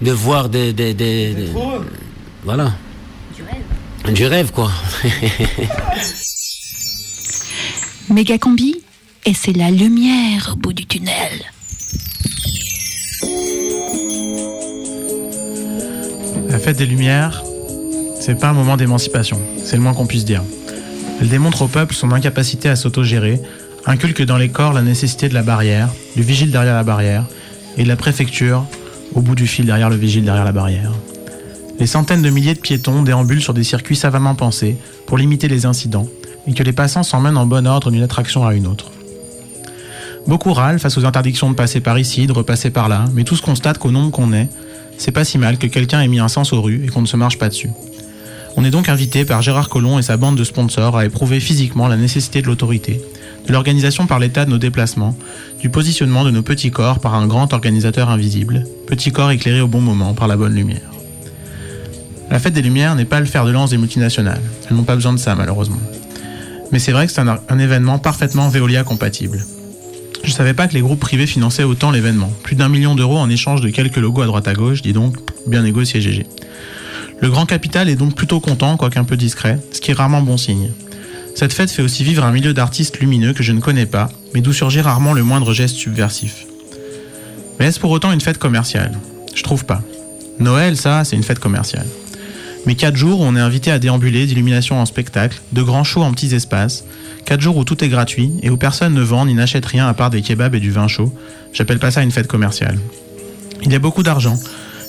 de 0.00 0.10
voir 0.12 0.48
des. 0.48 0.72
des, 0.72 0.94
des- 0.94 1.34
des- 1.34 1.48
voilà. 2.44 2.72
Du 4.14 4.24
rêve, 4.26 4.50
quoi. 4.52 4.70
Méga 8.08 8.38
combi, 8.38 8.76
et 9.26 9.34
c'est 9.34 9.52
la 9.52 9.70
lumière 9.70 10.50
au 10.52 10.56
bout 10.56 10.72
du 10.72 10.86
tunnel. 10.86 11.42
Fête 16.60 16.76
des 16.76 16.86
Lumières, 16.86 17.42
c'est 18.20 18.38
pas 18.38 18.48
un 18.48 18.52
moment 18.52 18.76
d'émancipation, 18.76 19.40
c'est 19.64 19.76
le 19.76 19.82
moins 19.82 19.94
qu'on 19.94 20.06
puisse 20.06 20.26
dire. 20.26 20.42
Elle 21.20 21.28
démontre 21.28 21.62
au 21.62 21.68
peuple 21.68 21.94
son 21.94 22.12
incapacité 22.12 22.68
à 22.68 22.76
s'autogérer, 22.76 23.40
inculque 23.86 24.22
dans 24.22 24.36
les 24.36 24.50
corps 24.50 24.74
la 24.74 24.82
nécessité 24.82 25.30
de 25.30 25.34
la 25.34 25.42
barrière, 25.42 25.88
du 26.16 26.22
vigile 26.22 26.50
derrière 26.50 26.74
la 26.74 26.84
barrière, 26.84 27.24
et 27.78 27.84
de 27.84 27.88
la 27.88 27.96
préfecture 27.96 28.66
au 29.14 29.22
bout 29.22 29.34
du 29.34 29.46
fil 29.46 29.64
derrière 29.64 29.88
le 29.88 29.96
vigile 29.96 30.24
derrière 30.24 30.44
la 30.44 30.52
barrière. 30.52 30.92
Les 31.78 31.86
centaines 31.86 32.20
de 32.20 32.28
milliers 32.28 32.54
de 32.54 32.60
piétons 32.60 33.02
déambulent 33.02 33.42
sur 33.42 33.54
des 33.54 33.64
circuits 33.64 33.96
savamment 33.96 34.34
pensés 34.34 34.76
pour 35.06 35.16
limiter 35.16 35.48
les 35.48 35.64
incidents, 35.64 36.08
et 36.46 36.52
que 36.52 36.62
les 36.62 36.74
passants 36.74 37.02
s'emmènent 37.02 37.38
en 37.38 37.46
bon 37.46 37.66
ordre 37.66 37.90
d'une 37.90 38.02
attraction 38.02 38.46
à 38.46 38.54
une 38.54 38.66
autre. 38.66 38.90
Beaucoup 40.26 40.52
râlent 40.52 40.78
face 40.78 40.98
aux 40.98 41.06
interdictions 41.06 41.50
de 41.50 41.56
passer 41.56 41.80
par 41.80 41.98
ici, 41.98 42.26
de 42.26 42.32
repasser 42.32 42.68
par 42.68 42.90
là, 42.90 43.06
mais 43.14 43.24
tous 43.24 43.40
constatent 43.40 43.78
qu'au 43.78 43.90
nombre 43.90 44.10
qu'on 44.10 44.34
est, 44.34 44.48
c'est 45.00 45.12
pas 45.12 45.24
si 45.24 45.38
mal 45.38 45.56
que 45.56 45.66
quelqu'un 45.66 46.02
ait 46.02 46.08
mis 46.08 46.20
un 46.20 46.28
sens 46.28 46.52
aux 46.52 46.60
rues 46.60 46.82
et 46.84 46.88
qu'on 46.88 47.00
ne 47.00 47.06
se 47.06 47.16
marche 47.16 47.38
pas 47.38 47.48
dessus. 47.48 47.70
On 48.56 48.64
est 48.64 48.70
donc 48.70 48.90
invité 48.90 49.24
par 49.24 49.40
Gérard 49.40 49.70
Collomb 49.70 49.98
et 49.98 50.02
sa 50.02 50.18
bande 50.18 50.36
de 50.36 50.44
sponsors 50.44 50.96
à 50.96 51.06
éprouver 51.06 51.40
physiquement 51.40 51.88
la 51.88 51.96
nécessité 51.96 52.42
de 52.42 52.46
l'autorité, 52.46 53.00
de 53.46 53.52
l'organisation 53.52 54.06
par 54.06 54.18
l'État 54.18 54.44
de 54.44 54.50
nos 54.50 54.58
déplacements, 54.58 55.16
du 55.58 55.70
positionnement 55.70 56.22
de 56.22 56.30
nos 56.30 56.42
petits 56.42 56.70
corps 56.70 57.00
par 57.00 57.14
un 57.14 57.26
grand 57.26 57.50
organisateur 57.54 58.10
invisible, 58.10 58.66
petits 58.86 59.10
corps 59.10 59.30
éclairés 59.30 59.62
au 59.62 59.68
bon 59.68 59.80
moment 59.80 60.12
par 60.12 60.28
la 60.28 60.36
bonne 60.36 60.54
lumière. 60.54 60.90
La 62.30 62.38
fête 62.38 62.52
des 62.52 62.62
Lumières 62.62 62.94
n'est 62.94 63.06
pas 63.06 63.20
le 63.20 63.26
fer 63.26 63.46
de 63.46 63.50
lance 63.50 63.70
des 63.70 63.78
multinationales, 63.78 64.42
elles 64.68 64.76
n'ont 64.76 64.84
pas 64.84 64.96
besoin 64.96 65.14
de 65.14 65.18
ça 65.18 65.34
malheureusement. 65.34 65.80
Mais 66.72 66.78
c'est 66.78 66.92
vrai 66.92 67.06
que 67.06 67.12
c'est 67.12 67.22
un, 67.22 67.40
un 67.48 67.58
événement 67.58 67.98
parfaitement 67.98 68.50
Veolia 68.50 68.84
compatible. 68.84 69.46
Je 70.22 70.30
savais 70.32 70.54
pas 70.54 70.68
que 70.68 70.74
les 70.74 70.80
groupes 70.80 71.00
privés 71.00 71.26
finançaient 71.26 71.64
autant 71.64 71.90
l'événement. 71.90 72.32
Plus 72.42 72.56
d'un 72.56 72.68
million 72.68 72.94
d'euros 72.94 73.18
en 73.18 73.30
échange 73.30 73.60
de 73.60 73.70
quelques 73.70 73.96
logos 73.96 74.22
à 74.22 74.26
droite 74.26 74.48
à 74.48 74.54
gauche, 74.54 74.82
dis 74.82 74.92
donc, 74.92 75.16
bien 75.46 75.62
négocié 75.62 76.00
GG. 76.00 76.26
Le 77.20 77.30
grand 77.30 77.46
capital 77.46 77.88
est 77.88 77.96
donc 77.96 78.14
plutôt 78.14 78.40
content, 78.40 78.76
quoique 78.76 78.98
un 78.98 79.04
peu 79.04 79.16
discret, 79.16 79.58
ce 79.72 79.80
qui 79.80 79.90
est 79.90 79.94
rarement 79.94 80.22
bon 80.22 80.36
signe. 80.36 80.70
Cette 81.34 81.52
fête 81.52 81.70
fait 81.70 81.82
aussi 81.82 82.04
vivre 82.04 82.24
un 82.24 82.32
milieu 82.32 82.52
d'artistes 82.52 82.98
lumineux 83.00 83.32
que 83.32 83.42
je 83.42 83.52
ne 83.52 83.60
connais 83.60 83.86
pas, 83.86 84.10
mais 84.34 84.40
d'où 84.40 84.52
surgit 84.52 84.80
rarement 84.80 85.12
le 85.12 85.22
moindre 85.22 85.52
geste 85.52 85.76
subversif. 85.76 86.46
Mais 87.58 87.66
est-ce 87.66 87.80
pour 87.80 87.90
autant 87.90 88.12
une 88.12 88.20
fête 88.20 88.38
commerciale? 88.38 88.92
Je 89.34 89.42
trouve 89.42 89.64
pas. 89.64 89.82
Noël, 90.38 90.76
ça, 90.76 91.04
c'est 91.04 91.16
une 91.16 91.22
fête 91.22 91.38
commerciale. 91.38 91.86
Mais 92.66 92.74
4 92.74 92.96
jours 92.96 93.20
où 93.20 93.24
on 93.24 93.36
est 93.36 93.40
invité 93.40 93.70
à 93.70 93.78
déambuler 93.78 94.26
d'illumination 94.26 94.80
en 94.80 94.86
spectacle, 94.86 95.40
de 95.52 95.62
grands 95.62 95.84
shows 95.84 96.02
en 96.02 96.12
petits 96.12 96.34
espaces, 96.34 96.84
4 97.24 97.40
jours 97.40 97.56
où 97.56 97.64
tout 97.64 97.82
est 97.84 97.88
gratuit 97.88 98.32
et 98.42 98.50
où 98.50 98.56
personne 98.56 98.94
ne 98.94 99.02
vend 99.02 99.26
ni 99.26 99.34
n'achète 99.34 99.66
rien 99.66 99.86
à 99.86 99.94
part 99.94 100.10
des 100.10 100.22
kebabs 100.22 100.54
et 100.54 100.60
du 100.60 100.70
vin 100.70 100.88
chaud, 100.88 101.12
j'appelle 101.52 101.78
pas 101.78 101.90
ça 101.90 102.02
une 102.02 102.10
fête 102.10 102.26
commerciale. 102.26 102.78
Il 103.62 103.72
y 103.72 103.74
a 103.74 103.78
beaucoup 103.78 104.02
d'argent. 104.02 104.38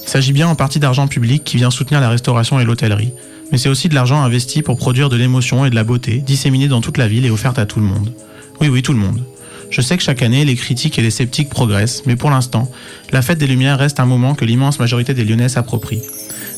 Il 0.04 0.10
s'agit 0.10 0.34
bien 0.34 0.48
en 0.48 0.56
partie 0.56 0.80
d'argent 0.80 1.08
public 1.08 1.44
qui 1.44 1.58
vient 1.58 1.70
soutenir 1.70 2.02
la 2.02 2.10
restauration 2.10 2.60
et 2.60 2.66
l'hôtellerie, 2.66 3.14
mais 3.52 3.58
c'est 3.58 3.70
aussi 3.70 3.90
de 3.90 3.96
l'argent 3.96 4.22
investi 4.22 4.62
pour 4.62 4.78
produire 4.78 5.10
de 5.10 5.16
l'émotion 5.16 5.66
et 5.66 5.70
de 5.70 5.76
la 5.76 5.84
beauté, 5.84 6.18
disséminée 6.18 6.68
dans 6.68 6.82
toute 6.82 6.98
la 6.98 7.08
ville 7.08 7.26
et 7.26 7.30
offerte 7.30 7.60
à 7.60 7.66
tout 7.66 7.80
le 7.80 7.86
monde. 7.86 8.14
Oui, 8.60 8.70
oui, 8.70 8.82
tout 8.82 8.94
le 8.94 9.00
monde. 9.00 9.22
Je 9.70 9.80
sais 9.80 9.96
que 9.96 10.04
chaque 10.04 10.22
année, 10.22 10.44
les 10.44 10.56
critiques 10.56 11.00
et 11.00 11.02
les 11.02 11.12
sceptiques 11.12 11.50
progressent, 11.50 12.04
mais 12.06 12.18
pour 12.18 12.30
l'instant, 12.30 12.70
la 13.12 13.22
fête 13.22 13.38
des 13.38 13.48
Lumières 13.48 13.80
reste 13.80 14.00
un 14.00 14.06
moment 14.06 14.36
que 14.36 14.44
l'immense 14.44 14.80
majorité 14.80 15.14
des 15.14 15.24
Lyonnais 15.24 15.50
s'approprient. 15.50 16.02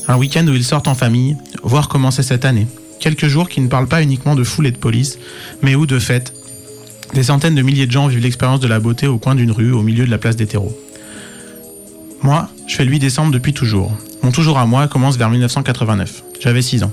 Un 0.08 0.16
week-end 0.16 0.46
où 0.48 0.54
ils 0.54 0.64
sortent 0.64 0.88
en 0.88 0.94
famille, 0.94 1.36
voir 1.62 1.88
comment 1.88 2.10
c'est 2.10 2.24
cette 2.24 2.44
année. 2.44 2.66
Quelques 3.04 3.26
jours 3.26 3.50
qui 3.50 3.60
ne 3.60 3.68
parlent 3.68 3.86
pas 3.86 4.02
uniquement 4.02 4.34
de 4.34 4.44
foule 4.44 4.66
et 4.66 4.70
de 4.70 4.78
police, 4.78 5.18
mais 5.60 5.74
où, 5.74 5.84
de 5.84 5.98
fait, 5.98 6.32
des 7.12 7.24
centaines 7.24 7.54
de 7.54 7.60
milliers 7.60 7.86
de 7.86 7.92
gens 7.92 8.06
vivent 8.06 8.22
l'expérience 8.22 8.60
de 8.60 8.66
la 8.66 8.80
beauté 8.80 9.06
au 9.06 9.18
coin 9.18 9.34
d'une 9.34 9.50
rue, 9.50 9.72
au 9.72 9.82
milieu 9.82 10.06
de 10.06 10.10
la 10.10 10.16
place 10.16 10.36
des 10.36 10.46
terreaux. 10.46 10.74
Moi, 12.22 12.48
je 12.66 12.74
fais 12.74 12.86
le 12.86 12.90
8 12.90 13.00
décembre 13.00 13.30
depuis 13.30 13.52
toujours. 13.52 13.92
Mon 14.22 14.32
toujours 14.32 14.56
à 14.56 14.64
moi 14.64 14.88
commence 14.88 15.18
vers 15.18 15.28
1989. 15.28 16.22
J'avais 16.40 16.62
6 16.62 16.84
ans. 16.84 16.92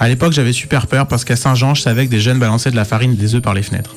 À 0.00 0.08
l'époque, 0.08 0.32
j'avais 0.32 0.52
super 0.52 0.88
peur 0.88 1.06
parce 1.06 1.24
qu'à 1.24 1.36
Saint-Jean, 1.36 1.76
je 1.76 1.82
savais 1.82 2.06
que 2.06 2.10
des 2.10 2.18
jeunes 2.18 2.40
balançaient 2.40 2.72
de 2.72 2.76
la 2.76 2.84
farine 2.84 3.14
des 3.14 3.36
œufs 3.36 3.42
par 3.42 3.54
les 3.54 3.62
fenêtres. 3.62 3.94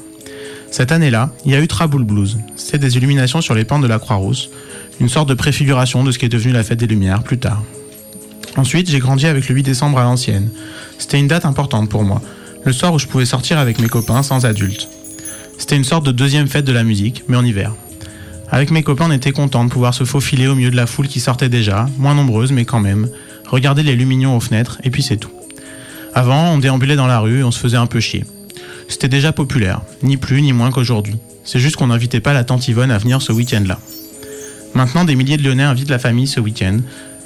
Cette 0.70 0.92
année-là, 0.92 1.32
il 1.46 1.52
y 1.52 1.56
a 1.56 1.60
eu 1.60 1.68
Traboul 1.68 2.04
Blues. 2.04 2.38
C'était 2.58 2.78
des 2.78 2.98
illuminations 2.98 3.42
sur 3.42 3.56
les 3.56 3.66
pentes 3.66 3.82
de 3.82 3.88
la 3.88 3.98
Croix-Rousse, 3.98 4.52
une 5.02 5.10
sorte 5.10 5.28
de 5.28 5.34
préfiguration 5.34 6.04
de 6.04 6.12
ce 6.12 6.20
qui 6.20 6.26
est 6.26 6.30
devenu 6.30 6.54
la 6.54 6.64
fête 6.64 6.78
des 6.78 6.86
Lumières 6.86 7.24
plus 7.24 7.40
tard. 7.40 7.64
Ensuite, 8.58 8.90
j'ai 8.90 9.00
grandi 9.00 9.28
avec 9.28 9.48
le 9.48 9.56
8 9.56 9.64
décembre 9.64 10.00
à 10.00 10.04
l'ancienne. 10.04 10.50
C'était 10.98 11.20
une 11.20 11.28
date 11.28 11.46
importante 11.46 11.90
pour 11.90 12.04
moi, 12.04 12.22
le 12.66 12.74
soir 12.74 12.94
où 12.94 13.00
je 13.00 13.08
pouvais 13.08 13.26
sortir 13.26 13.58
avec 13.58 13.80
mes 13.80 13.88
copains 13.88 14.24
sans 14.24 14.46
adultes. 14.46 14.90
C'était 15.58 15.76
une 15.76 15.84
sorte 15.84 16.06
de 16.06 16.12
deuxième 16.12 16.48
fête 16.48 16.66
de 16.66 16.72
la 16.72 16.84
musique, 16.84 17.24
mais 17.28 17.38
en 17.38 17.46
hiver. 17.46 17.74
Avec 18.52 18.72
mes 18.72 18.82
copains, 18.82 19.06
on 19.08 19.12
était 19.12 19.32
contents 19.32 19.64
de 19.64 19.70
pouvoir 19.70 19.94
se 19.94 20.04
faufiler 20.04 20.48
au 20.48 20.56
milieu 20.56 20.72
de 20.72 20.76
la 20.76 20.88
foule 20.88 21.08
qui 21.08 21.20
sortait 21.20 21.50
déjà, 21.50 21.88
moins 21.98 22.16
nombreuse 22.16 22.52
mais 22.52 22.66
quand 22.66 22.80
même, 22.80 23.10
regarder 23.48 23.84
les 23.84 23.96
lumignons 23.96 24.36
aux 24.36 24.40
fenêtres, 24.40 24.80
et 24.84 24.90
puis 24.90 25.04
c'est 25.04 25.18
tout. 25.18 25.32
Avant, 26.16 26.54
on 26.54 26.58
déambulait 26.58 26.96
dans 26.96 27.08
la 27.08 27.20
rue 27.20 27.40
et 27.40 27.44
on 27.44 27.52
se 27.52 27.60
faisait 27.60 27.78
un 27.78 27.86
peu 27.86 28.00
chier. 28.00 28.26
C'était 28.88 29.08
déjà 29.08 29.32
populaire, 29.32 29.82
ni 30.02 30.18
plus 30.18 30.42
ni 30.42 30.52
moins 30.52 30.72
qu'aujourd'hui. 30.72 31.18
C'est 31.44 31.60
juste 31.60 31.76
qu'on 31.76 31.88
n'invitait 31.88 32.20
pas 32.20 32.34
la 32.34 32.44
tante 32.44 32.68
Yvonne 32.68 32.92
à 32.92 32.98
venir 32.98 33.22
ce 33.22 33.32
week-end-là. 33.32 33.80
Maintenant, 34.74 35.04
des 35.04 35.16
milliers 35.16 35.38
de 35.38 35.44
Lyonnais 35.44 35.64
invitent 35.64 35.90
la 35.90 36.00
famille 36.00 36.28
ce 36.28 36.40
week-end, 36.40 36.80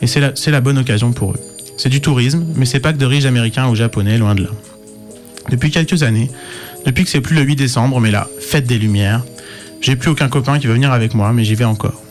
et 0.04 0.08
c'est 0.08 0.52
la, 0.52 0.60
bonne 0.60 0.78
occasion 0.78 1.14
pour 1.14 1.32
eux. 1.32 1.40
C'est 1.78 1.88
du 1.88 2.02
tourisme, 2.02 2.46
mais 2.56 2.66
c'est 2.66 2.82
pas 2.82 2.92
que 2.92 2.98
de 2.98 3.06
riches 3.06 3.24
américains 3.24 3.70
ou 3.70 3.76
japonais, 3.76 4.18
loin 4.18 4.36
de 4.36 4.44
là. 4.44 4.50
Depuis 5.50 5.72
quelques 5.72 6.04
années, 6.04 6.30
depuis 6.86 7.06
que 7.06 7.10
c'est 7.10 7.22
plus 7.22 7.38
le 7.38 7.42
8 7.42 7.56
décembre, 7.56 8.02
mais 8.02 8.12
la 8.12 8.28
fête 8.42 8.68
des 8.68 8.78
Lumières, 8.78 9.24
j'ai 9.80 9.96
plus 9.96 10.10
aucun 10.10 10.28
copain 10.28 10.60
qui 10.60 10.68
veut 10.68 10.74
venir 10.74 10.92
avec 10.92 11.14
moi, 11.14 11.32
mais 11.32 11.46
j'y 11.46 11.56
vais 11.56 11.64
encore. 11.64 12.04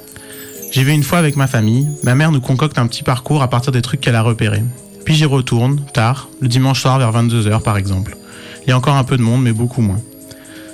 J'y 0.72 0.84
vais 0.84 0.94
une 0.94 1.02
fois 1.02 1.18
avec 1.18 1.36
ma 1.36 1.46
famille, 1.46 1.86
ma 2.02 2.14
mère 2.14 2.32
nous 2.32 2.40
concocte 2.40 2.78
un 2.78 2.86
petit 2.86 3.02
parcours 3.02 3.42
à 3.42 3.50
partir 3.50 3.72
des 3.72 3.82
trucs 3.82 4.00
qu'elle 4.00 4.16
a 4.16 4.22
repérés. 4.22 4.62
Puis 5.04 5.14
j'y 5.14 5.26
retourne, 5.26 5.84
tard, 5.92 6.30
le 6.40 6.48
dimanche 6.48 6.80
soir 6.80 6.98
vers 6.98 7.12
22h 7.12 7.60
par 7.60 7.76
exemple. 7.76 8.16
Il 8.64 8.70
y 8.70 8.72
a 8.72 8.76
encore 8.78 8.96
un 8.96 9.04
peu 9.04 9.18
de 9.18 9.22
monde, 9.22 9.42
mais 9.42 9.52
beaucoup 9.52 9.82
moins. 9.82 10.00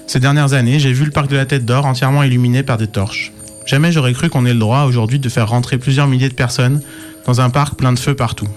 Ces 0.07 0.21
dernières 0.21 0.53
années, 0.53 0.79
j'ai 0.79 0.93
vu 0.93 1.05
le 1.05 1.11
parc 1.11 1.29
de 1.29 1.37
la 1.37 1.47
Tête 1.47 1.65
d'Or 1.65 1.85
entièrement 1.85 2.23
illuminé 2.23 2.63
par 2.63 2.77
des 2.77 2.87
torches. 2.87 3.33
Jamais 3.69 3.93
j'aurais 3.93 4.15
cru 4.15 4.31
qu'on 4.31 4.47
ait 4.47 4.55
le 4.55 4.59
droit 4.59 4.85
aujourd'hui 4.85 5.19
de 5.19 5.29
faire 5.29 5.51
rentrer 5.51 5.77
plusieurs 5.77 6.07
milliers 6.07 6.31
de 6.31 6.35
personnes 6.35 6.81
dans 7.27 7.43
un 7.43 7.51
parc 7.51 7.75
plein 7.75 7.93
de 7.93 7.99
feux 7.99 8.15
partout. 8.15 8.49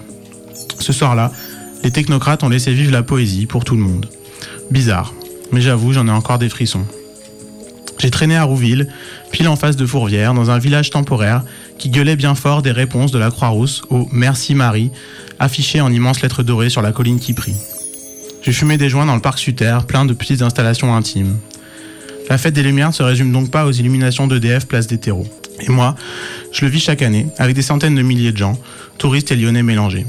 Ce 0.78 0.94
soir-là, 0.94 1.30
les 1.84 1.90
technocrates 1.90 2.42
ont 2.42 2.48
laissé 2.48 2.72
vivre 2.72 2.92
la 2.92 3.02
poésie 3.02 3.44
pour 3.44 3.62
tout 3.64 3.76
le 3.76 3.82
monde. 3.82 4.08
Bizarre, 4.70 5.12
mais 5.52 5.60
j'avoue, 5.60 5.92
j'en 5.92 6.08
ai 6.08 6.10
encore 6.10 6.38
des 6.38 6.48
frissons. 6.48 6.86
J'ai 7.98 8.10
traîné 8.10 8.36
à 8.36 8.44
Rouville, 8.44 8.88
pile 9.32 9.48
en 9.48 9.56
face 9.56 9.76
de 9.76 9.84
Fourvière, 9.84 10.32
dans 10.32 10.50
un 10.50 10.58
village 10.58 10.88
temporaire 10.88 11.42
qui 11.76 11.90
gueulait 11.90 12.16
bien 12.16 12.34
fort 12.34 12.62
des 12.62 12.72
réponses 12.72 13.12
de 13.12 13.18
la 13.18 13.30
Croix-Rousse 13.30 13.82
au 13.90 14.08
Merci 14.12 14.54
Marie, 14.54 14.90
affiché 15.38 15.82
en 15.82 15.92
immenses 15.92 16.22
lettres 16.22 16.42
dorées 16.42 16.70
sur 16.70 16.80
la 16.80 16.90
colline 16.90 17.20
qui 17.20 17.34
prie. 17.34 17.56
J'ai 18.40 18.52
fumé 18.52 18.78
des 18.78 18.88
joints 18.88 19.06
dans 19.06 19.14
le 19.14 19.20
parc 19.20 19.38
Suter, 19.38 19.80
plein 19.86 20.06
de 20.06 20.14
petites 20.14 20.40
installations 20.40 20.96
intimes. 20.96 21.36
La 22.28 22.38
fête 22.38 22.54
des 22.54 22.62
Lumières 22.62 22.88
ne 22.88 22.94
se 22.94 23.02
résume 23.02 23.32
donc 23.32 23.50
pas 23.50 23.66
aux 23.66 23.72
illuminations 23.72 24.26
d'EDF 24.26 24.66
place 24.66 24.86
des 24.86 24.98
terreaux. 24.98 25.26
Et 25.60 25.70
moi, 25.70 25.94
je 26.52 26.64
le 26.64 26.70
vis 26.70 26.80
chaque 26.80 27.02
année, 27.02 27.26
avec 27.38 27.54
des 27.54 27.62
centaines 27.62 27.94
de 27.94 28.02
milliers 28.02 28.32
de 28.32 28.38
gens, 28.38 28.58
touristes 28.98 29.32
et 29.32 29.36
lyonnais 29.36 29.62
mélangés. 29.62 30.06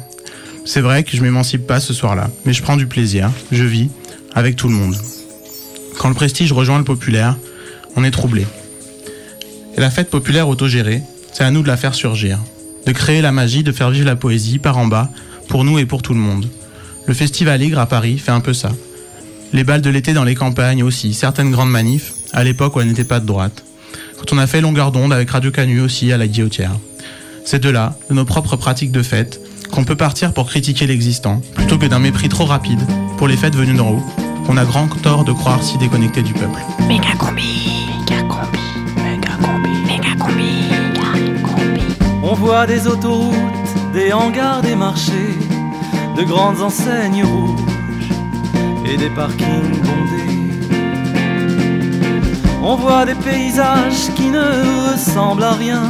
C'est 0.65 0.82
vrai 0.82 1.04
que 1.04 1.15
je 1.15 1.21
m'émancipe 1.21 1.67
pas 1.67 1.80
ce 1.80 1.93
soir-là, 1.93 2.30
mais 2.45 2.54
je 2.54 2.63
prends 2.63 2.78
du 2.78 2.88
plaisir, 2.88 3.30
je 3.52 3.63
vis, 3.63 3.89
avec 4.34 4.56
tout 4.56 4.67
le 4.67 4.73
monde. 4.73 4.95
Quand 5.99 6.10
le 6.10 6.15
prestige 6.15 6.54
rejoint 6.54 6.78
le 6.78 6.84
populaire, 6.84 7.38
on 7.95 8.04
est 8.04 8.12
troublé. 8.12 8.45
Et 9.76 9.82
la 9.82 9.91
fête 9.91 10.10
populaire 10.10 10.47
autogérée, 10.47 11.02
c'est 11.34 11.43
à 11.43 11.52
nous 11.52 11.62
de 11.62 11.67
la 11.67 11.78
faire 11.78 11.95
surgir, 11.95 12.39
de 12.86 12.91
créer 12.91 13.21
la 13.21 13.32
magie, 13.32 13.63
de 13.63 13.71
faire 13.71 13.89
vivre 13.89 14.06
la 14.06 14.15
poésie 14.15 14.60
par 14.60 14.78
en 14.78 14.88
bas, 14.88 15.10
pour 15.47 15.63
nous 15.63 15.78
et 15.80 15.86
pour 15.86 16.02
tout 16.02 16.13
le 16.13 16.19
monde. 16.19 16.47
Le 17.06 17.13
Festival 17.13 17.62
Igre 17.62 17.80
à 17.80 17.86
Paris 17.86 18.17
fait 18.17 18.32
un 18.32 18.39
peu 18.39 18.54
ça. 18.54 18.71
Les 19.53 19.63
balles 19.63 19.81
de 19.81 19.89
l'été 19.91 20.13
dans 20.13 20.23
les 20.23 20.33
campagnes 20.33 20.81
aussi, 20.81 21.13
certaines 21.13 21.51
grandes 21.51 21.69
manifs, 21.69 22.13
à 22.33 22.43
l'époque 22.43 22.75
où 22.75 22.81
elles 22.81 22.87
n'étaient 22.87 23.03
pas 23.03 23.19
de 23.19 23.27
droite. 23.27 23.63
Quand 24.17 24.33
on 24.33 24.39
a 24.39 24.47
fait 24.47 24.61
longueur 24.61 24.91
d'onde 24.91 25.13
avec 25.13 25.29
Radio 25.29 25.51
Canu 25.51 25.79
aussi 25.79 26.11
à 26.11 26.17
la 26.17 26.25
guillotière. 26.25 26.71
C'est 27.45 27.61
de 27.61 27.69
là, 27.69 27.95
de 28.09 28.15
nos 28.15 28.25
propres 28.25 28.55
pratiques 28.55 28.91
de 28.91 29.03
fête, 29.03 29.39
qu'on 29.71 29.83
peut 29.83 29.95
partir 29.95 30.33
pour 30.33 30.47
critiquer 30.47 30.87
l'existant, 30.87 31.39
plutôt 31.53 31.77
que 31.77 31.85
d'un 31.85 31.99
mépris 31.99 32.29
trop 32.29 32.45
rapide 32.45 32.79
pour 33.19 33.27
les 33.27 33.37
fêtes 33.37 33.55
venues 33.55 33.75
d'en 33.75 33.91
haut, 33.91 34.03
qu'on 34.47 34.57
a 34.57 34.65
grand 34.65 34.87
tort 34.87 35.23
de 35.23 35.33
croire 35.33 35.61
si 35.61 35.77
déconnecté 35.77 36.23
du 36.23 36.33
peuple. 36.33 36.59
Méga 36.87 37.13
combi, 37.19 37.43
méga 37.99 38.23
combi, 38.23 38.57
méga 38.95 39.37
combi, 39.39 39.69
méga 39.85 40.15
combi, 40.17 40.43
méga 40.95 41.43
combi. 41.43 41.83
On 42.23 42.33
voit 42.33 42.65
des 42.65 42.87
autoroutes 42.87 43.35
des 43.93 44.11
hangars, 44.11 44.63
des 44.63 44.75
marchés, 44.75 45.37
de 46.17 46.23
grandes 46.23 46.61
enseignes 46.61 47.23
rouges 47.23 47.72
et 48.85 48.97
des 48.97 49.09
parkings 49.09 49.81
bondés. 49.85 50.23
On 52.61 52.75
voit 52.75 53.05
des 53.05 53.15
paysages 53.15 54.13
qui 54.15 54.29
ne 54.29 54.91
ressemblent 54.91 55.43
à 55.43 55.53
rien, 55.53 55.83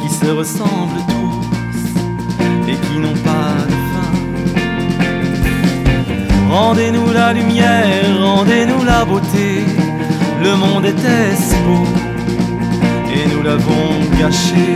qui 0.00 0.08
se 0.08 0.26
ressemblent 0.26 1.04
tous 1.08 2.70
et 2.70 2.76
qui 2.76 2.98
n'ont 2.98 3.20
pas 3.30 3.54
de 3.72 3.78
fin. 3.90 4.12
Rendez-nous 6.50 7.12
la 7.12 7.32
lumière, 7.32 8.04
rendez-nous 8.20 8.84
la 8.84 9.04
beauté. 9.04 9.64
Le 10.42 10.56
monde 10.56 10.84
était 10.84 11.34
si 11.36 11.56
beau 11.66 11.86
et 13.14 13.24
nous 13.32 13.42
l'avons 13.42 13.88
gâché. 14.20 14.66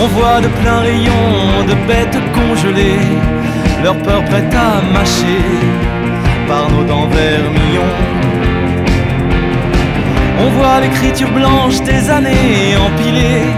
On 0.00 0.06
voit 0.08 0.40
de 0.40 0.48
pleins 0.60 0.80
rayons 0.80 1.64
de 1.66 1.74
bêtes 1.88 2.20
congelées, 2.36 3.08
leur 3.82 3.96
peur 3.98 4.24
prête 4.24 4.54
à 4.54 4.80
mâcher 4.92 5.42
par 6.46 6.70
nos 6.70 6.84
dents 6.84 7.08
vermillons. 7.08 7.96
On 10.40 10.48
voit 10.50 10.80
l'écriture 10.80 11.30
blanche 11.30 11.80
des 11.82 12.10
années 12.10 12.76
empilées. 12.76 13.48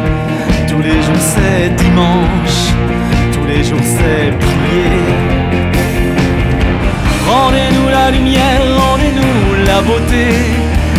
Tous 0.69 0.81
les 0.81 1.03
jours 1.03 1.25
c'est 1.35 1.75
dimanche, 1.77 2.59
tous 3.33 3.47
les 3.47 3.63
jours 3.65 3.87
c'est 3.97 4.31
prier. 4.45 4.99
Rendez-nous 7.29 7.89
la 7.91 8.11
lumière, 8.11 8.63
rendez-nous 8.85 9.65
la 9.67 9.81
beauté. 9.83 10.27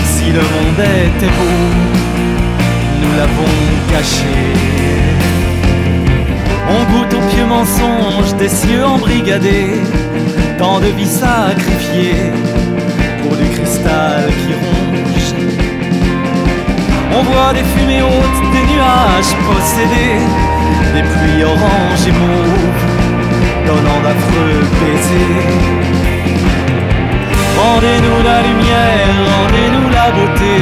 Si 0.05 0.31
le 0.31 0.43
monde 0.53 0.85
était 1.05 1.33
beau, 1.37 1.59
nous 3.01 3.17
l'avons 3.17 3.55
caché. 3.91 5.50
On 6.73 6.83
goûte 6.91 7.13
aux 7.13 7.27
pieux 7.31 7.45
mensonges 7.45 8.33
des 8.39 8.47
cieux 8.47 8.85
embrigadés, 8.85 9.81
tant 10.57 10.79
de 10.79 10.87
vies 10.87 11.13
sacrifiées 11.25 12.31
pour 13.21 13.35
du 13.35 13.47
cristal 13.49 14.29
qui 14.39 14.53
ronge. 14.53 15.33
On 17.13 17.23
voit 17.23 17.51
des 17.53 17.65
fumées 17.73 18.01
hautes, 18.01 18.41
des 18.55 18.65
nuages 18.73 19.33
possédés, 19.45 20.21
des 20.95 21.03
pluies 21.11 21.43
oranges 21.43 22.05
et 22.07 22.15
mauves, 22.21 22.79
donnant 23.67 24.01
d'affreux 24.05 24.61
baisers. 24.79 25.91
Rendez-nous 27.61 28.23
la 28.23 28.41
lumière, 28.47 29.13
rendez-nous 29.33 29.89
la 29.89 30.11
beauté. 30.11 30.55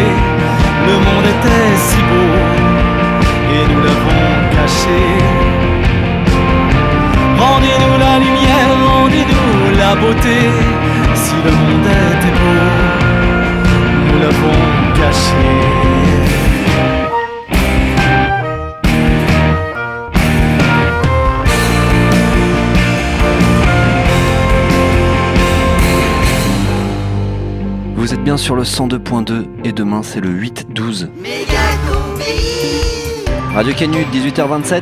Le 0.88 0.94
monde 1.06 1.28
était 1.36 1.76
si 1.88 2.02
beau 2.10 2.34
et 3.54 3.64
nous 3.72 3.82
l'avons 3.84 4.26
caché. 4.56 5.29
Beauté. 10.00 10.38
Si 11.16 11.36
le 11.46 11.52
monde 11.52 11.88
était 11.88 12.36
beau, 12.40 12.60
nous 14.08 14.20
l'avons 14.20 14.60
caché. 14.96 15.80
Vous 27.96 28.14
êtes 28.14 28.24
bien 28.24 28.38
sur 28.38 28.56
le 28.56 28.64
102.2 28.64 29.46
et 29.66 29.72
demain 29.72 30.02
c'est 30.04 30.22
le 30.22 30.30
8-12. 30.30 31.10
Radio 33.54 33.74
Canu, 33.74 34.06
18h27. 34.14 34.82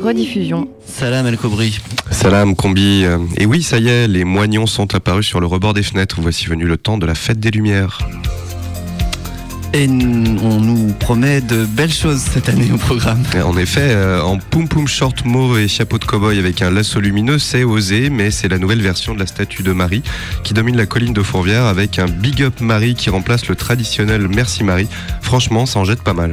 Rediffusion. 0.00 0.68
Salam 1.02 1.26
El 1.26 1.36
Kobri. 1.36 1.80
Salam 2.12 2.54
Combi. 2.54 3.04
Et 3.36 3.44
oui, 3.44 3.64
ça 3.64 3.78
y 3.80 3.88
est, 3.88 4.06
les 4.06 4.22
moignons 4.22 4.68
sont 4.68 4.94
apparus 4.94 5.26
sur 5.26 5.40
le 5.40 5.48
rebord 5.48 5.74
des 5.74 5.82
fenêtres. 5.82 6.20
Voici 6.20 6.46
venu 6.46 6.64
le 6.64 6.76
temps 6.76 6.96
de 6.96 7.04
la 7.06 7.16
fête 7.16 7.40
des 7.40 7.50
Lumières. 7.50 7.98
Et 9.74 9.88
on 9.88 10.60
nous 10.60 10.92
promet 11.00 11.40
de 11.40 11.64
belles 11.64 11.92
choses 11.92 12.20
cette 12.20 12.48
année 12.48 12.70
au 12.72 12.76
programme. 12.76 13.24
En 13.44 13.56
effet, 13.56 13.90
euh, 13.90 14.22
en 14.22 14.38
poum 14.38 14.68
poum 14.68 14.86
short 14.86 15.24
mauve 15.24 15.58
et 15.58 15.66
chapeau 15.66 15.98
de 15.98 16.04
cow-boy 16.04 16.38
avec 16.38 16.62
un 16.62 16.70
lasso 16.70 17.00
lumineux, 17.00 17.40
c'est 17.40 17.64
osé, 17.64 18.08
mais 18.08 18.30
c'est 18.30 18.46
la 18.46 18.58
nouvelle 18.58 18.80
version 18.80 19.12
de 19.12 19.18
la 19.18 19.26
statue 19.26 19.64
de 19.64 19.72
Marie 19.72 20.04
qui 20.44 20.54
domine 20.54 20.76
la 20.76 20.86
colline 20.86 21.14
de 21.14 21.22
Fourvière 21.22 21.64
avec 21.64 21.98
un 21.98 22.06
big 22.06 22.44
up 22.44 22.60
Marie 22.60 22.94
qui 22.94 23.10
remplace 23.10 23.48
le 23.48 23.56
traditionnel 23.56 24.28
Merci 24.28 24.62
Marie. 24.62 24.86
Franchement, 25.20 25.66
ça 25.66 25.80
en 25.80 25.84
jette 25.84 26.04
pas 26.04 26.14
mal. 26.14 26.32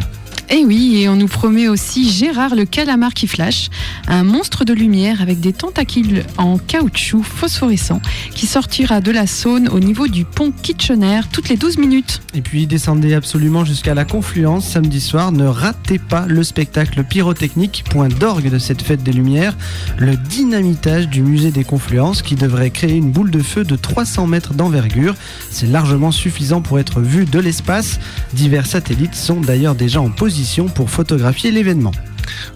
Eh 0.52 0.66
oui, 0.66 1.02
et 1.02 1.10
on 1.10 1.16
nous 1.16 1.28
promet 1.28 1.68
aussi 1.68 2.10
Gérard 2.10 2.56
le 2.56 2.66
calamar 2.66 3.14
qui 3.14 3.28
flash, 3.28 3.70
un 4.08 4.24
monstre 4.24 4.66
de 4.66 4.74
lumière 4.74 5.22
avec 5.22 5.40
des 5.40 5.54
tentacules 5.54 6.24
en 6.38 6.58
caoutchouc 6.58 7.22
phosphorescent 7.22 8.02
qui 8.34 8.48
sortira 8.48 9.00
de 9.00 9.12
la 9.12 9.28
Saône 9.28 9.70
au 9.70 9.80
niveau 9.80 10.08
du 10.08 10.26
pont 10.26 10.52
Kitchener 10.52 11.22
toutes 11.32 11.50
les 11.50 11.56
12 11.56 11.78
minutes. 11.78 12.24
Et 12.34 12.42
puis 12.42 12.66
descendez 12.66 13.14
absolument 13.14 13.64
jusqu'à 13.64 13.94
la 13.94 14.06
confluence 14.06 14.68
samedi 14.68 15.02
soir. 15.02 15.32
Ne 15.32 15.46
ratez 15.46 16.00
pas 16.00 16.26
le 16.26 16.42
spectacle 16.42 17.04
pyrotechnique, 17.04 17.84
point 17.88 18.08
d'orgue 18.08 18.50
de 18.50 18.58
cette 18.58 18.82
fête 18.82 19.04
des 19.04 19.14
Lumières, 19.14 19.56
le 20.00 20.16
dynamitage 20.16 21.10
du 21.10 21.22
musée 21.22 21.52
des 21.52 21.64
confluences 21.64 22.24
qui 22.24 22.34
devrait 22.34 22.72
créer 22.72 22.96
une 22.96 23.12
boule 23.12 23.30
de 23.30 23.44
feu 23.44 23.64
de 23.64 23.76
300 23.76 24.26
mètres 24.26 24.56
d'envergure. 24.56 25.14
C'est 25.52 25.68
largement 25.68 26.12
suffisant 26.12 26.62
pour 26.62 26.80
être 26.80 27.02
vu 27.02 27.26
de 27.26 27.38
l'espace. 27.38 28.00
Divers 28.34 28.66
satellites 28.66 29.14
sont 29.14 29.42
d'ailleurs 29.42 29.76
déjà 29.76 30.02
en 30.02 30.10
position 30.10 30.39
pour 30.74 30.90
photographier 30.90 31.52
l'événement. 31.52 31.92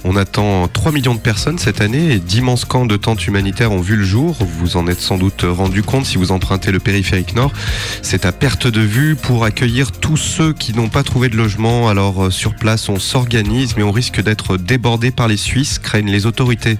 On 0.05 0.15
attend 0.15 0.67
3 0.67 0.91
millions 0.91 1.15
de 1.15 1.19
personnes 1.19 1.57
cette 1.57 1.81
année 1.81 2.13
et 2.13 2.19
d'immenses 2.19 2.65
camps 2.65 2.85
de 2.85 2.95
tentes 2.95 3.25
humanitaires 3.27 3.71
ont 3.71 3.81
vu 3.81 3.95
le 3.95 4.03
jour. 4.03 4.37
Vous 4.39 4.77
en 4.77 4.87
êtes 4.87 5.01
sans 5.01 5.17
doute 5.17 5.45
rendu 5.47 5.83
compte 5.83 6.05
si 6.05 6.17
vous 6.17 6.31
empruntez 6.31 6.71
le 6.71 6.79
périphérique 6.79 7.35
nord. 7.35 7.51
C'est 8.01 8.25
à 8.25 8.31
perte 8.31 8.67
de 8.67 8.81
vue 8.81 9.15
pour 9.15 9.43
accueillir 9.43 9.91
tous 9.91 10.17
ceux 10.17 10.53
qui 10.53 10.73
n'ont 10.73 10.89
pas 10.89 11.03
trouvé 11.03 11.27
de 11.29 11.35
logement. 11.35 11.89
Alors 11.89 12.25
euh, 12.25 12.29
sur 12.29 12.55
place, 12.55 12.87
on 12.87 12.99
s'organise, 12.99 13.75
mais 13.75 13.83
on 13.83 13.91
risque 13.91 14.21
d'être 14.21 14.57
débordé 14.57 15.11
par 15.11 15.27
les 15.27 15.37
Suisses, 15.37 15.79
craignent 15.79 16.11
les 16.11 16.25
autorités. 16.25 16.77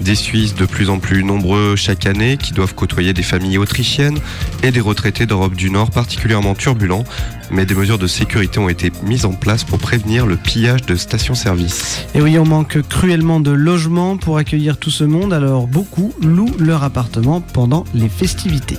Des 0.00 0.14
Suisses 0.14 0.54
de 0.54 0.64
plus 0.64 0.90
en 0.90 0.98
plus 0.98 1.22
nombreux 1.22 1.76
chaque 1.76 2.06
année 2.06 2.36
qui 2.36 2.52
doivent 2.52 2.74
côtoyer 2.74 3.12
des 3.12 3.22
familles 3.22 3.58
autrichiennes 3.58 4.18
et 4.62 4.70
des 4.70 4.80
retraités 4.80 5.26
d'Europe 5.26 5.54
du 5.54 5.70
Nord 5.70 5.90
particulièrement 5.90 6.54
turbulents. 6.54 7.04
Mais 7.50 7.66
des 7.66 7.74
mesures 7.74 7.98
de 7.98 8.06
sécurité 8.06 8.58
ont 8.58 8.68
été 8.68 8.92
mises 9.02 9.24
en 9.24 9.32
place 9.32 9.64
pour 9.64 9.78
prévenir 9.78 10.26
le 10.26 10.36
pillage 10.36 10.82
de 10.82 10.94
stations-service. 10.94 12.06
Et 12.14 12.20
oui, 12.20 12.38
on 12.38 12.46
manque 12.46 12.80
cruellement 12.88 13.40
de 13.40 13.50
logements 13.50 14.16
pour 14.16 14.38
accueillir 14.38 14.78
tout 14.78 14.90
ce 14.90 15.04
monde, 15.04 15.32
alors 15.32 15.66
beaucoup 15.66 16.12
louent 16.22 16.54
leur 16.58 16.84
appartement 16.84 17.40
pendant 17.40 17.84
les 17.94 18.08
festivités. 18.08 18.78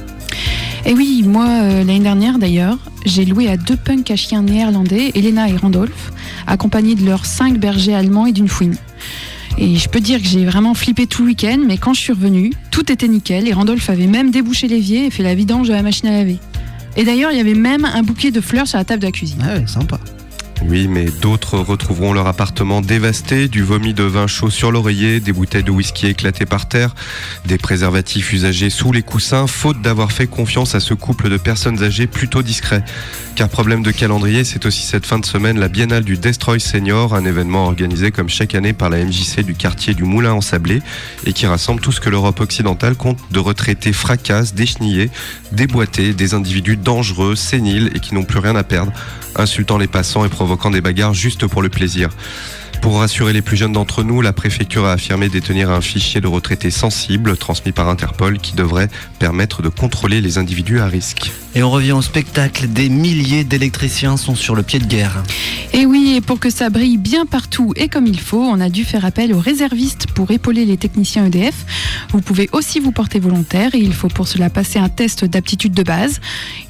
Et 0.85 0.93
oui, 0.93 1.23
moi, 1.25 1.47
euh, 1.47 1.83
l'année 1.83 1.99
dernière 1.99 2.39
d'ailleurs, 2.39 2.77
j'ai 3.05 3.25
loué 3.25 3.49
à 3.49 3.57
deux 3.57 3.75
punks 3.75 4.09
à 4.09 4.15
chiens 4.15 4.41
néerlandais, 4.41 5.11
Elena 5.15 5.49
et 5.49 5.55
Randolph, 5.55 6.11
accompagnés 6.47 6.95
de 6.95 7.05
leurs 7.05 7.25
cinq 7.25 7.59
bergers 7.59 7.93
allemands 7.93 8.25
et 8.25 8.31
d'une 8.31 8.47
fouine. 8.47 8.77
Et 9.57 9.75
je 9.75 9.89
peux 9.89 9.99
dire 9.99 10.21
que 10.21 10.27
j'ai 10.27 10.45
vraiment 10.45 10.73
flippé 10.73 11.07
tout 11.07 11.23
le 11.23 11.29
week-end, 11.29 11.59
mais 11.67 11.77
quand 11.77 11.93
je 11.93 11.99
suis 11.99 12.13
revenue, 12.13 12.51
tout 12.71 12.91
était 12.91 13.07
nickel 13.07 13.47
et 13.47 13.53
Randolph 13.53 13.89
avait 13.89 14.07
même 14.07 14.31
débouché 14.31 14.67
l'évier 14.67 15.07
et 15.07 15.11
fait 15.11 15.23
la 15.23 15.35
vidange 15.35 15.67
de 15.67 15.73
la 15.73 15.83
machine 15.83 16.07
à 16.07 16.11
laver. 16.11 16.39
Et 16.97 17.03
d'ailleurs, 17.03 17.31
il 17.31 17.37
y 17.37 17.41
avait 17.41 17.53
même 17.53 17.85
un 17.85 18.03
bouquet 18.03 18.31
de 18.31 18.41
fleurs 18.41 18.67
sur 18.67 18.77
la 18.77 18.85
table 18.85 19.01
de 19.01 19.07
la 19.07 19.11
cuisine. 19.11 19.43
Ah 19.43 19.55
ouais, 19.55 19.67
sympa. 19.67 19.99
Oui, 20.67 20.87
mais 20.87 21.05
d'autres 21.05 21.57
retrouveront 21.57 22.13
leur 22.13 22.27
appartement 22.27 22.81
dévasté, 22.81 23.47
du 23.47 23.63
vomi 23.63 23.93
de 23.93 24.03
vin 24.03 24.27
chaud 24.27 24.51
sur 24.51 24.71
l'oreiller, 24.71 25.19
des 25.19 25.33
bouteilles 25.33 25.63
de 25.63 25.71
whisky 25.71 26.07
éclatées 26.07 26.45
par 26.45 26.67
terre, 26.67 26.93
des 27.45 27.57
préservatifs 27.57 28.31
usagés 28.31 28.69
sous 28.69 28.91
les 28.91 29.01
coussins, 29.01 29.47
faute 29.47 29.81
d'avoir 29.81 30.11
fait 30.11 30.27
confiance 30.27 30.75
à 30.75 30.79
ce 30.79 30.93
couple 30.93 31.29
de 31.29 31.37
personnes 31.37 31.83
âgées 31.83 32.05
plutôt 32.05 32.43
discrets. 32.43 32.83
Car 33.35 33.49
problème 33.49 33.81
de 33.81 33.91
calendrier, 33.91 34.43
c'est 34.43 34.65
aussi 34.65 34.85
cette 34.85 35.05
fin 35.05 35.17
de 35.17 35.25
semaine 35.25 35.57
la 35.57 35.67
Biennale 35.67 36.03
du 36.03 36.17
Destroy 36.17 36.59
Senior, 36.59 37.15
un 37.15 37.25
événement 37.25 37.65
organisé 37.65 38.11
comme 38.11 38.29
chaque 38.29 38.53
année 38.53 38.73
par 38.73 38.89
la 38.89 39.03
MJC 39.03 39.41
du 39.43 39.55
quartier 39.55 39.95
du 39.95 40.03
Moulin 40.03 40.33
en 40.33 40.41
Sablé 40.41 40.81
et 41.25 41.33
qui 41.33 41.47
rassemble 41.47 41.81
tout 41.81 41.91
ce 41.91 41.99
que 41.99 42.09
l'Europe 42.09 42.39
occidentale 42.39 42.95
compte 42.95 43.17
de 43.31 43.39
retraités 43.39 43.93
fracasses, 43.93 44.53
déchenillés, 44.53 45.09
déboîtés, 45.53 46.13
des 46.13 46.33
individus 46.35 46.77
dangereux, 46.77 47.35
séniles 47.35 47.91
et 47.95 47.99
qui 47.99 48.13
n'ont 48.13 48.23
plus 48.23 48.39
rien 48.39 48.55
à 48.55 48.63
perdre, 48.63 48.91
insultant 49.35 49.77
les 49.77 49.87
passants 49.87 50.25
et 50.25 50.29
provoquant 50.29 50.71
des 50.71 50.81
bagarres 50.81 51.13
juste 51.13 51.47
pour 51.47 51.61
le 51.61 51.69
plaisir. 51.69 52.09
Pour 52.81 52.97
rassurer 52.97 53.31
les 53.31 53.43
plus 53.43 53.57
jeunes 53.57 53.73
d'entre 53.73 54.03
nous, 54.03 54.21
la 54.21 54.33
préfecture 54.33 54.85
a 54.85 54.93
affirmé 54.93 55.29
détenir 55.29 55.69
un 55.69 55.81
fichier 55.81 56.19
de 56.19 56.27
retraités 56.27 56.71
sensibles 56.71 57.37
transmis 57.37 57.71
par 57.71 57.87
Interpol 57.87 58.39
qui 58.39 58.55
devrait 58.55 58.89
permettre 59.19 59.61
de 59.61 59.69
contrôler 59.69 60.19
les 60.19 60.39
individus 60.39 60.79
à 60.79 60.87
risque. 60.87 61.31
Et 61.53 61.63
on 61.63 61.69
revient 61.69 61.91
au 61.91 62.01
spectacle. 62.01 62.67
Des 62.67 62.89
milliers 62.89 63.43
d'électriciens 63.43 64.17
sont 64.17 64.35
sur 64.35 64.55
le 64.55 64.63
pied 64.63 64.79
de 64.79 64.85
guerre. 64.85 65.21
Et 65.73 65.85
oui, 65.85 66.13
et 66.15 66.21
pour 66.21 66.39
que 66.39 66.49
ça 66.49 66.69
brille 66.69 66.97
bien 66.97 67.25
partout 67.25 67.73
et 67.75 67.87
comme 67.87 68.07
il 68.07 68.19
faut, 68.19 68.41
on 68.41 68.59
a 68.59 68.69
dû 68.69 68.83
faire 68.83 69.05
appel 69.05 69.33
aux 69.33 69.39
réservistes 69.39 70.07
pour 70.07 70.31
épauler 70.31 70.65
les 70.65 70.77
techniciens 70.77 71.25
EDF. 71.25 71.65
Vous 72.11 72.21
pouvez 72.21 72.49
aussi 72.51 72.79
vous 72.79 72.91
porter 72.91 73.19
volontaire 73.19 73.75
et 73.75 73.79
il 73.79 73.93
faut 73.93 74.07
pour 74.07 74.27
cela 74.27 74.49
passer 74.49 74.79
un 74.79 74.89
test 74.89 75.23
d'aptitude 75.23 75.73
de 75.73 75.83
base. 75.83 76.19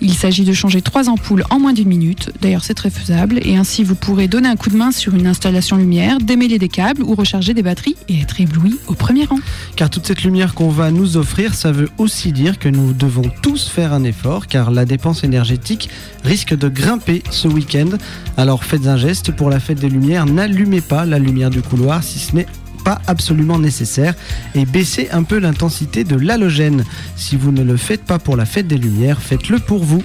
Il 0.02 0.14
s'agit 0.14 0.44
de 0.44 0.54
changer 0.54 0.82
trois 0.82 1.10
ampoules 1.10 1.46
en 1.50 1.60
moins 1.60 1.74
d'une 1.74 1.88
minute. 1.88 2.32
D'ailleurs, 2.42 2.64
c'est 2.64 2.74
très 2.74 2.90
faisable 2.90 3.40
et 3.44 3.56
ainsi 3.56 3.84
vous 3.84 3.96
pourrez 3.96 4.28
donner 4.28 4.50
un 4.50 4.56
coup 4.56 4.70
de 4.70 4.78
main 4.78 4.92
sur 4.92 5.16
une 5.16 5.28
installation 5.28 5.78
lumière, 5.78 6.01
démêler 6.20 6.58
des 6.58 6.70
câbles 6.70 7.04
ou 7.04 7.16
recharger 7.16 7.54
des 7.54 7.64
batteries 7.64 7.96
et 8.08 8.22
être 8.22 8.40
ébloui 8.40 8.80
au 8.88 8.94
premier 8.94 9.26
rang. 9.26 9.40
Car 9.76 9.90
toute 9.90 10.06
cette 10.06 10.24
lumière 10.24 10.54
qu'on 10.54 10.70
va 10.70 10.92
nous 10.92 11.18
offrir, 11.18 11.54
ça 11.54 11.72
veut 11.72 11.90
aussi 11.98 12.32
dire 12.32 12.60
que 12.60 12.70
nous 12.70 12.94
devons 12.94 13.30
tous 13.42 13.68
faire 13.68 13.94
un 13.94 14.04
effort 14.04 14.48
car 14.48 14.72
la 14.72 14.86
dépense 14.86 15.24
énergétique 15.24 15.90
risque 16.24 16.56
de 16.56 16.70
grimper 16.70 17.24
ce 17.30 17.48
week-end. 17.48 17.90
Alors 18.38 18.64
faites 18.64 18.88
un 18.88 18.98
geste 18.98 19.32
pour 19.32 19.50
la 19.50 19.60
fête 19.60 19.80
des 19.80 19.90
lumières, 19.90 20.26
n'allumez 20.26 20.82
pas 20.82 21.06
la 21.06 21.20
lumière 21.20 21.50
du 21.50 21.62
couloir 21.62 22.04
si 22.04 22.20
ce 22.20 22.36
n'est 22.36 22.48
pas 22.84 23.00
absolument 23.08 23.60
nécessaire 23.60 24.16
et 24.56 24.66
baissez 24.66 25.10
un 25.12 25.24
peu 25.24 25.38
l'intensité 25.38 26.04
de 26.04 26.16
l'halogène. 26.16 26.84
Si 27.16 27.36
vous 27.36 27.52
ne 27.52 27.64
le 27.64 27.78
faites 27.78 28.04
pas 28.04 28.18
pour 28.18 28.36
la 28.36 28.46
fête 28.46 28.68
des 28.68 28.78
lumières, 28.78 29.22
faites-le 29.22 29.60
pour 29.60 29.84
vous. 29.84 30.04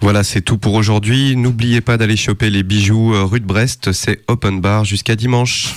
Voilà, 0.00 0.22
c'est 0.22 0.40
tout 0.40 0.58
pour 0.58 0.74
aujourd'hui. 0.74 1.36
N'oubliez 1.36 1.80
pas 1.80 1.96
d'aller 1.96 2.16
choper 2.16 2.50
les 2.50 2.62
bijoux 2.62 3.14
euh, 3.14 3.24
rue 3.24 3.40
de 3.40 3.46
Brest. 3.46 3.92
C'est 3.92 4.22
open 4.28 4.60
bar 4.60 4.84
jusqu'à 4.84 5.16
dimanche. 5.16 5.74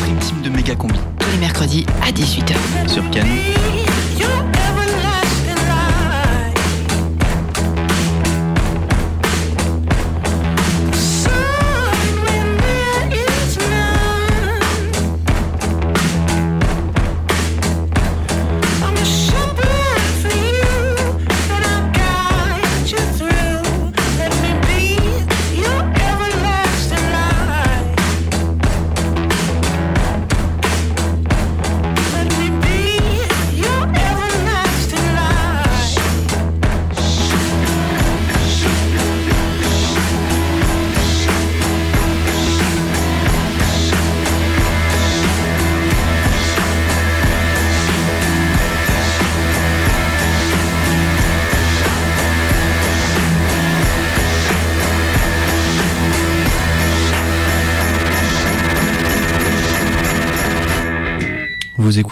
Prime 0.00 0.18
team 0.20 0.42
de 0.42 0.48
méga 0.50 0.74
combi. 0.74 0.98
Tous 1.18 1.30
les 1.30 1.38
mercredis 1.38 1.86
à 2.02 2.10
18h. 2.10 2.54
Sur 2.88 3.08
Canon. 3.10 3.28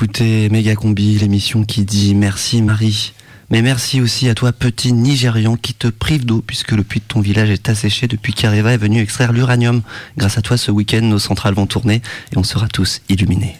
Écoutez 0.02 0.48
Méga 0.48 0.76
Combi, 0.76 1.18
l'émission 1.18 1.62
qui 1.62 1.84
dit 1.84 2.14
merci 2.14 2.62
Marie. 2.62 3.12
Mais 3.50 3.60
merci 3.60 4.00
aussi 4.00 4.30
à 4.30 4.34
toi, 4.34 4.50
petit 4.50 4.94
Nigérian, 4.94 5.56
qui 5.56 5.74
te 5.74 5.88
prive 5.88 6.24
d'eau, 6.24 6.42
puisque 6.46 6.72
le 6.72 6.82
puits 6.82 7.00
de 7.00 7.04
ton 7.04 7.20
village 7.20 7.50
est 7.50 7.68
asséché 7.68 8.06
depuis 8.06 8.32
qu'Areva 8.32 8.72
est 8.72 8.78
venu 8.78 9.02
extraire 9.02 9.30
l'uranium. 9.30 9.82
Grâce 10.16 10.38
à 10.38 10.40
toi, 10.40 10.56
ce 10.56 10.70
week-end, 10.70 11.02
nos 11.02 11.18
centrales 11.18 11.52
vont 11.52 11.66
tourner 11.66 12.00
et 12.32 12.38
on 12.38 12.44
sera 12.44 12.66
tous 12.66 13.02
illuminés. 13.10 13.56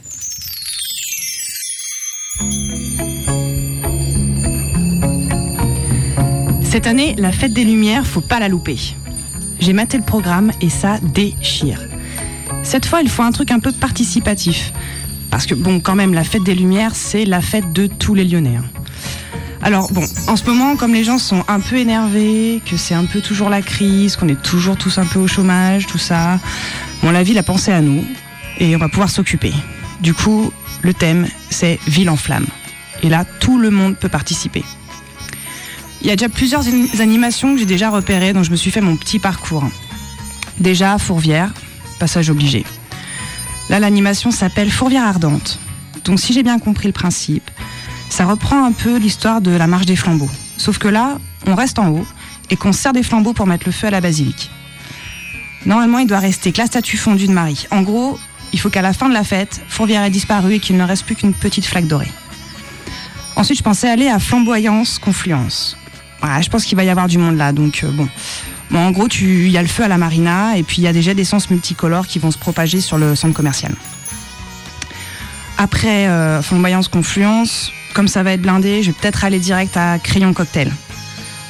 Cette 6.65 6.87
année, 6.87 7.17
la 7.19 7.33
fête 7.33 7.53
des 7.53 7.65
Lumières, 7.65 8.07
faut 8.07 8.23
pas 8.23 8.41
la 8.41 8.49
louper. 8.49 8.79
J'ai 9.59 9.75
maté 9.75 9.99
le 9.99 10.05
programme 10.05 10.53
et 10.63 10.71
ça 10.71 11.01
déchire. 11.01 11.83
Cette 12.63 12.87
fois, 12.87 13.03
il 13.03 13.11
faut 13.11 13.25
un 13.25 13.33
truc 13.33 13.51
un 13.51 13.61
peu 13.61 13.73
participatif. 13.73 14.73
Parce 15.31 15.47
que, 15.47 15.55
bon, 15.55 15.81
quand 15.81 15.95
même, 15.95 16.13
la 16.15 16.25
fête 16.25 16.43
des 16.43 16.55
Lumières, 16.55 16.95
c'est 16.95 17.25
la 17.25 17.41
fête 17.41 17.73
de 17.73 17.87
tous 17.87 18.15
les 18.15 18.25
Lyonnais. 18.25 18.57
hein. 18.57 18.65
Alors, 19.63 19.93
bon, 19.93 20.05
en 20.27 20.37
ce 20.37 20.45
moment, 20.45 20.75
comme 20.77 20.95
les 20.95 21.05
gens 21.05 21.19
sont 21.19 21.45
un 21.47 21.61
peu 21.61 21.77
énervés, 21.77 22.63
que 22.65 22.77
c'est 22.79 22.95
un 22.95 23.05
peu 23.05 23.21
toujours 23.21 23.51
la 23.51 23.61
crise, 23.61 24.17
qu'on 24.17 24.29
est 24.29 24.41
toujours 24.43 24.77
tous 24.77 24.97
un 24.97 25.05
peu 25.05 25.19
au 25.19 25.27
chômage, 25.27 25.87
tout 25.87 25.99
ça, 25.99 26.41
bon, 27.03 27.11
la 27.11 27.23
ville 27.23 27.37
a 27.37 27.43
pensé 27.43 27.71
à 27.71 27.83
nous 27.83 28.05
et 28.59 28.75
on 28.75 28.79
va 28.79 28.89
pouvoir 28.89 29.11
s'occuper. 29.11 29.53
Du 30.01 30.15
coup, 30.15 30.51
le 30.83 30.95
thème, 30.95 31.27
c'est 31.51 31.79
Ville 31.87 32.09
en 32.09 32.17
flammes. 32.17 32.47
Et 33.03 33.11
là, 33.11 33.25
tout 33.25 33.59
le 33.59 33.71
monde 33.71 33.97
peut 33.97 34.09
participer. 34.09 34.65
Il 36.01 36.07
y 36.07 36.11
a 36.11 36.17
déjà 36.17 36.31
plusieurs 36.31 36.63
animations 37.01 37.53
que 37.53 37.59
j'ai 37.61 37.67
déjà 37.67 37.91
repérées, 37.91 38.33
dont 38.33 38.43
je 38.43 38.51
me 38.51 38.57
suis 38.57 38.71
fait 38.71 38.81
mon 38.81 38.97
petit 38.97 39.19
parcours. 39.19 39.69
Déjà, 40.59 40.97
Fourvière, 40.97 41.53
passage 41.99 42.31
obligé. 42.31 42.65
Là, 43.71 43.79
l'animation 43.79 44.33
s'appelle 44.33 44.69
Fourvière 44.69 45.05
ardente. 45.05 45.61
Donc, 46.05 46.19
si 46.19 46.33
j'ai 46.33 46.43
bien 46.43 46.59
compris 46.59 46.89
le 46.89 46.93
principe, 46.93 47.49
ça 48.09 48.27
reprend 48.27 48.65
un 48.65 48.73
peu 48.73 48.97
l'histoire 48.97 49.41
de 49.41 49.53
la 49.53 49.69
marche 49.69 49.87
des 49.87 49.95
flambeaux. 49.95 50.29
Sauf 50.57 50.79
que 50.79 50.89
là, 50.89 51.19
on 51.47 51.55
reste 51.55 51.79
en 51.79 51.89
haut 51.91 52.07
et 52.51 52.57
qu'on 52.57 52.73
sert 52.73 52.93
des 52.93 53.05
flambeaux 53.05 53.33
pour 53.33 53.47
mettre 53.47 53.67
le 53.67 53.73
feu 53.73 53.87
à 53.87 53.91
la 53.91 54.01
basilique. 54.01 54.51
Normalement, 55.67 55.99
il 55.99 56.09
doit 56.09 56.19
rester 56.19 56.51
que 56.51 56.59
la 56.59 56.67
statue 56.67 56.97
fondue 56.97 57.29
de 57.29 57.33
Marie. 57.33 57.69
En 57.71 57.83
gros, 57.83 58.19
il 58.53 58.59
faut 58.59 58.71
qu'à 58.71 58.83
la 58.83 58.93
fin 58.93 59.09
de 59.09 59.15
la 59.15 59.23
fête, 59.23 59.61
Fourvière 59.69 60.03
ait 60.03 60.11
disparu 60.11 60.55
et 60.55 60.59
qu'il 60.59 60.77
ne 60.77 60.83
reste 60.83 61.05
plus 61.05 61.15
qu'une 61.15 61.33
petite 61.33 61.65
flaque 61.65 61.87
dorée. 61.87 62.11
Ensuite, 63.37 63.59
je 63.59 63.63
pensais 63.63 63.89
aller 63.89 64.09
à 64.09 64.19
Flamboyance 64.19 64.99
Confluence. 64.99 65.77
Ouais, 66.25 66.43
je 66.43 66.51
pense 66.51 66.65
qu'il 66.65 66.77
va 66.77 66.83
y 66.83 66.91
avoir 66.91 67.07
du 67.07 67.19
monde 67.19 67.37
là, 67.37 67.53
donc 67.53 67.83
euh, 67.85 67.91
bon. 67.93 68.09
En 68.75 68.93
gros, 68.93 69.09
il 69.09 69.49
y 69.49 69.59
a 69.59 69.63
le 69.63 69.69
feu 69.69 69.83
à 69.83 69.89
la 69.89 69.99
marina 69.99 70.57
et 70.57 70.63
puis 70.63 70.79
il 70.79 70.85
y 70.85 70.87
a 70.87 70.93
des 70.93 71.03
jets 71.03 71.15
d'essence 71.15 71.51
multicolores 71.51 72.07
qui 72.07 72.19
vont 72.19 72.31
se 72.31 72.39
propager 72.39 72.81
sur 72.81 72.99
le 72.99 73.17
centre 73.17 73.35
commercial. 73.35 73.75
Après 75.59 76.07
euh, 76.09 76.41
Confluence, 76.91 77.73
comme 77.95 78.09
ça 78.09 78.23
va 78.23 78.33
être 78.33 78.43
blindé, 78.43 78.83
je 78.83 78.91
vais 78.91 78.97
peut-être 78.99 79.25
aller 79.25 79.39
direct 79.39 79.77
à 79.77 79.99
Crayon 79.99 80.33
Cocktail. 80.33 80.73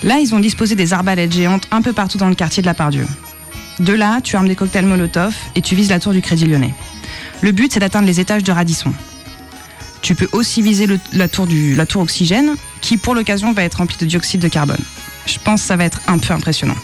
Là, 0.03 0.19
ils 0.19 0.35
ont 0.35 0.41
disposé 0.41 0.75
des 0.75 0.93
arbalètes 0.93 1.33
géantes 1.33 1.69
un 1.71 1.83
peu 1.83 1.93
partout 1.93 2.19
dans 2.19 2.29
le 2.29 2.35
quartier 2.35 2.63
de 2.63 2.67
la 2.67 2.75
Pardieu. 2.75 3.07
De 3.81 3.93
là, 3.93 4.21
tu 4.23 4.37
armes 4.37 4.49
des 4.49 4.57
cocktails 4.57 4.85
Molotov 4.85 5.35
et 5.55 5.63
tu 5.63 5.75
vises 5.75 5.91
la 5.91 6.01
tour 6.01 6.13
du 6.13 6.23
Crédit 6.23 6.47
Lyonnais. 6.47 6.75
Le 7.41 7.53
but, 7.53 7.73
c'est 7.73 7.81
d'atteindre 7.81 8.07
les 8.07 8.21
étages 8.21 8.43
de 8.43 8.53
Radisson. 8.53 8.93
Tu 10.03 10.15
peux 10.15 10.29
aussi 10.33 10.63
viser 10.63 10.87
la, 11.13 11.29
tour 11.29 11.47
la 11.51 11.87
tour 11.87 12.03
Oxygène, 12.03 12.57
qui 12.81 12.97
pour 12.97 13.15
l'occasion 13.15 13.53
va 13.53 13.63
être 13.63 13.77
remplie 13.77 13.97
de 13.99 14.07
dioxyde 14.07 14.41
de 14.41 14.49
carbone. 14.49 14.81
Je 15.27 15.39
pense 15.39 15.61
que 15.61 15.67
ça 15.67 15.77
va 15.77 15.85
être 15.85 16.01
un 16.07 16.19
peu 16.19 16.33
impressionnant. 16.33 16.77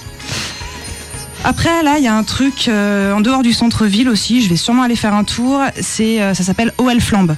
Après, 1.48 1.84
là, 1.84 1.94
il 1.98 2.02
y 2.02 2.08
a 2.08 2.14
un 2.16 2.24
truc 2.24 2.66
euh, 2.66 3.12
en 3.12 3.20
dehors 3.20 3.42
du 3.44 3.52
centre-ville 3.52 4.08
aussi. 4.08 4.42
Je 4.42 4.48
vais 4.48 4.56
sûrement 4.56 4.82
aller 4.82 4.96
faire 4.96 5.14
un 5.14 5.22
tour. 5.22 5.60
Euh, 5.60 6.34
ça 6.34 6.42
s'appelle 6.42 6.72
OL 6.76 7.00
Flambe. 7.00 7.36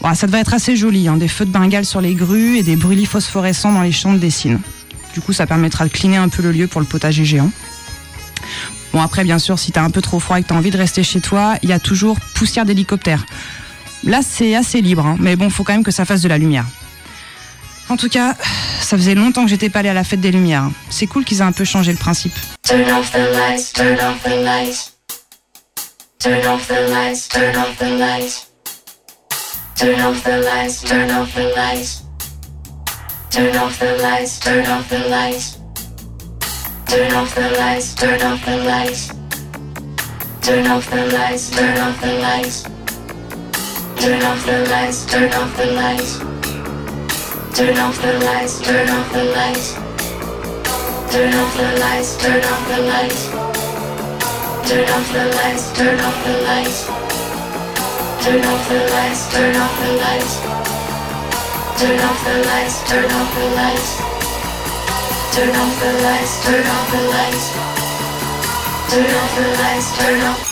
Bon, 0.00 0.12
ça 0.16 0.26
devrait 0.26 0.40
être 0.40 0.52
assez 0.52 0.74
joli. 0.74 1.06
hein, 1.06 1.16
Des 1.16 1.28
feux 1.28 1.44
de 1.44 1.52
Bengale 1.52 1.84
sur 1.84 2.00
les 2.00 2.14
grues 2.14 2.56
et 2.56 2.64
des 2.64 2.74
brûlis 2.74 3.06
phosphorescents 3.06 3.70
dans 3.70 3.82
les 3.82 3.92
champs 3.92 4.12
de 4.12 4.18
Dessine. 4.18 4.58
Du 5.14 5.20
coup, 5.20 5.32
ça 5.32 5.46
permettra 5.46 5.84
de 5.84 5.90
cleaner 5.90 6.16
un 6.16 6.28
peu 6.28 6.42
le 6.42 6.50
lieu 6.50 6.66
pour 6.66 6.80
le 6.80 6.88
potager 6.88 7.24
géant. 7.24 7.52
Bon, 8.92 9.00
après, 9.00 9.22
bien 9.22 9.38
sûr, 9.38 9.60
si 9.60 9.70
t'as 9.70 9.84
un 9.84 9.90
peu 9.90 10.00
trop 10.00 10.18
froid 10.18 10.40
et 10.40 10.42
que 10.42 10.48
t'as 10.48 10.56
envie 10.56 10.72
de 10.72 10.76
rester 10.78 11.04
chez 11.04 11.20
toi, 11.20 11.54
il 11.62 11.68
y 11.68 11.72
a 11.72 11.78
toujours 11.78 12.18
poussière 12.34 12.64
d'hélicoptère. 12.64 13.26
Là, 14.02 14.22
c'est 14.28 14.56
assez 14.56 14.80
libre, 14.80 15.06
hein, 15.06 15.16
mais 15.20 15.36
bon, 15.36 15.50
faut 15.50 15.62
quand 15.62 15.74
même 15.74 15.84
que 15.84 15.92
ça 15.92 16.04
fasse 16.04 16.22
de 16.22 16.28
la 16.28 16.36
lumière. 16.38 16.64
En 17.90 17.96
tout 17.96 18.08
cas, 18.08 18.34
ça 18.90 18.96
faisait 18.96 19.14
longtemps 19.14 19.44
que 19.44 19.50
j'étais 19.50 19.68
pas 19.68 19.78
allée 19.78 19.88
à 19.88 19.94
la 19.94 20.02
fête 20.02 20.20
des 20.20 20.32
Lumières. 20.32 20.64
hein. 20.64 20.72
C'est 20.90 21.06
cool 21.06 21.24
qu'ils 21.24 21.38
aient 21.38 21.42
un 21.42 21.52
peu 21.52 21.64
changé 21.64 21.92
le 21.92 21.96
principe. 21.96 22.34
Turn 22.64 22.90
off 22.90 23.12
the 23.12 23.18
lights, 23.18 23.72
turn 23.72 23.96
off 24.00 24.20
the 24.24 24.42
lights. 24.42 24.96
Turn 26.18 26.44
off 26.44 26.66
the 26.66 26.90
lights, 26.90 27.28
turn 27.28 27.56
off 27.56 27.78
the 27.78 27.84
lights. 27.84 28.48
Turn 29.76 30.00
off 30.00 30.24
the 30.24 30.42
lights, 30.42 30.82
turn 30.82 31.08
off 31.08 31.32
the 31.34 31.54
lights. 31.54 32.02
Turn 33.30 33.56
off 33.58 33.78
the 33.78 33.96
lights, 34.02 34.40
turn 34.40 34.66
off 34.66 34.88
the 34.88 34.98
lights. 35.08 35.58
Turn 36.88 37.12
off 37.14 37.34
the 37.36 37.48
lights, 37.56 37.94
turn 37.94 38.20
off 38.22 38.44
the 38.44 38.56
lights. 38.56 39.12
Turn 40.42 40.66
off 40.66 40.90
the 40.90 41.06
lights, 41.12 41.50
turn 41.50 41.78
off 41.78 42.00
the 42.00 42.12
lights. 42.18 42.64
Turn 44.00 44.22
off 44.24 44.44
the 44.44 44.68
lights, 44.68 45.06
turn 45.06 45.32
off 45.32 45.56
the 45.56 45.66
lights. 45.76 46.39
Turn 47.54 47.76
off 47.78 48.00
the 48.00 48.12
lights, 48.20 48.60
turn 48.60 48.88
off 48.88 49.12
the 49.12 49.24
lights. 49.24 49.74
Turn 51.10 51.34
off 51.34 51.56
the 51.56 51.78
lights, 51.80 52.16
turn 52.16 52.42
off 52.44 52.68
the 52.68 52.78
lights. 52.82 53.26
Turn 54.68 54.88
off 54.88 55.12
the 55.12 55.24
lights, 55.34 55.72
turn 55.76 55.98
off 56.00 56.24
the 56.24 56.34
lights. 56.46 56.86
Turn 58.22 58.44
off 58.44 58.68
the 58.68 58.78
lights, 58.94 59.32
turn 59.32 59.56
off 59.56 59.74
the 59.82 59.92
lights. 59.98 60.34
Turn 61.80 61.98
off 62.00 62.24
the 62.24 62.36
lights, 62.46 62.76
turn 62.88 63.10
off 63.10 63.34
the 63.34 63.46
lights. 63.58 63.90
Turn 65.34 65.50
off 65.50 65.74
the 65.80 65.92
lights, 66.06 66.44
turn 66.44 66.66
off 66.66 66.90
the 66.92 67.02
lights. 67.10 67.46
Turn 68.90 69.10
off 69.10 69.34
the 69.36 69.46
lights, 69.58 69.98
turn 69.98 70.20
off. 70.22 70.49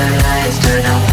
Turn 0.00 0.12
off 0.14 0.16
the 0.16 0.22
lights, 0.24 0.58
turn 0.60 0.86
off 0.86 1.09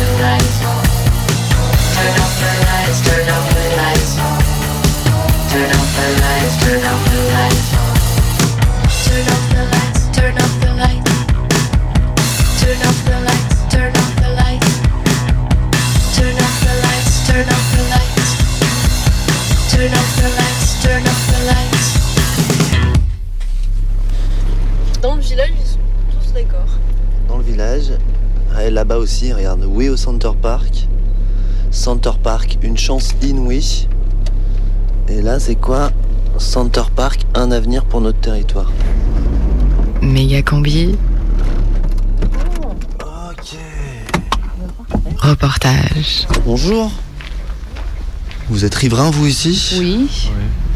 aussi, 29.08 29.32
regarde, 29.32 29.64
oui 29.66 29.88
au 29.88 29.95
Center 29.95 30.32
Park. 30.41 30.86
Center 31.72 32.12
Park, 32.22 32.58
une 32.62 32.78
chance 32.78 33.16
inouïe. 33.22 33.88
Et 35.08 35.22
là, 35.22 35.39
c'est 35.39 35.55
quoi? 35.55 35.91
Center 36.38 36.82
Park, 36.93 37.22
un 37.34 37.51
avenir 37.51 37.86
pour 37.86 38.01
notre 38.01 38.20
territoire. 38.20 38.70
Méga 40.01 40.41
combi. 40.41 40.97
Reportage. 45.20 46.28
Bonjour. 46.45 46.91
Vous 48.49 48.66
êtes 48.66 48.76
riverain, 48.76 49.10
vous, 49.10 49.26
ici? 49.28 49.78
Oui. 49.80 50.10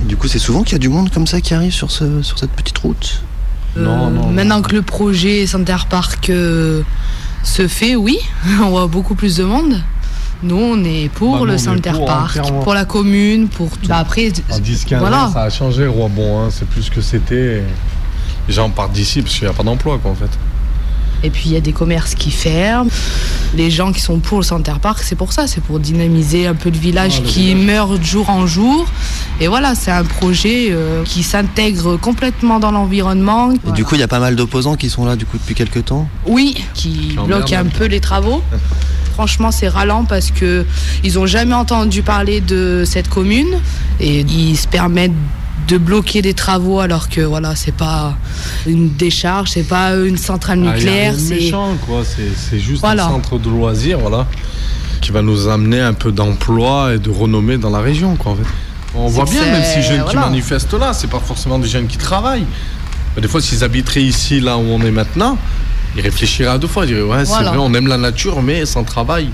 Et 0.01 0.07
Du 0.07 0.15
coup, 0.15 0.29
c'est 0.29 0.39
souvent 0.39 0.63
qu'il 0.63 0.71
y 0.71 0.75
a 0.75 0.79
du 0.79 0.87
monde 0.87 1.09
comme 1.09 1.27
ça 1.27 1.41
qui 1.41 1.53
arrive 1.53 1.73
sur, 1.73 1.91
ce, 1.91 2.21
sur 2.21 2.39
cette 2.39 2.51
petite 2.51 2.77
route? 2.77 3.23
Euh, 3.75 4.09
Maintenant 4.31 4.61
que 4.61 4.73
le 4.73 4.83
projet 4.83 5.45
Center 5.47 5.77
Park 5.89 6.29
euh, 6.29 6.81
se 7.43 7.67
fait, 7.67 7.95
oui, 7.95 8.17
on 8.61 8.69
voit 8.69 8.87
beaucoup 8.87 9.15
plus 9.15 9.37
de 9.37 9.43
monde. 9.43 9.81
Nous, 10.43 10.55
on 10.57 10.83
est 10.83 11.09
pour 11.09 11.39
Bah, 11.39 11.45
le 11.51 11.57
Center 11.57 11.91
pour, 11.91 12.01
hein, 12.09 12.27
Park, 12.33 12.39
pour 12.63 12.73
la 12.73 12.85
commune, 12.85 13.47
pour 13.47 13.69
tout. 13.77 13.87
Bah, 13.87 13.97
après, 13.97 14.31
En 14.51 14.57
10-15 14.59 14.97
voilà. 14.99 15.27
ans, 15.27 15.31
ça 15.31 15.43
a 15.43 15.49
changé, 15.49 15.85
Roibon. 15.85 16.39
Hein. 16.41 16.49
C'est 16.51 16.67
plus 16.67 16.83
ce 16.83 16.91
que 16.91 17.01
c'était. 17.01 17.63
Les 18.47 18.53
gens 18.53 18.69
partent 18.71 18.91
d'ici 18.93 19.21
parce 19.21 19.35
qu'il 19.35 19.43
n'y 19.47 19.53
a 19.53 19.53
pas 19.53 19.61
d'emploi, 19.63 19.99
quoi, 19.99 20.11
en 20.11 20.15
fait. 20.15 20.29
Et 21.23 21.29
puis 21.29 21.43
il 21.47 21.53
y 21.53 21.57
a 21.57 21.61
des 21.61 21.73
commerces 21.73 22.15
qui 22.15 22.31
ferment. 22.31 22.89
Les 23.55 23.69
gens 23.69 23.91
qui 23.91 24.01
sont 24.01 24.19
pour 24.19 24.39
le 24.39 24.43
Center 24.43 24.73
Park, 24.81 24.99
c'est 25.03 25.15
pour 25.15 25.33
ça, 25.33 25.47
c'est 25.47 25.61
pour 25.61 25.79
dynamiser 25.79 26.47
un 26.47 26.55
peu 26.55 26.69
le 26.69 26.77
village 26.77 27.15
Ah, 27.17 27.21
le 27.21 27.27
qui 27.27 27.55
meurt 27.55 27.99
de 27.99 28.03
jour 28.03 28.29
en 28.29 28.47
jour. 28.47 28.85
Et 29.39 29.47
voilà, 29.47 29.75
c'est 29.75 29.91
un 29.91 30.03
projet 30.03 30.69
euh, 30.71 31.03
qui 31.03 31.23
s'intègre 31.23 31.97
complètement 31.97 32.59
dans 32.59 32.71
l'environnement. 32.71 33.51
Et 33.67 33.71
du 33.73 33.83
coup, 33.83 33.95
il 33.95 34.01
y 34.01 34.03
a 34.03 34.07
pas 34.07 34.19
mal 34.19 34.35
d'opposants 34.35 34.75
qui 34.75 34.89
sont 34.89 35.05
là, 35.05 35.15
du 35.15 35.25
coup, 35.25 35.37
depuis 35.37 35.55
quelques 35.55 35.85
temps? 35.85 36.07
Oui, 36.25 36.55
qui 36.73 36.91
Qui 36.91 37.17
bloque 37.25 37.53
un 37.53 37.65
peu 37.65 37.85
les 37.85 37.99
travaux. 37.99 38.41
Franchement, 39.13 39.51
c'est 39.51 39.67
ralent 39.67 40.05
parce 40.05 40.31
que 40.31 40.65
ils 41.03 41.19
ont 41.19 41.25
jamais 41.25 41.53
entendu 41.53 42.01
parler 42.01 42.41
de 42.41 42.83
cette 42.85 43.09
commune 43.09 43.59
et 43.99 44.21
ils 44.21 44.55
se 44.55 44.67
permettent 44.67 45.11
de 45.67 45.77
bloquer 45.77 46.21
des 46.21 46.33
travaux 46.33 46.79
alors 46.79 47.07
que 47.09 47.21
voilà, 47.21 47.55
c'est 47.55 47.73
pas 47.75 48.15
une 48.67 48.89
décharge, 48.95 49.49
c'est 49.51 49.63
pas 49.67 49.95
une 49.95 50.17
centrale 50.17 50.59
Ah, 50.67 50.73
nucléaire, 50.73 51.13
c'est 51.17 51.35
méchant, 51.35 51.75
quoi. 51.85 52.03
C'est 52.05 52.59
juste 52.59 52.81
Voilà. 52.81 53.05
un 53.05 53.09
centre 53.09 53.37
de 53.39 53.49
loisirs, 53.49 53.99
voilà, 53.99 54.27
qui 55.01 55.11
va 55.11 55.21
nous 55.21 55.47
amener 55.47 55.79
un 55.79 55.93
peu 55.93 56.11
d'emploi 56.11 56.93
et 56.95 56.99
de 56.99 57.09
renommée 57.09 57.57
dans 57.57 57.69
la 57.69 57.79
région, 57.79 58.15
quoi, 58.15 58.33
en 58.33 58.35
fait. 58.35 58.43
On 58.93 59.07
voit 59.07 59.23
bien, 59.25 59.45
même 59.45 59.63
ces 59.63 59.81
jeunes 59.81 60.03
qui 60.05 60.15
manifestent 60.17 60.73
là, 60.73 60.91
c'est 60.93 61.09
pas 61.09 61.19
forcément 61.19 61.57
des 61.59 61.67
jeunes 61.69 61.87
qui 61.87 61.97
travaillent. 61.97 62.45
Mais 63.15 63.21
des 63.21 63.27
fois, 63.29 63.41
s'ils 63.41 63.63
habiteraient 63.63 64.03
ici, 64.03 64.39
là 64.41 64.57
où 64.57 64.61
on 64.61 64.81
est 64.81 64.91
maintenant, 64.91 65.37
ils 65.95 66.01
réfléchiraient 66.01 66.49
à 66.51 66.57
deux 66.57 66.67
fois. 66.67 66.85
Ils 66.85 66.89
diraient, 66.89 67.01
ouais, 67.01 67.25
c'est 67.25 67.43
vrai, 67.43 67.57
on 67.57 67.73
aime 67.73 67.87
la 67.87 67.97
nature, 67.97 68.41
mais 68.41 68.65
sans 68.65 68.83
travail. 68.83 69.29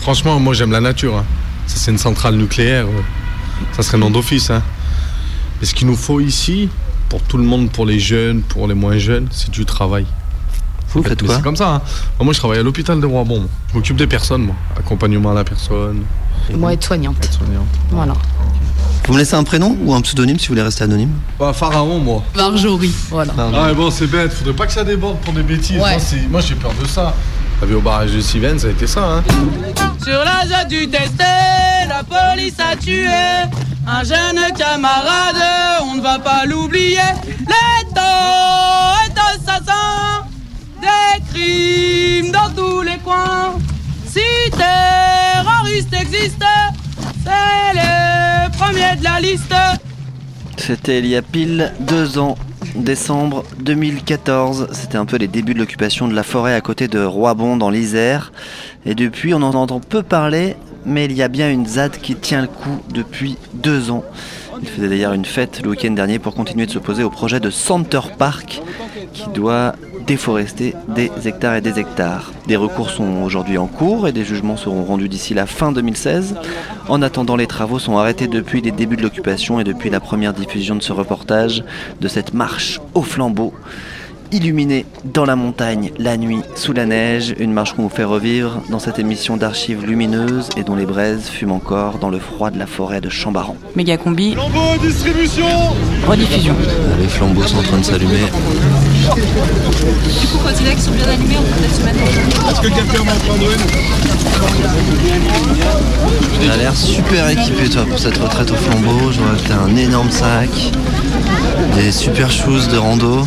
Franchement, 0.00 0.38
moi, 0.40 0.54
j'aime 0.54 0.72
la 0.72 0.80
nature. 0.80 1.16
hein. 1.16 1.24
Ça, 1.66 1.76
c'est 1.78 1.90
une 1.90 1.98
centrale 1.98 2.36
nucléaire. 2.36 2.86
euh, 2.86 3.00
Ça 3.76 3.82
serait 3.82 3.98
nom 3.98 4.10
d'office. 4.10 4.50
Hein. 4.50 4.62
Mais 5.60 5.66
ce 5.66 5.74
qu'il 5.74 5.86
nous 5.86 5.96
faut 5.96 6.20
ici, 6.20 6.68
pour 7.08 7.22
tout 7.22 7.36
le 7.38 7.44
monde, 7.44 7.70
pour 7.70 7.86
les 7.86 7.98
jeunes, 7.98 8.42
pour 8.42 8.66
les 8.66 8.74
moins 8.74 8.98
jeunes, 8.98 9.28
c'est 9.30 9.50
du 9.50 9.64
travail. 9.64 10.06
Vous 10.92 11.02
faites 11.02 11.22
quoi 11.22 11.36
C'est 11.36 11.42
comme 11.42 11.56
ça. 11.56 11.74
hein. 11.74 11.82
Moi, 12.24 12.32
je 12.32 12.38
travaille 12.38 12.58
à 12.58 12.62
l'hôpital 12.62 13.00
de 13.00 13.06
Roibon. 13.06 13.48
Je 13.70 13.74
m'occupe 13.74 13.96
des 13.96 14.06
personnes, 14.06 14.42
moi. 14.42 14.54
Accompagnement 14.78 15.32
à 15.32 15.34
la 15.34 15.44
personne. 15.44 16.04
moi 16.54 16.72
être 16.72 16.84
soignante. 16.84 17.16
soignante. 17.24 17.66
Voilà. 17.90 18.14
Vous 19.06 19.12
me 19.12 19.18
laissez 19.18 19.34
un 19.36 19.44
prénom 19.44 19.76
ou 19.84 19.94
un 19.94 20.00
pseudonyme 20.00 20.38
si 20.38 20.48
vous 20.48 20.52
voulez 20.54 20.62
rester 20.62 20.84
anonyme 20.84 21.12
Bah, 21.38 21.52
pharaon, 21.52 21.98
moi. 22.00 22.22
Marjorie, 22.34 22.92
voilà. 23.10 23.32
Ah, 23.38 23.66
mais 23.68 23.74
bon, 23.74 23.90
c'est 23.90 24.06
bête. 24.06 24.32
Faudrait 24.32 24.54
pas 24.54 24.66
que 24.66 24.72
ça 24.72 24.84
déborde 24.84 25.18
pour 25.20 25.32
des 25.32 25.42
bêtises. 25.42 25.76
Ouais. 25.76 25.90
Moi, 25.92 25.98
c'est- 26.00 26.28
Moi, 26.28 26.40
j'ai 26.40 26.54
peur 26.54 26.72
de 26.80 26.86
ça. 26.88 27.14
Vu 27.62 27.74
au 27.74 27.80
barrage 27.80 28.12
de 28.12 28.20
Siven, 28.20 28.58
ça 28.58 28.68
a 28.68 28.70
été 28.70 28.86
ça, 28.86 29.02
hein. 29.04 29.24
Sur 30.04 30.22
la 30.24 30.46
zone 30.46 30.68
du 30.68 30.88
testé, 30.88 31.24
la 31.88 32.04
police 32.04 32.54
a 32.60 32.76
tué 32.76 33.08
un 33.88 34.04
jeune 34.04 34.52
camarade, 34.56 35.42
on 35.82 35.96
ne 35.96 36.00
va 36.00 36.18
pas 36.20 36.44
l'oublier. 36.46 37.00
L'État 37.40 38.94
est 39.04 39.18
assassin, 39.18 40.24
des 40.80 41.22
crimes 41.32 42.30
dans 42.30 42.50
tous 42.54 42.82
les 42.82 42.98
coins. 42.98 43.54
Si 44.06 44.20
terroristes 44.52 45.92
existent, 45.92 46.46
c'est 47.24 47.74
les 47.74 48.50
premiers 48.58 48.96
de 48.96 49.04
la 49.04 49.18
liste. 49.20 49.54
C'était 50.56 50.98
il 50.98 51.06
y 51.06 51.16
a 51.16 51.22
pile 51.22 51.72
deux 51.80 52.18
ans, 52.18 52.36
décembre 52.74 53.44
2014. 53.60 54.68
C'était 54.72 54.98
un 54.98 55.04
peu 55.04 55.16
les 55.16 55.28
débuts 55.28 55.54
de 55.54 55.58
l'occupation 55.58 56.08
de 56.08 56.14
la 56.14 56.22
forêt 56.22 56.54
à 56.54 56.60
côté 56.60 56.88
de 56.88 57.02
Roibon 57.02 57.56
dans 57.56 57.70
l'Isère. 57.70 58.32
Et 58.84 58.94
depuis, 58.94 59.34
on 59.34 59.42
en 59.42 59.54
entend 59.54 59.80
peu 59.80 60.02
parler, 60.02 60.56
mais 60.84 61.04
il 61.04 61.12
y 61.12 61.22
a 61.22 61.28
bien 61.28 61.50
une 61.50 61.66
ZAD 61.66 61.98
qui 61.98 62.16
tient 62.16 62.42
le 62.42 62.48
coup 62.48 62.80
depuis 62.92 63.36
deux 63.54 63.90
ans. 63.90 64.04
Il 64.62 64.68
faisait 64.68 64.88
d'ailleurs 64.88 65.12
une 65.12 65.24
fête 65.24 65.62
le 65.62 65.70
week-end 65.70 65.90
dernier 65.90 66.18
pour 66.18 66.34
continuer 66.34 66.66
de 66.66 66.70
s'opposer 66.70 67.02
au 67.02 67.10
projet 67.10 67.40
de 67.40 67.50
Center 67.50 68.00
Park 68.18 68.62
qui 69.12 69.28
doit 69.34 69.74
déforester 70.06 70.74
des 70.88 71.10
hectares 71.24 71.56
et 71.56 71.60
des 71.60 71.78
hectares. 71.78 72.32
Des 72.46 72.56
recours 72.56 72.90
sont 72.90 73.22
aujourd'hui 73.22 73.58
en 73.58 73.66
cours 73.66 74.06
et 74.06 74.12
des 74.12 74.24
jugements 74.24 74.56
seront 74.56 74.84
rendus 74.84 75.08
d'ici 75.08 75.34
la 75.34 75.46
fin 75.46 75.72
2016. 75.72 76.36
En 76.88 77.02
attendant, 77.02 77.36
les 77.36 77.46
travaux 77.46 77.78
sont 77.78 77.98
arrêtés 77.98 78.28
depuis 78.28 78.60
les 78.60 78.70
débuts 78.70 78.96
de 78.96 79.02
l'occupation 79.02 79.58
et 79.58 79.64
depuis 79.64 79.90
la 79.90 80.00
première 80.00 80.32
diffusion 80.32 80.76
de 80.76 80.82
ce 80.82 80.92
reportage, 80.92 81.64
de 82.00 82.08
cette 82.08 82.34
marche 82.34 82.80
au 82.94 83.02
flambeau. 83.02 83.52
Illuminée 84.32 84.86
dans 85.04 85.24
la 85.24 85.36
montagne, 85.36 85.92
la 85.98 86.16
nuit, 86.16 86.40
sous 86.56 86.72
la 86.72 86.84
neige, 86.84 87.34
une 87.38 87.52
marche 87.52 87.74
qu'on 87.74 87.82
vous 87.82 87.88
fait 87.88 88.04
revivre 88.04 88.60
dans 88.70 88.80
cette 88.80 88.98
émission 88.98 89.36
d'archives 89.36 89.86
lumineuses 89.86 90.48
et 90.56 90.64
dont 90.64 90.74
les 90.74 90.86
braises 90.86 91.28
fument 91.28 91.52
encore 91.52 91.98
dans 91.98 92.10
le 92.10 92.18
froid 92.18 92.50
de 92.50 92.58
la 92.58 92.66
forêt 92.66 93.00
de 93.00 93.08
Chambaran. 93.08 93.56
Méga 93.76 93.96
combi. 93.96 94.32
Flambeau 94.32 94.78
distribution 94.82 95.46
Rediffusion. 96.08 96.54
Les 97.00 97.08
flambeaux 97.08 97.42
sont 97.42 97.58
en 97.58 97.62
train 97.62 97.78
de 97.78 97.84
s'allumer. 97.84 98.26
Du 99.14 100.26
coup, 100.26 100.38
quand 100.42 100.50
il 100.60 100.66
est 100.66 100.70
qu'ils 100.72 100.82
sont 100.82 100.90
bien 100.90 101.08
allumés, 101.08 101.36
on 101.38 101.42
peut 101.42 101.60
peut-être 101.60 101.74
se 101.76 101.82
mettre 101.82 101.98
Est-ce 102.50 102.60
que 102.60 102.68
quelqu'un 102.68 103.04
m'a 103.04 103.12
entendu 103.12 103.46
Tu 106.40 106.50
as 106.50 106.56
l'air 106.56 106.76
super 106.76 107.28
équipé 107.28 107.68
toi 107.68 107.84
pour 107.88 107.98
cette 107.98 108.18
retraite 108.18 108.50
au 108.50 108.56
flambeau. 108.56 109.12
Je 109.12 109.18
vois 109.20 109.36
que 109.36 109.48
t'as 109.48 109.58
un 109.58 109.76
énorme 109.76 110.10
sac, 110.10 110.50
des 111.76 111.92
super 111.92 112.30
shoes 112.30 112.66
de 112.70 112.76
rando. 112.78 113.24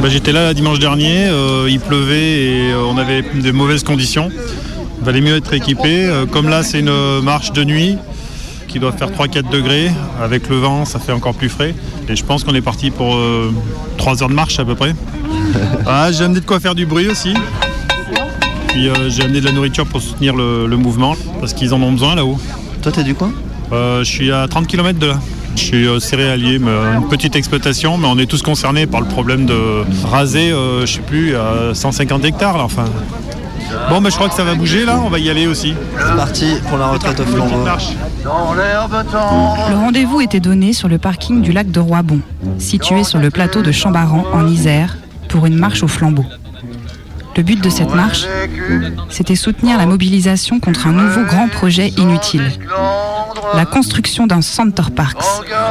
Bah, 0.00 0.08
J'étais 0.08 0.32
là 0.32 0.52
dimanche 0.54 0.78
dernier, 0.78 1.26
euh, 1.28 1.68
il 1.70 1.80
pleuvait 1.80 2.42
et 2.42 2.72
euh, 2.72 2.82
on 2.88 2.98
avait 2.98 3.22
de 3.22 3.52
mauvaises 3.52 3.84
conditions. 3.84 4.30
valait 5.02 5.20
mieux 5.20 5.36
être 5.36 5.52
équipé. 5.54 6.06
Euh, 6.06 6.26
Comme 6.26 6.48
là, 6.48 6.62
c'est 6.62 6.80
une 6.80 7.20
marche 7.22 7.52
de 7.52 7.64
nuit 7.64 7.96
qui 8.66 8.78
doit 8.78 8.92
faire 8.92 9.10
3-4 9.10 9.50
degrés. 9.50 9.90
Avec 10.22 10.48
le 10.48 10.56
vent, 10.56 10.84
ça 10.84 10.98
fait 10.98 11.12
encore 11.12 11.34
plus 11.34 11.48
frais. 11.48 11.74
Et 12.08 12.16
je 12.16 12.24
pense 12.24 12.44
qu'on 12.44 12.54
est 12.54 12.60
parti 12.60 12.90
pour 12.90 13.16
3 13.98 14.22
heures 14.22 14.28
de 14.28 14.34
marche 14.34 14.58
à 14.58 14.64
peu 14.64 14.74
près. 14.74 14.94
Ah, 15.86 16.10
j'ai 16.12 16.24
amené 16.24 16.40
de 16.40 16.44
quoi 16.44 16.58
faire 16.60 16.74
du 16.74 16.84
bruit 16.86 17.08
aussi. 17.08 17.32
Puis 18.68 18.88
euh, 18.88 19.08
j'ai 19.08 19.22
amené 19.22 19.40
de 19.40 19.44
la 19.46 19.52
nourriture 19.52 19.86
pour 19.86 20.02
soutenir 20.02 20.34
le, 20.34 20.66
le 20.66 20.76
mouvement 20.76 21.14
parce 21.40 21.52
qu'ils 21.54 21.72
en 21.72 21.80
ont 21.82 21.92
besoin 21.92 22.14
là-haut. 22.14 22.38
Toi, 22.82 22.92
t'es 22.92 23.04
du 23.04 23.14
coin? 23.14 23.30
Euh, 23.72 24.00
Je 24.04 24.10
suis 24.10 24.32
à 24.32 24.46
30 24.48 24.66
km 24.66 24.98
de 24.98 25.06
là. 25.06 25.18
Je 25.54 25.60
suis 25.62 25.86
euh, 25.88 25.98
céréalier, 26.00 26.58
mais, 26.58 26.70
euh, 26.70 26.96
une 26.98 27.08
petite 27.08 27.34
exploitation, 27.36 27.96
mais 27.96 28.06
on 28.08 28.18
est 28.18 28.26
tous 28.26 28.42
concernés 28.42 28.86
par 28.86 29.00
le 29.00 29.06
problème 29.06 29.46
de 29.46 29.84
raser, 30.04 30.50
euh, 30.52 30.84
je 30.84 30.92
sais 30.94 31.00
plus, 31.00 31.34
à 31.34 31.72
150 31.72 32.24
hectares 32.26 32.58
là, 32.58 32.64
enfin. 32.64 32.84
Bon, 33.88 34.00
mais 34.00 34.10
je 34.10 34.16
crois 34.16 34.28
que 34.28 34.34
ça 34.34 34.44
va 34.44 34.54
bouger 34.54 34.84
là, 34.84 35.00
on 35.02 35.08
va 35.08 35.18
y 35.18 35.30
aller 35.30 35.46
aussi. 35.46 35.72
C'est 35.98 36.16
parti 36.16 36.46
pour 36.68 36.76
la 36.78 36.88
retraite 36.88 37.18
au 37.20 37.24
flambeau. 37.24 37.64
Le 38.26 39.74
rendez-vous 39.76 40.20
était 40.20 40.40
donné 40.40 40.72
sur 40.72 40.88
le 40.88 40.98
parking 40.98 41.42
du 41.42 41.52
lac 41.52 41.70
de 41.70 41.78
Roibon, 41.78 42.20
situé 42.58 43.04
sur 43.04 43.20
le 43.20 43.30
plateau 43.30 43.62
de 43.62 43.70
Chambaran 43.70 44.24
en 44.32 44.48
Isère, 44.48 44.96
pour 45.28 45.46
une 45.46 45.56
marche 45.56 45.84
au 45.84 45.88
flambeau. 45.88 46.24
Le 47.36 47.42
but 47.44 47.62
de 47.62 47.70
cette 47.70 47.94
marche, 47.94 48.26
c'était 49.10 49.36
soutenir 49.36 49.78
la 49.78 49.86
mobilisation 49.86 50.58
contre 50.58 50.88
un 50.88 50.92
nouveau 50.92 51.22
grand 51.22 51.46
projet 51.48 51.88
inutile. 51.98 52.50
La 53.54 53.64
construction 53.64 54.26
d'un 54.26 54.40
Center 54.40 54.90
Parks, 54.94 55.22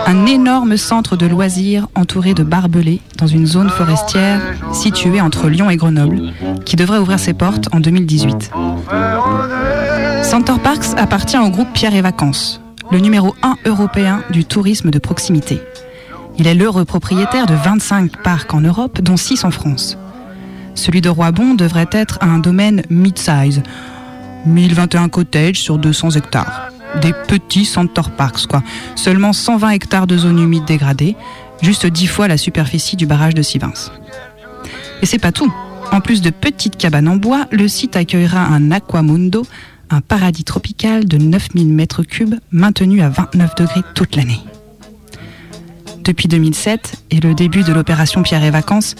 un 0.06 0.26
énorme 0.26 0.78
centre 0.78 1.18
de 1.18 1.26
loisirs 1.26 1.88
entouré 1.94 2.34
de 2.34 2.44
barbelés 2.44 3.02
dans 3.18 3.28
une 3.28 3.48
zone 3.48 3.70
forestière 3.70 4.40
située 4.72 5.20
entre 5.20 5.50
Lyon 5.50 5.70
et 5.70 5.76
Grenoble, 5.76 6.32
qui 6.64 6.78
devrait 6.78 7.00
ouvrir 7.00 7.20
ses 7.20 7.34
portes 7.34 7.68
en 7.74 7.82
2018. 7.82 8.52
Center 10.36 10.56
Parks 10.62 10.98
appartient 10.98 11.38
au 11.38 11.50
groupe 11.50 11.72
Pierre 11.72 11.96
et 11.96 12.02
Vacances, 12.02 12.60
le 12.92 13.00
numéro 13.00 13.34
1 13.42 13.56
européen 13.68 14.22
du 14.32 14.44
tourisme 14.44 14.92
de 14.92 15.00
proximité. 15.00 15.62
Il 16.38 16.46
est 16.46 16.54
l'heureux 16.54 16.84
propriétaire 16.84 17.46
de 17.46 17.54
25 17.54 18.22
parcs 18.22 18.54
en 18.54 18.60
Europe, 18.60 19.00
dont 19.00 19.16
6 19.16 19.46
en 19.46 19.52
France. 19.52 19.98
Celui 20.74 21.00
de 21.00 21.08
Roibon 21.08 21.54
devrait 21.54 21.88
être 21.94 22.20
un 22.20 22.40
domaine 22.40 22.82
mid-size, 22.90 23.64
1021 24.46 25.08
cottages 25.08 25.62
sur 25.62 25.78
200 25.78 26.10
hectares. 26.18 26.70
Des 27.02 27.14
petits 27.30 27.64
center 27.64 28.02
parks, 28.18 28.46
quoi. 28.46 28.62
Seulement 28.98 29.32
120 29.32 29.70
hectares 29.70 30.06
de 30.06 30.18
zones 30.18 30.40
humides 30.40 30.66
dégradées, 30.66 31.16
juste 31.62 31.86
10 31.86 32.08
fois 32.08 32.28
la 32.28 32.36
superficie 32.36 32.98
du 32.98 33.06
barrage 33.06 33.36
de 33.36 33.42
Sivins. 33.42 33.72
Et 35.02 35.06
c'est 35.06 35.18
pas 35.18 35.32
tout. 35.32 35.54
En 35.94 36.02
plus 36.02 36.22
de 36.22 36.30
petites 36.30 36.76
cabanes 36.76 37.08
en 37.08 37.16
bois, 37.16 37.46
le 37.52 37.70
site 37.70 37.96
accueillera 37.96 38.42
un 38.42 38.72
aquamundo, 38.72 39.46
un 39.90 40.02
paradis 40.02 40.44
tropical 40.44 41.06
de 41.06 41.18
9000 41.18 41.68
mètres 41.68 42.04
cubes 42.04 42.36
maintenu 42.52 43.02
à 43.02 43.10
29 43.10 43.56
degrés 43.56 43.82
toute 43.94 44.16
l'année. 44.16 44.40
Depuis 46.04 46.28
2007 46.28 47.04
et 47.12 47.20
le 47.20 47.34
début 47.34 47.64
de 47.64 47.74
l'opération 47.74 48.22
Pierre 48.24 48.44
et 48.44 48.52
Vacances, 48.52 48.96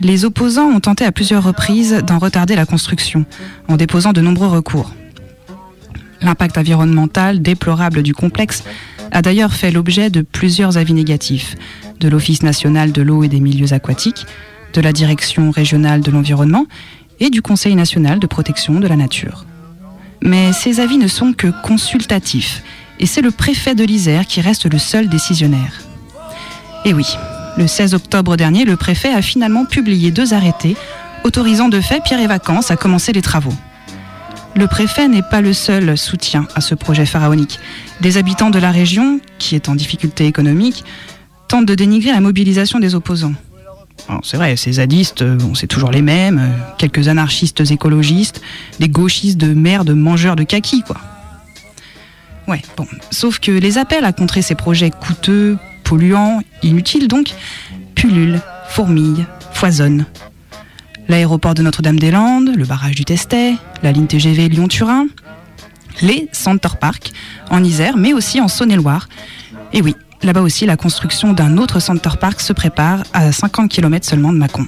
les 0.00 0.24
opposants 0.24 0.68
ont 0.68 0.80
tenté 0.80 1.04
à 1.04 1.12
plusieurs 1.12 1.42
reprises 1.42 2.02
d'en 2.06 2.18
retarder 2.18 2.54
la 2.56 2.66
construction, 2.66 3.24
en 3.68 3.76
déposant 3.76 4.12
de 4.12 4.20
nombreux 4.20 4.48
recours. 4.48 4.92
L'impact 6.22 6.58
environnemental 6.58 7.42
déplorable 7.42 8.02
du 8.02 8.14
complexe 8.14 8.64
a 9.12 9.22
d'ailleurs 9.22 9.52
fait 9.52 9.70
l'objet 9.70 10.10
de 10.10 10.22
plusieurs 10.22 10.76
avis 10.76 10.94
négatifs, 10.94 11.56
de 12.00 12.08
l'Office 12.08 12.42
national 12.42 12.92
de 12.92 13.02
l'eau 13.02 13.22
et 13.22 13.28
des 13.28 13.40
milieux 13.40 13.72
aquatiques, 13.72 14.26
de 14.72 14.80
la 14.80 14.92
Direction 14.92 15.50
régionale 15.50 16.00
de 16.00 16.10
l'environnement 16.10 16.66
et 17.20 17.30
du 17.30 17.42
Conseil 17.42 17.74
national 17.74 18.18
de 18.18 18.26
protection 18.26 18.80
de 18.80 18.86
la 18.86 18.96
nature. 18.96 19.46
Mais 20.22 20.52
ces 20.52 20.80
avis 20.80 20.98
ne 20.98 21.08
sont 21.08 21.32
que 21.32 21.48
consultatifs, 21.62 22.62
et 22.98 23.06
c'est 23.06 23.22
le 23.22 23.30
préfet 23.30 23.74
de 23.74 23.84
l'Isère 23.84 24.26
qui 24.26 24.40
reste 24.40 24.70
le 24.70 24.78
seul 24.78 25.08
décisionnaire. 25.08 25.82
Et 26.84 26.94
oui, 26.94 27.06
le 27.56 27.66
16 27.66 27.94
octobre 27.94 28.36
dernier, 28.36 28.64
le 28.64 28.76
préfet 28.76 29.12
a 29.12 29.22
finalement 29.22 29.64
publié 29.64 30.10
deux 30.10 30.34
arrêtés 30.34 30.76
autorisant 31.24 31.68
de 31.68 31.80
fait 31.80 32.02
Pierre 32.02 32.20
et 32.20 32.26
Vacances 32.26 32.70
à 32.70 32.76
commencer 32.76 33.12
les 33.12 33.22
travaux. 33.22 33.54
Le 34.54 34.66
préfet 34.68 35.08
n'est 35.08 35.22
pas 35.22 35.40
le 35.40 35.52
seul 35.52 35.98
soutien 35.98 36.46
à 36.54 36.60
ce 36.60 36.74
projet 36.74 37.04
pharaonique. 37.04 37.58
Des 38.00 38.16
habitants 38.16 38.50
de 38.50 38.58
la 38.58 38.70
région, 38.70 39.20
qui 39.38 39.54
est 39.54 39.68
en 39.68 39.74
difficulté 39.74 40.26
économique, 40.26 40.84
tentent 41.48 41.66
de 41.66 41.74
dénigrer 41.74 42.12
la 42.12 42.20
mobilisation 42.20 42.78
des 42.78 42.94
opposants. 42.94 43.34
C'est 44.22 44.36
vrai, 44.36 44.56
ces 44.56 44.72
zadistes, 44.72 45.22
euh, 45.22 45.38
c'est 45.54 45.66
toujours 45.66 45.90
les 45.90 46.02
mêmes, 46.02 46.38
euh, 46.38 46.74
quelques 46.78 47.08
anarchistes 47.08 47.70
écologistes, 47.70 48.40
des 48.78 48.88
gauchistes 48.88 49.38
de 49.38 49.52
merde 49.52 49.90
mangeurs 49.90 50.36
de 50.36 50.44
kaki, 50.44 50.82
quoi. 50.82 50.96
Ouais, 52.46 52.62
bon. 52.76 52.86
Sauf 53.10 53.40
que 53.40 53.50
les 53.50 53.78
appels 53.78 54.04
à 54.04 54.12
contrer 54.12 54.42
ces 54.42 54.54
projets 54.54 54.90
coûteux, 54.90 55.58
polluants, 55.82 56.40
inutiles 56.62 57.08
donc, 57.08 57.34
pullulent, 57.94 58.40
fourmillent, 58.68 59.26
foisonnent. 59.52 60.06
L'aéroport 61.08 61.54
de 61.54 61.62
Notre-Dame-des-Landes, 61.62 62.50
le 62.54 62.64
barrage 62.64 62.94
du 62.94 63.04
Testet, 63.04 63.54
la 63.82 63.92
ligne 63.92 64.06
TGV 64.06 64.48
Lyon-Turin, 64.48 65.06
les 66.02 66.28
Center 66.32 66.68
Park 66.80 67.12
en 67.50 67.64
Isère, 67.64 67.96
mais 67.96 68.12
aussi 68.12 68.40
en 68.40 68.48
Saône-et-Loire. 68.48 69.08
Et 69.72 69.82
oui, 69.82 69.94
là-bas 70.22 70.40
aussi, 70.40 70.66
la 70.66 70.76
construction 70.76 71.32
d'un 71.32 71.58
autre 71.58 71.80
Center 71.80 72.10
Park 72.20 72.40
se 72.40 72.52
prépare 72.52 73.02
à 73.12 73.32
50 73.32 73.70
km 73.70 74.06
seulement 74.06 74.32
de 74.32 74.38
Mâcon. 74.38 74.66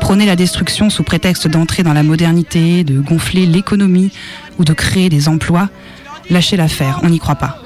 Prôner 0.00 0.26
la 0.26 0.36
destruction 0.36 0.90
sous 0.90 1.02
prétexte 1.02 1.48
d'entrer 1.48 1.82
dans 1.82 1.92
la 1.92 2.02
modernité, 2.02 2.84
de 2.84 3.00
gonfler 3.00 3.46
l'économie 3.46 4.12
ou 4.58 4.64
de 4.64 4.72
créer 4.72 5.08
des 5.08 5.28
emplois, 5.28 5.68
lâchez 6.30 6.56
l'affaire, 6.56 7.00
on 7.02 7.08
n'y 7.08 7.18
croit 7.18 7.34
pas. 7.34 7.58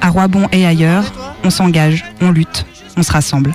À 0.00 0.10
Roibon 0.10 0.48
et 0.52 0.66
ailleurs, 0.66 1.04
on 1.44 1.50
s'engage, 1.50 2.04
on 2.20 2.30
lutte, 2.30 2.66
on 2.96 3.02
se 3.02 3.12
rassemble. 3.12 3.54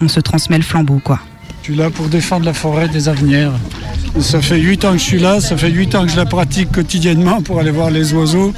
On 0.00 0.08
se 0.08 0.20
transmet 0.20 0.56
le 0.56 0.64
flambeau, 0.64 1.00
quoi. 1.02 1.20
Je 1.60 1.72
suis 1.72 1.76
là 1.76 1.90
pour 1.90 2.08
défendre 2.08 2.46
la 2.46 2.54
forêt 2.54 2.88
des 2.88 3.08
Avenières. 3.08 3.52
Ça 4.20 4.40
fait 4.40 4.58
8 4.58 4.84
ans 4.84 4.92
que 4.92 4.98
je 4.98 5.04
suis 5.04 5.18
là, 5.18 5.40
ça 5.40 5.56
fait 5.56 5.70
8 5.70 5.94
ans 5.96 6.02
que 6.04 6.10
je 6.10 6.16
la 6.16 6.24
pratique 6.24 6.72
quotidiennement 6.72 7.42
pour 7.42 7.60
aller 7.60 7.70
voir 7.70 7.90
les 7.90 8.12
oiseaux, 8.14 8.54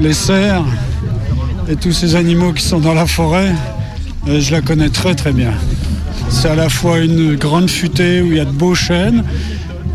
les 0.00 0.12
cerfs 0.12 0.64
et 1.68 1.76
tous 1.76 1.92
ces 1.92 2.16
animaux 2.16 2.52
qui 2.52 2.62
sont 2.62 2.80
dans 2.80 2.94
la 2.94 3.06
forêt. 3.06 3.54
Et 4.26 4.40
je 4.40 4.52
la 4.52 4.60
connais 4.60 4.88
très 4.88 5.14
très 5.14 5.32
bien. 5.32 5.52
C'est 6.28 6.48
à 6.48 6.54
la 6.54 6.68
fois 6.68 6.98
une 6.98 7.34
grande 7.36 7.68
futée 7.68 8.22
où 8.22 8.26
il 8.26 8.36
y 8.36 8.40
a 8.40 8.44
de 8.44 8.50
beaux 8.50 8.74
chênes 8.74 9.24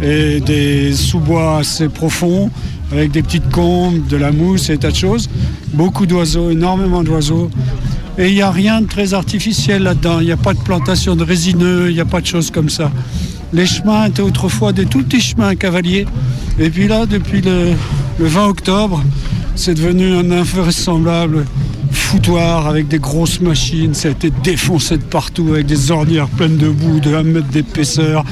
et 0.01 0.39
des 0.39 0.93
sous-bois 0.93 1.59
assez 1.59 1.89
profonds 1.89 2.49
avec 2.91 3.11
des 3.11 3.21
petites 3.21 3.49
combes, 3.49 4.07
de 4.07 4.17
la 4.17 4.31
mousse 4.31 4.69
et 4.69 4.77
tas 4.77 4.91
de 4.91 4.95
choses. 4.95 5.29
Beaucoup 5.73 6.05
d'oiseaux, 6.05 6.49
énormément 6.51 7.03
d'oiseaux. 7.03 7.49
Et 8.17 8.29
il 8.29 8.35
n'y 8.35 8.41
a 8.41 8.51
rien 8.51 8.81
de 8.81 8.87
très 8.87 9.13
artificiel 9.13 9.83
là-dedans. 9.83 10.19
Il 10.19 10.25
n'y 10.25 10.31
a 10.31 10.37
pas 10.37 10.53
de 10.53 10.59
plantation 10.59 11.15
de 11.15 11.23
résineux, 11.23 11.89
il 11.89 11.95
n'y 11.95 12.01
a 12.01 12.05
pas 12.05 12.21
de 12.21 12.25
choses 12.25 12.51
comme 12.51 12.69
ça. 12.69 12.91
Les 13.53 13.65
chemins 13.65 14.05
étaient 14.05 14.21
autrefois 14.21 14.73
des 14.73 14.85
tout 14.85 15.03
petits 15.03 15.21
chemins 15.21 15.55
cavaliers. 15.55 16.05
Et 16.59 16.69
puis 16.69 16.87
là, 16.87 17.05
depuis 17.05 17.41
le, 17.41 17.73
le 18.19 18.25
20 18.27 18.47
octobre, 18.47 19.03
c'est 19.55 19.73
devenu 19.73 20.15
un 20.15 20.31
invraisemblable 20.31 21.45
foutoir 22.07 22.67
avec 22.67 22.87
des 22.87 22.99
grosses 22.99 23.41
machines. 23.41 23.93
Ça 23.93 24.07
a 24.07 24.11
été 24.11 24.29
défoncé 24.29 24.97
de 24.97 25.03
partout 25.03 25.49
avec 25.51 25.65
des 25.65 25.91
ornières 25.91 26.29
pleines 26.29 26.55
de 26.55 26.69
boue 26.69 27.01
de 27.01 27.13
1 27.13 27.23
mètre 27.23 27.47
d'épaisseur. 27.47 28.23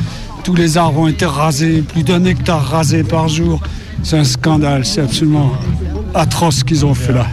Tous 0.46 0.56
les 0.56 0.78
arbres 0.78 1.00
ont 1.02 1.08
été 1.08 1.26
rasés, 1.26 1.82
plus 1.82 2.04
d'un 2.04 2.24
hectare 2.24 2.66
rasé 2.66 3.04
par 3.04 3.28
jour. 3.28 3.62
C'est 4.02 4.18
un 4.18 4.24
scandale, 4.24 4.86
c'est 4.86 5.02
absolument 5.02 5.52
atroce 6.14 6.60
ce 6.60 6.64
qu'ils 6.64 6.86
ont 6.86 6.94
fait 6.94 7.12
là. 7.12 7.28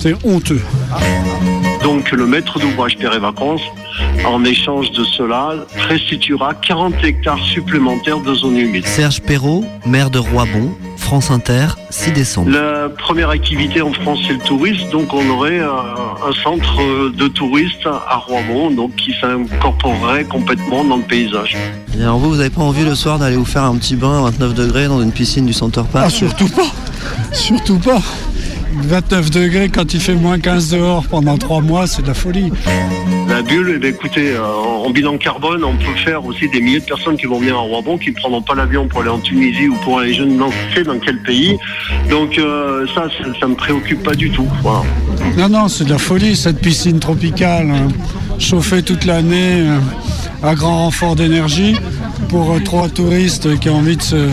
C'est 0.00 0.16
honteux. 0.24 0.60
Donc 1.84 2.10
le 2.10 2.26
maître 2.26 2.58
d'ouvrage 2.58 2.96
Pierre 2.96 3.14
et 3.14 3.20
Vacances, 3.20 3.62
en 4.26 4.44
échange 4.44 4.90
de 4.90 5.04
cela, 5.04 5.54
restituera 5.88 6.52
40 6.54 6.94
hectares 7.04 7.44
supplémentaires 7.44 8.18
de 8.18 8.34
zones 8.34 8.58
humides. 8.58 8.86
Serge 8.86 9.20
Perrault, 9.20 9.64
maire 9.86 10.10
de 10.10 10.18
Roibon, 10.18 10.74
France 11.10 11.32
Inter, 11.32 11.66
6 11.90 12.12
décembre. 12.12 12.50
La 12.52 12.88
première 12.88 13.30
activité 13.30 13.82
en 13.82 13.92
France, 13.92 14.20
c'est 14.28 14.34
le 14.34 14.38
tourisme. 14.38 14.90
Donc, 14.92 15.12
on 15.12 15.28
aurait 15.28 15.58
euh, 15.58 15.66
un 15.68 16.32
centre 16.44 17.10
de 17.10 17.26
touristes 17.26 17.84
à 17.84 18.14
Rouen, 18.14 18.70
donc 18.70 18.94
qui 18.94 19.12
s'incorporerait 19.20 20.22
complètement 20.22 20.84
dans 20.84 20.98
le 20.98 21.02
paysage. 21.02 21.56
Et 21.98 22.02
alors 22.02 22.18
vous, 22.18 22.30
vous 22.30 22.36
n'avez 22.36 22.50
pas 22.50 22.62
envie 22.62 22.84
le 22.84 22.94
soir 22.94 23.18
d'aller 23.18 23.34
vous 23.34 23.44
faire 23.44 23.64
un 23.64 23.74
petit 23.74 23.96
bain 23.96 24.18
à 24.18 24.30
29 24.30 24.54
degrés 24.54 24.86
dans 24.86 25.02
une 25.02 25.10
piscine 25.10 25.46
du 25.46 25.52
Center 25.52 25.82
Park 25.92 26.04
Ah, 26.06 26.10
surtout 26.10 26.48
pas 26.48 26.70
Surtout 27.32 27.80
pas 27.80 28.00
29 28.72 29.30
degrés 29.30 29.68
quand 29.68 29.94
il 29.94 30.00
fait 30.00 30.14
moins 30.14 30.38
15 30.38 30.70
dehors 30.70 31.06
pendant 31.06 31.36
3 31.36 31.60
mois, 31.60 31.86
c'est 31.86 32.02
de 32.02 32.08
la 32.08 32.14
folie. 32.14 32.52
La 33.28 33.42
bulle, 33.42 33.80
eh 33.82 33.86
écoutez, 33.86 34.32
euh, 34.32 34.42
en 34.44 34.90
bilan 34.90 35.16
carbone, 35.18 35.62
on 35.64 35.76
peut 35.76 35.96
faire 36.04 36.24
aussi 36.24 36.48
des 36.48 36.60
milliers 36.60 36.80
de 36.80 36.84
personnes 36.84 37.16
qui 37.16 37.26
vont 37.26 37.38
venir 37.38 37.56
à 37.56 37.60
Rouen, 37.60 37.96
qui 37.98 38.10
ne 38.10 38.16
prendront 38.16 38.42
pas 38.42 38.54
l'avion 38.54 38.88
pour 38.88 39.00
aller 39.00 39.10
en 39.10 39.18
Tunisie 39.18 39.68
ou 39.68 39.76
pour 39.84 40.00
aller 40.00 40.14
je 40.14 40.22
ne 40.22 40.42
sais 40.74 40.82
dans 40.82 40.98
quel 40.98 41.18
pays. 41.22 41.56
Donc 42.08 42.38
euh, 42.38 42.86
ça, 42.94 43.08
ça 43.38 43.46
ne 43.46 43.52
me 43.52 43.56
préoccupe 43.56 44.02
pas 44.02 44.14
du 44.14 44.30
tout. 44.30 44.48
Voilà. 44.62 44.82
Non, 45.36 45.48
non, 45.48 45.68
c'est 45.68 45.84
de 45.84 45.90
la 45.90 45.98
folie 45.98 46.34
cette 46.34 46.60
piscine 46.60 46.98
tropicale, 46.98 47.70
hein. 47.70 47.88
chauffée 48.38 48.82
toute 48.82 49.04
l'année 49.04 49.60
euh, 49.60 49.78
à 50.42 50.54
grand 50.54 50.84
renfort 50.84 51.14
d'énergie 51.14 51.76
pour 52.28 52.52
euh, 52.52 52.60
trois 52.60 52.88
touristes 52.88 53.58
qui 53.60 53.68
ont 53.68 53.76
envie 53.76 53.96
de 53.96 54.02
se, 54.02 54.28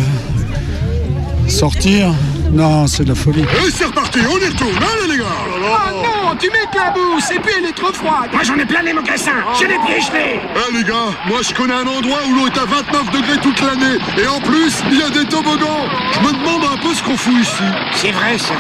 Sortir 1.48 2.14
Non, 2.52 2.88
c'est 2.88 3.04
de 3.04 3.10
la 3.10 3.16
folie. 3.16 3.42
Et 3.42 3.72
c'est 3.72 3.86
reparti, 3.86 4.20
on 4.22 4.38
y 4.38 4.48
retourne, 4.48 4.72
allez 4.76 5.12
les 5.14 5.18
gars 5.18 5.26
Oh 5.48 5.96
non, 5.96 6.36
tu 6.40 6.50
m'éclabousses 6.50 7.32
et 7.32 7.40
puis 7.40 7.54
elle 7.58 7.66
est 7.66 7.74
trop 7.76 7.94
froide. 7.94 8.30
Moi 8.32 8.44
j'en 8.44 8.56
ai 8.56 8.66
plein 8.66 8.82
les 8.84 8.94
mocassins, 8.94 9.44
j'ai 9.60 9.68
les 9.68 9.78
pieds 9.86 10.02
gelés. 10.02 10.40
Eh 10.56 10.78
les 10.78 10.84
gars, 10.84 11.12
moi 11.28 11.40
je 11.48 11.54
connais 11.54 11.74
un 11.74 11.88
endroit 11.88 12.20
où 12.28 12.36
l'eau 12.36 12.48
est 12.48 12.58
à 12.58 12.66
29 12.66 13.12
degrés 13.12 13.38
toute 13.42 13.60
l'année. 13.62 13.98
Et 14.18 14.28
en 14.28 14.40
plus, 14.40 14.74
il 14.92 15.00
y 15.00 15.04
a 15.04 15.10
des 15.10 15.26
toboggans. 15.30 15.86
Je 16.14 16.20
me 16.20 16.34
demande 16.34 16.64
un 16.74 16.78
peu 16.78 16.94
ce 16.94 17.04
qu'on 17.04 17.18
fout 17.18 17.34
ici. 17.42 17.64
C'est 17.94 18.12
vrai 18.12 18.38
ça. 18.38 18.54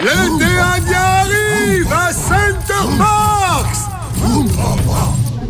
L'été 0.00 0.44
indien 0.76 0.98
arrive 1.00 1.92
à 1.92 2.12
Center 2.12 2.96
Parks 2.98 3.78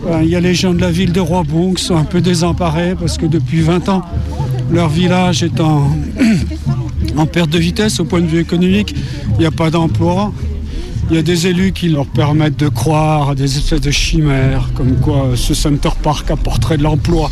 Ben, 0.05 0.23
Il 0.23 0.29
y 0.31 0.37
a 0.37 0.41
les 0.41 0.55
gens 0.55 0.73
de 0.73 0.81
la 0.81 0.91
ville 0.91 1.13
de 1.13 1.21
Roibon 1.21 1.75
qui 1.75 1.85
sont 1.85 1.97
un 1.97 2.05
peu 2.05 2.21
désemparés 2.21 2.95
parce 2.99 3.19
que 3.19 3.27
depuis 3.27 3.61
20 3.61 3.89
ans, 3.89 4.03
leur 4.71 4.89
village 4.89 5.43
est 5.43 5.61
en, 5.61 5.91
en 7.19 7.27
perte 7.27 7.51
de 7.51 7.59
vitesse 7.59 8.01
au 8.01 8.05
point 8.05 8.21
de 8.21 8.27
vue 8.27 8.41
économique. 8.41 8.95
Il 9.33 9.39
n'y 9.41 9.47
a 9.47 9.51
pas 9.51 9.71
d'emploi. 9.71 10.33
Il 11.11 11.17
y 11.17 11.19
a 11.19 11.23
des 11.23 11.47
élus 11.47 11.73
qui 11.73 11.89
leur 11.89 12.05
permettent 12.05 12.59
de 12.59 12.69
croire 12.69 13.31
à 13.31 13.35
des 13.35 13.57
espèces 13.57 13.81
de 13.81 13.91
chimères, 13.91 14.69
comme 14.75 14.97
quoi 15.01 15.31
ce 15.37 15.55
Center 15.55 15.89
Park 16.03 16.31
apporterait 16.31 16.77
de 16.77 16.83
l'emploi. 16.83 17.31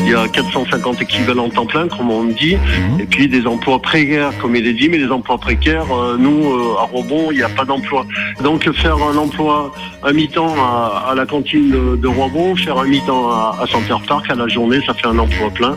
Il 0.00 0.10
y 0.10 0.14
a 0.14 0.26
450 0.26 1.00
équivalents 1.02 1.48
temps 1.48 1.66
plein, 1.66 1.86
comme 1.86 2.10
on 2.10 2.24
dit, 2.24 2.56
et 2.98 3.04
puis 3.08 3.28
des 3.28 3.46
emplois 3.46 3.80
précaires, 3.80 4.32
comme 4.40 4.56
il 4.56 4.66
est 4.66 4.74
dit, 4.74 4.88
mais 4.88 4.98
les 4.98 5.06
emplois 5.06 5.38
précaires, 5.38 5.86
euh, 5.92 6.16
nous, 6.18 6.52
euh, 6.52 6.74
à 6.80 6.82
Robon, 6.82 7.30
il 7.30 7.36
n'y 7.36 7.44
a 7.44 7.48
pas 7.48 7.64
d'emploi. 7.64 8.04
Donc 8.42 8.68
faire 8.72 8.96
un 8.96 9.16
emploi 9.16 9.72
à 10.02 10.12
mi-temps 10.12 10.56
à, 10.56 11.10
à 11.10 11.14
la 11.14 11.24
cantine 11.24 11.70
de, 11.70 11.96
de 11.96 12.08
Robon, 12.08 12.56
faire 12.56 12.78
un 12.78 12.86
mi-temps 12.88 13.30
à, 13.30 13.56
à 13.62 13.66
Center 13.68 14.04
Park 14.08 14.28
à 14.30 14.34
la 14.34 14.48
journée, 14.48 14.80
ça 14.84 14.94
fait 14.94 15.06
un 15.06 15.18
emploi 15.20 15.50
plein. 15.50 15.76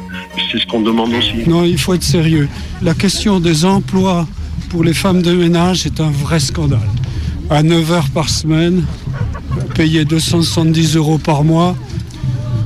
C'est 0.51 0.57
ce 0.57 0.65
qu'on 0.65 0.81
demande 0.81 1.13
aussi. 1.13 1.47
Non, 1.47 1.63
il 1.63 1.77
faut 1.77 1.93
être 1.93 2.03
sérieux. 2.03 2.49
La 2.81 2.95
question 2.95 3.39
des 3.39 3.65
emplois 3.65 4.27
pour 4.69 4.83
les 4.83 4.95
femmes 4.95 5.21
de 5.21 5.31
ménage 5.31 5.85
est 5.85 5.99
un 5.99 6.09
vrai 6.09 6.39
scandale. 6.39 6.89
À 7.51 7.61
9 7.61 7.91
heures 7.91 8.09
par 8.09 8.27
semaine, 8.29 8.83
payer 9.75 10.03
270 10.03 10.95
euros 10.95 11.19
par 11.19 11.43
mois, 11.43 11.75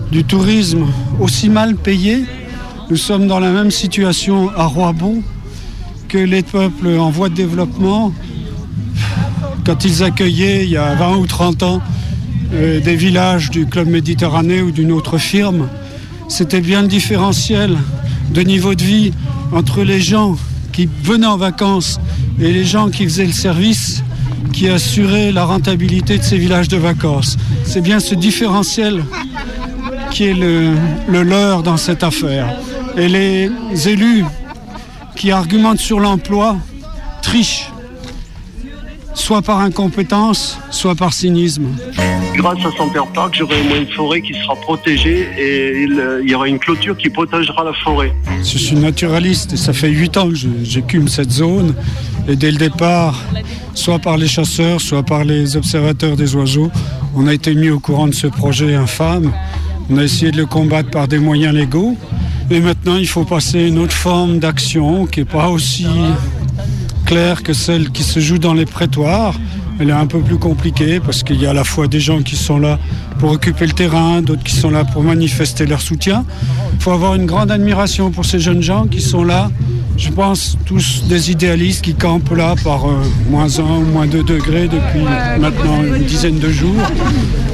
du 0.09 0.23
tourisme 0.23 0.85
aussi 1.19 1.49
mal 1.49 1.75
payé. 1.75 2.23
Nous 2.89 2.95
sommes 2.95 3.27
dans 3.27 3.39
la 3.39 3.51
même 3.51 3.71
situation 3.71 4.49
à 4.55 4.65
Roibon 4.65 5.21
que 6.07 6.17
les 6.17 6.43
peuples 6.43 6.97
en 6.97 7.09
voie 7.09 7.27
de 7.27 7.35
développement 7.35 8.13
quand 9.65 9.83
ils 9.83 10.01
accueillaient 10.01 10.63
il 10.63 10.71
y 10.71 10.77
a 10.77 10.95
20 10.95 11.17
ou 11.17 11.27
30 11.27 11.63
ans 11.63 11.81
euh, 12.53 12.79
des 12.79 12.95
villages 12.95 13.49
du 13.51 13.65
Club 13.65 13.89
Méditerranée 13.89 14.61
ou 14.61 14.71
d'une 14.71 14.93
autre 14.93 15.17
firme. 15.17 15.67
C'était 16.29 16.61
bien 16.61 16.83
le 16.83 16.87
différentiel 16.87 17.77
de 18.31 18.41
niveau 18.41 18.75
de 18.75 18.83
vie 18.83 19.11
entre 19.51 19.83
les 19.83 19.99
gens 19.99 20.37
qui 20.71 20.87
venaient 21.03 21.27
en 21.27 21.37
vacances 21.37 21.99
et 22.39 22.53
les 22.53 22.63
gens 22.63 22.89
qui 22.89 23.03
faisaient 23.03 23.25
le 23.25 23.33
service 23.33 24.03
qui 24.59 24.67
assurait 24.67 25.31
la 25.31 25.45
rentabilité 25.45 26.17
de 26.17 26.23
ces 26.23 26.37
villages 26.37 26.67
de 26.67 26.75
vacances. 26.75 27.37
C'est 27.63 27.79
bien 27.79 28.01
ce 28.01 28.13
différentiel 28.13 29.05
qui 30.11 30.25
est 30.25 30.33
le, 30.33 30.73
le 31.07 31.23
leur 31.23 31.63
dans 31.63 31.77
cette 31.77 32.03
affaire. 32.03 32.45
Et 32.97 33.07
les 33.07 33.49
élus 33.87 34.25
qui 35.15 35.31
argumentent 35.31 35.79
sur 35.79 36.01
l'emploi 36.01 36.57
trichent, 37.21 37.71
soit 39.13 39.41
par 39.41 39.59
incompétence, 39.59 40.59
soit 40.69 40.95
par 40.95 41.13
cynisme. 41.13 41.67
Grâce 42.35 42.59
à 42.59 42.71
Center 42.77 43.01
Park, 43.13 43.35
j'aurai 43.37 43.59
au 43.59 43.63
moins 43.65 43.79
une 43.79 43.91
forêt 43.91 44.21
qui 44.21 44.33
sera 44.33 44.55
protégée 44.55 45.27
et 45.37 45.83
il, 45.83 45.99
euh, 45.99 46.21
il 46.23 46.29
y 46.29 46.35
aura 46.35 46.47
une 46.47 46.59
clôture 46.59 46.95
qui 46.95 47.09
protégera 47.09 47.63
la 47.63 47.73
forêt. 47.73 48.13
Je 48.39 48.57
suis 48.57 48.75
naturaliste 48.75 49.53
et 49.53 49.57
ça 49.57 49.73
fait 49.73 49.89
huit 49.89 50.15
ans 50.17 50.29
que 50.29 50.35
j'écume 50.63 51.07
cette 51.07 51.31
zone. 51.31 51.73
Et 52.27 52.35
dès 52.35 52.51
le 52.51 52.57
départ, 52.57 53.21
soit 53.73 53.99
par 53.99 54.17
les 54.17 54.27
chasseurs, 54.27 54.79
soit 54.79 55.03
par 55.03 55.23
les 55.23 55.57
observateurs 55.57 56.15
des 56.15 56.35
oiseaux, 56.35 56.71
on 57.15 57.27
a 57.27 57.33
été 57.33 57.55
mis 57.55 57.69
au 57.69 57.79
courant 57.79 58.07
de 58.07 58.13
ce 58.13 58.27
projet 58.27 58.75
infâme. 58.75 59.31
On 59.89 59.97
a 59.97 60.03
essayé 60.03 60.31
de 60.31 60.37
le 60.37 60.45
combattre 60.45 60.91
par 60.91 61.07
des 61.07 61.19
moyens 61.19 61.53
légaux. 61.53 61.97
Et 62.51 62.59
maintenant, 62.59 62.95
il 62.95 63.07
faut 63.07 63.25
passer 63.25 63.59
à 63.59 63.67
une 63.67 63.79
autre 63.79 63.93
forme 63.93 64.39
d'action 64.39 65.05
qui 65.05 65.19
n'est 65.19 65.25
pas 65.25 65.49
aussi 65.49 65.87
claire 67.09 67.41
que 67.41 67.53
celle 67.53 67.89
qui 67.89 68.03
se 68.03 68.19
joue 68.19 68.37
dans 68.37 68.53
les 68.53 68.67
prétoires. 68.67 69.33
Elle 69.79 69.89
est 69.89 69.93
un 69.93 70.05
peu 70.05 70.19
plus 70.19 70.37
compliquée 70.37 70.99
parce 70.99 71.23
qu'il 71.23 71.41
y 71.41 71.47
a 71.47 71.49
à 71.49 71.53
la 71.53 71.63
fois 71.63 71.87
des 71.87 71.99
gens 71.99 72.21
qui 72.21 72.35
sont 72.35 72.59
là 72.59 72.77
pour 73.17 73.31
occuper 73.31 73.65
le 73.65 73.71
terrain, 73.71 74.21
d'autres 74.21 74.43
qui 74.43 74.55
sont 74.55 74.69
là 74.69 74.85
pour 74.85 75.01
manifester 75.01 75.65
leur 75.65 75.81
soutien. 75.81 76.23
Il 76.71 76.79
faut 76.79 76.91
avoir 76.91 77.15
une 77.15 77.25
grande 77.25 77.49
admiration 77.49 78.11
pour 78.11 78.25
ces 78.25 78.39
jeunes 78.39 78.61
gens 78.61 78.85
qui 78.85 79.01
sont 79.01 79.23
là, 79.23 79.49
je 79.97 80.09
pense, 80.09 80.55
tous 80.65 81.05
des 81.09 81.31
idéalistes 81.31 81.83
qui 81.83 81.95
campent 81.95 82.35
là 82.35 82.53
par 82.63 82.87
euh, 82.87 83.01
moins 83.27 83.49
1 83.57 83.61
ou 83.63 83.85
moins 83.85 84.05
2 84.05 84.21
degrés 84.21 84.67
depuis 84.67 85.03
maintenant 85.39 85.83
une 85.83 86.03
dizaine 86.03 86.37
de 86.37 86.51
jours. 86.51 86.83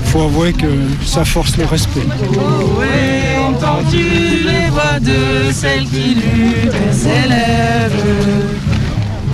Il 0.03 0.09
faut 0.09 0.23
avouer 0.23 0.51
que 0.51 0.67
ça 1.05 1.23
force 1.23 1.55
le 1.55 1.63
respect. 1.63 2.01
S'élèvent? 6.91 8.74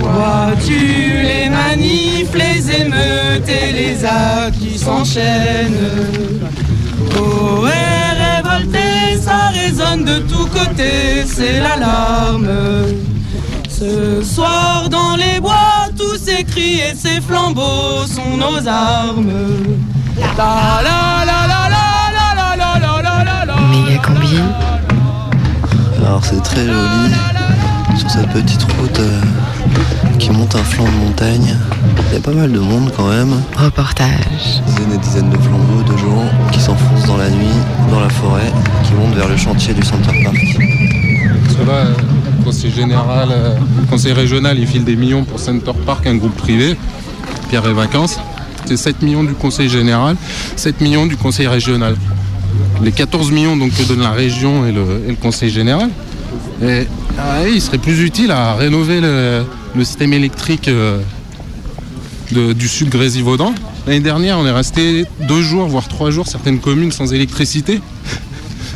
Vois-tu 0.02 0.78
les 1.22 1.48
manifs, 1.48 2.34
les 2.34 2.80
émeutes 2.80 3.48
et 3.48 3.72
les 3.72 4.04
actes 4.04 4.58
qui 4.58 4.76
s'enchaînent 4.78 5.90
Oh, 7.18 7.66
et 7.66 8.22
révolté, 8.24 9.16
ça 9.20 9.48
résonne 9.52 10.04
de 10.04 10.18
tous 10.20 10.46
côtés, 10.46 11.24
c'est 11.26 11.60
l'alarme. 11.60 12.50
Ce 13.68 14.22
soir 14.22 14.88
dans 14.90 15.16
les 15.16 15.40
bois, 15.40 15.88
tous 15.96 16.16
ces 16.16 16.44
cris 16.44 16.80
et 16.80 16.94
ces 16.96 17.20
flambeaux 17.20 18.06
sont 18.06 18.36
nos 18.36 18.66
armes. 18.66 19.32
La 20.36 20.80
la 20.82 21.24
la 21.24 21.38
la 21.50 21.68
la 21.72 21.82
la 22.16 22.26
la 22.38 22.56
la 22.56 22.78
la 22.78 23.02
la 23.02 23.24
la 23.24 23.44
la 23.46 23.56
Méga 23.70 23.98
combi. 23.98 24.38
Alors 25.98 26.24
c'est 26.24 26.42
très 26.42 26.66
joli 26.66 27.14
sur 27.98 28.10
cette 28.10 28.28
petite 28.30 28.62
route 28.62 28.98
euh, 29.00 29.20
qui 30.18 30.30
monte 30.30 30.54
un 30.54 30.64
flanc 30.64 30.84
de 30.84 31.04
montagne. 31.04 31.56
Il 32.08 32.14
y 32.14 32.16
a 32.16 32.20
pas 32.20 32.32
mal 32.32 32.50
de 32.52 32.58
monde 32.58 32.92
quand 32.96 33.08
même. 33.08 33.42
Reportage. 33.56 34.62
Dizaines 34.66 34.92
et 34.94 34.98
dizaines 34.98 35.30
de 35.30 35.38
flambeaux, 35.38 35.82
de 35.82 35.96
gens 35.96 36.24
qui 36.50 36.60
s'enfoncent 36.60 37.06
dans 37.06 37.16
la 37.16 37.30
nuit, 37.30 37.46
dans 37.90 38.00
la 38.00 38.08
forêt, 38.08 38.52
qui 38.84 38.92
montent 38.94 39.14
vers 39.14 39.28
le 39.28 39.36
chantier 39.36 39.74
du 39.74 39.82
Center 39.82 40.12
Park. 40.24 40.36
Là, 41.66 41.84
le 42.38 42.44
conseil 42.44 42.72
général, 42.72 43.28
euh, 43.30 43.54
le 43.80 43.86
conseil 43.86 44.12
régional, 44.12 44.58
il 44.58 44.66
file 44.66 44.84
des 44.84 44.96
millions 44.96 45.24
pour 45.24 45.38
Center 45.38 45.72
Park, 45.86 46.06
un 46.06 46.16
groupe 46.16 46.36
privé, 46.36 46.76
Pierre 47.48 47.66
et 47.68 47.72
Vacances. 47.72 48.18
C'est 48.64 48.76
7 48.76 49.02
millions 49.02 49.22
du 49.22 49.34
conseil 49.34 49.68
général, 49.68 50.16
7 50.56 50.80
millions 50.80 51.06
du 51.06 51.16
conseil 51.16 51.46
régional. 51.46 51.94
Les 52.82 52.92
14 52.92 53.30
millions 53.30 53.56
donc, 53.56 53.72
que 53.74 53.82
donne 53.84 54.00
la 54.00 54.10
région 54.10 54.66
et 54.66 54.72
le, 54.72 55.02
et 55.06 55.10
le 55.10 55.16
conseil 55.16 55.50
général. 55.50 55.90
Et 56.62 56.86
ah, 57.18 57.46
il 57.46 57.60
serait 57.60 57.78
plus 57.78 58.02
utile 58.02 58.30
à 58.30 58.54
rénover 58.54 59.00
le, 59.00 59.44
le 59.74 59.84
système 59.84 60.12
électrique 60.12 60.68
euh, 60.68 60.98
du 62.30 62.68
sud 62.68 62.88
Grésivaudan. 62.88 63.54
L'année 63.86 64.00
dernière, 64.00 64.38
on 64.38 64.46
est 64.46 64.52
resté 64.52 65.04
deux 65.28 65.42
jours, 65.42 65.66
voire 65.66 65.88
trois 65.88 66.10
jours, 66.10 66.26
certaines 66.26 66.60
communes 66.60 66.92
sans 66.92 67.12
électricité. 67.12 67.80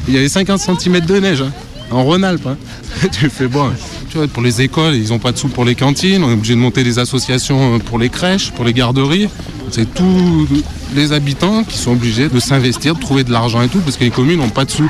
Il 0.09 0.15
y 0.15 0.19
avait 0.19 0.29
50 0.29 0.61
cm 0.61 1.01
de 1.01 1.19
neige 1.19 1.43
hein, 1.43 1.53
en 1.91 2.05
Rhône-Alpes. 2.05 2.47
hein. 2.47 2.57
tu 3.13 3.29
fais 3.31 3.49
bon. 3.49 3.71
Tu 4.11 4.19
vois, 4.19 4.29
pour 4.29 4.43
les 4.43 4.63
écoles, 4.63 4.95
ils 4.95 5.09
n'ont 5.09 5.19
pas 5.19 5.33
de 5.33 5.39
sous 5.39 5.49
pour 5.49 5.65
les 5.65 5.75
cantines. 5.75 6.23
On 6.23 6.31
est 6.31 6.35
obligé 6.35 6.55
de 6.55 6.61
monter 6.61 6.85
des 6.85 6.99
associations 6.99 7.79
pour 7.81 7.99
les 7.99 8.09
crèches, 8.09 8.51
pour 8.53 8.65
les 8.65 8.73
garderies. 8.73 9.29
C'est 9.71 9.93
tous 9.93 10.47
les 10.95 11.13
habitants 11.13 11.65
qui 11.65 11.77
sont 11.77 11.93
obligés 11.93 12.29
de 12.29 12.39
s'investir, 12.39 12.95
de 12.95 13.01
trouver 13.01 13.25
de 13.25 13.33
l'argent 13.33 13.63
et 13.63 13.69
tout, 13.69 13.81
parce 13.81 13.97
que 13.97 14.05
les 14.05 14.11
communes 14.11 14.39
n'ont 14.39 14.49
pas 14.49 14.65
de 14.65 14.71
sous. 14.71 14.89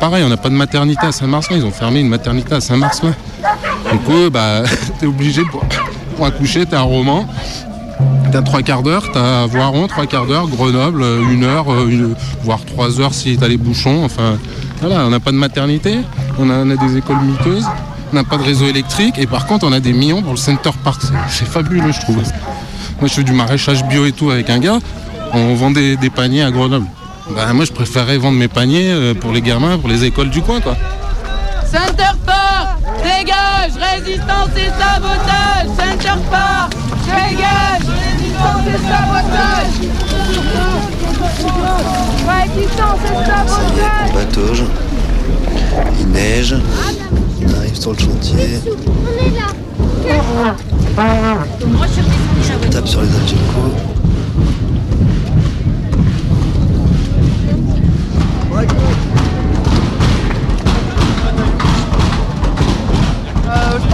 Pareil, 0.00 0.24
on 0.24 0.28
n'a 0.28 0.36
pas 0.36 0.48
de 0.48 0.54
maternité 0.54 1.06
à 1.06 1.12
Saint-Marcelin. 1.12 1.58
Ils 1.58 1.64
ont 1.64 1.70
fermé 1.70 2.00
une 2.00 2.08
maternité 2.08 2.54
à 2.54 2.60
Saint-Marcelin. 2.60 3.14
Du 3.92 3.98
coup, 3.98 4.30
bah, 4.30 4.62
t'es 5.00 5.06
obligé 5.06 5.42
pour, 5.44 5.64
pour 6.16 6.26
accoucher, 6.26 6.66
t'es 6.66 6.76
un 6.76 6.82
roman. 6.82 7.26
T'as 8.32 8.42
trois 8.42 8.62
quarts 8.62 8.82
d'heure, 8.82 9.04
t'as 9.12 9.46
Voiron, 9.46 9.88
trois 9.88 10.06
quarts 10.06 10.26
d'heure, 10.26 10.46
Grenoble, 10.46 11.02
euh, 11.02 11.32
une 11.32 11.42
heure, 11.42 11.72
euh, 11.72 12.14
voire 12.44 12.60
trois 12.64 13.00
heures 13.00 13.12
si 13.12 13.36
t'as 13.36 13.48
les 13.48 13.56
bouchons. 13.56 14.04
Enfin, 14.04 14.38
voilà, 14.80 15.04
on 15.04 15.10
n'a 15.10 15.18
pas 15.18 15.32
de 15.32 15.36
maternité, 15.36 15.98
on 16.38 16.48
a, 16.48 16.64
des 16.64 16.96
écoles 16.96 17.20
miteuses, 17.22 17.66
on 18.12 18.16
n'a 18.16 18.22
pas 18.22 18.36
de 18.36 18.44
réseau 18.44 18.66
électrique, 18.66 19.18
et 19.18 19.26
par 19.26 19.46
contre, 19.46 19.66
on 19.66 19.72
a 19.72 19.80
des 19.80 19.92
millions 19.92 20.22
pour 20.22 20.32
le 20.32 20.38
Center 20.38 20.70
Park. 20.84 21.02
C'est- 21.28 21.44
fabuleux, 21.44 21.90
je 21.90 22.00
trouve. 22.00 22.16
Moi, 22.16 23.08
je 23.08 23.14
fais 23.14 23.24
du 23.24 23.32
maraîchage 23.32 23.84
bio 23.84 24.06
et 24.06 24.12
tout 24.12 24.30
avec 24.30 24.48
un 24.48 24.58
gars. 24.58 24.78
On 25.32 25.54
vend 25.54 25.72
des, 25.72 25.96
paniers 26.14 26.42
à 26.42 26.52
Grenoble. 26.52 26.86
Bah, 27.34 27.52
moi, 27.52 27.64
je 27.64 27.72
préférerais 27.72 28.18
vendre 28.18 28.38
mes 28.38 28.48
paniers 28.48 28.92
euh, 28.92 29.14
pour 29.14 29.32
les 29.32 29.42
gamins, 29.42 29.76
pour 29.78 29.88
les 29.88 30.04
écoles 30.04 30.30
du 30.30 30.40
coin, 30.40 30.60
résistance 33.80 34.50
et 34.56 34.70
sabotage. 34.78 35.66
Center 35.76 36.18
Park, 36.30 36.72
dégage, 37.06 37.86
résistance 37.88 38.64
et 38.66 38.78
sabotage. 38.88 39.74
On 44.04 44.12
patauge, 44.12 44.64
il 46.00 46.08
neige, 46.08 46.56
on 47.46 47.54
arrive 47.58 47.78
sur 47.78 47.92
le 47.92 47.98
chantier. 47.98 48.60
Je 52.42 52.68
tape 52.68 52.88
sur 52.88 53.00
les 53.02 53.08
Algeco. 53.08 53.62
Euh, 58.52 59.29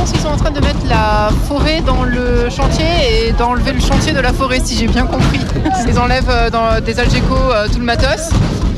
pense 0.07 0.13
qu'ils 0.13 0.21
sont 0.21 0.35
en 0.35 0.37
train 0.37 0.53
de 0.53 0.61
mettre 0.61 0.87
la 0.89 1.31
forêt 1.49 1.81
dans 1.81 2.05
le 2.05 2.49
chantier 2.49 2.85
et 3.29 3.33
d'enlever 3.33 3.73
le 3.73 3.81
chantier 3.81 4.13
de 4.13 4.21
la 4.21 4.33
forêt, 4.33 4.61
si 4.63 4.77
j'ai 4.77 4.87
bien 4.87 5.05
compris. 5.05 5.41
Ils 5.89 5.99
enlèvent 5.99 6.31
euh, 6.31 6.49
dans 6.49 6.81
des 6.81 7.01
Algeco 7.01 7.35
euh, 7.35 7.67
tout 7.67 7.79
le 7.79 7.85
matos. 7.85 8.31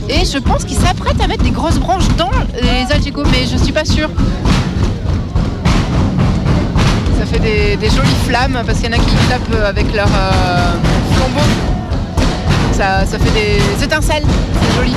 Et 0.08 0.24
je 0.24 0.38
pense 0.38 0.64
qu'ils 0.64 0.78
s'apprêtent 0.78 1.20
à 1.20 1.26
mettre 1.26 1.44
des 1.44 1.50
grosses 1.50 1.78
branches 1.78 2.08
dans 2.16 2.30
les 2.54 2.90
Algeco, 2.90 3.24
mais 3.30 3.44
je 3.44 3.58
suis 3.58 3.72
pas 3.72 3.84
sûre. 3.84 4.08
Ça 7.18 7.26
fait 7.26 7.40
des, 7.40 7.76
des 7.76 7.90
jolies 7.90 8.08
flammes 8.26 8.62
parce 8.64 8.78
qu'il 8.78 8.90
y 8.90 8.94
en 8.94 8.98
a 8.98 9.02
qui 9.02 9.14
tapent 9.28 9.64
avec 9.66 9.92
leur 9.94 10.06
euh, 10.06 10.72
flambeau. 11.12 11.46
Ça, 12.72 13.04
ça 13.04 13.18
fait 13.18 13.32
des 13.32 13.84
étincelles, 13.84 14.24
c'est 14.62 14.76
joli. 14.78 14.94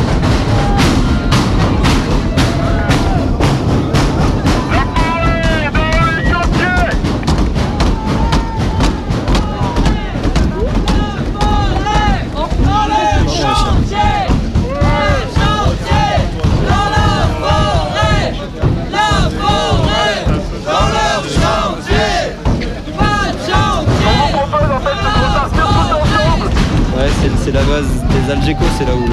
C'est- 27.52 27.58
la 27.58 27.64
base 27.64 27.86
des 28.10 28.32
Algeco, 28.32 28.64
c'est 28.78 28.86
là 28.86 28.92
où 28.96 29.06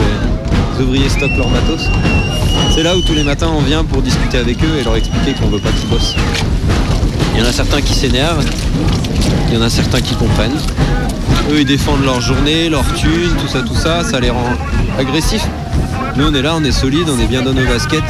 les 0.79 0.85
ouvriers 0.85 1.09
stockent 1.09 1.37
leur 1.37 1.49
matos. 1.49 1.89
C'est 2.75 2.83
là 2.83 2.97
où 2.97 3.01
tous 3.01 3.15
les 3.15 3.25
matins 3.25 3.49
on 3.53 3.61
vient 3.61 3.85
pour 3.85 4.03
discuter 4.03 4.39
avec 4.39 4.63
eux 4.63 4.79
et 4.81 4.85
leur 4.85 4.97
expliquer 4.97 5.33
qu'on 5.33 5.49
veut 5.49 5.59
pas 5.59 5.71
qu'ils 5.71 5.89
bossent. 5.89 6.15
Il 7.35 7.41
y 7.41 7.45
en 7.45 7.49
a 7.49 7.53
certains 7.53 7.81
qui 7.81 7.95
s'énervent, 7.95 8.45
il 9.49 9.55
y 9.55 9.59
en 9.59 9.63
a 9.63 9.71
certains 9.71 10.01
qui 10.01 10.15
comprennent. 10.15 10.57
Eux 11.51 11.61
ils 11.61 11.67
défendent 11.67 12.05
leur 12.05 12.21
journée, 12.21 12.69
leur 12.69 12.85
thune, 12.95 13.35
tout 13.41 13.49
ça, 13.49 13.61
tout 13.63 13.75
ça, 13.75 14.05
ça 14.05 14.21
les 14.21 14.31
rend 14.31 14.51
agressifs. 14.99 15.47
Nous 16.17 16.27
on 16.27 16.35
est 16.35 16.43
là, 16.43 16.55
on 16.57 16.65
est 16.65 16.73
solide, 16.73 17.09
on 17.09 17.19
est 17.21 17.27
bien 17.27 17.43
dans 17.43 17.53
nos 17.53 17.65
baskets. 17.65 18.03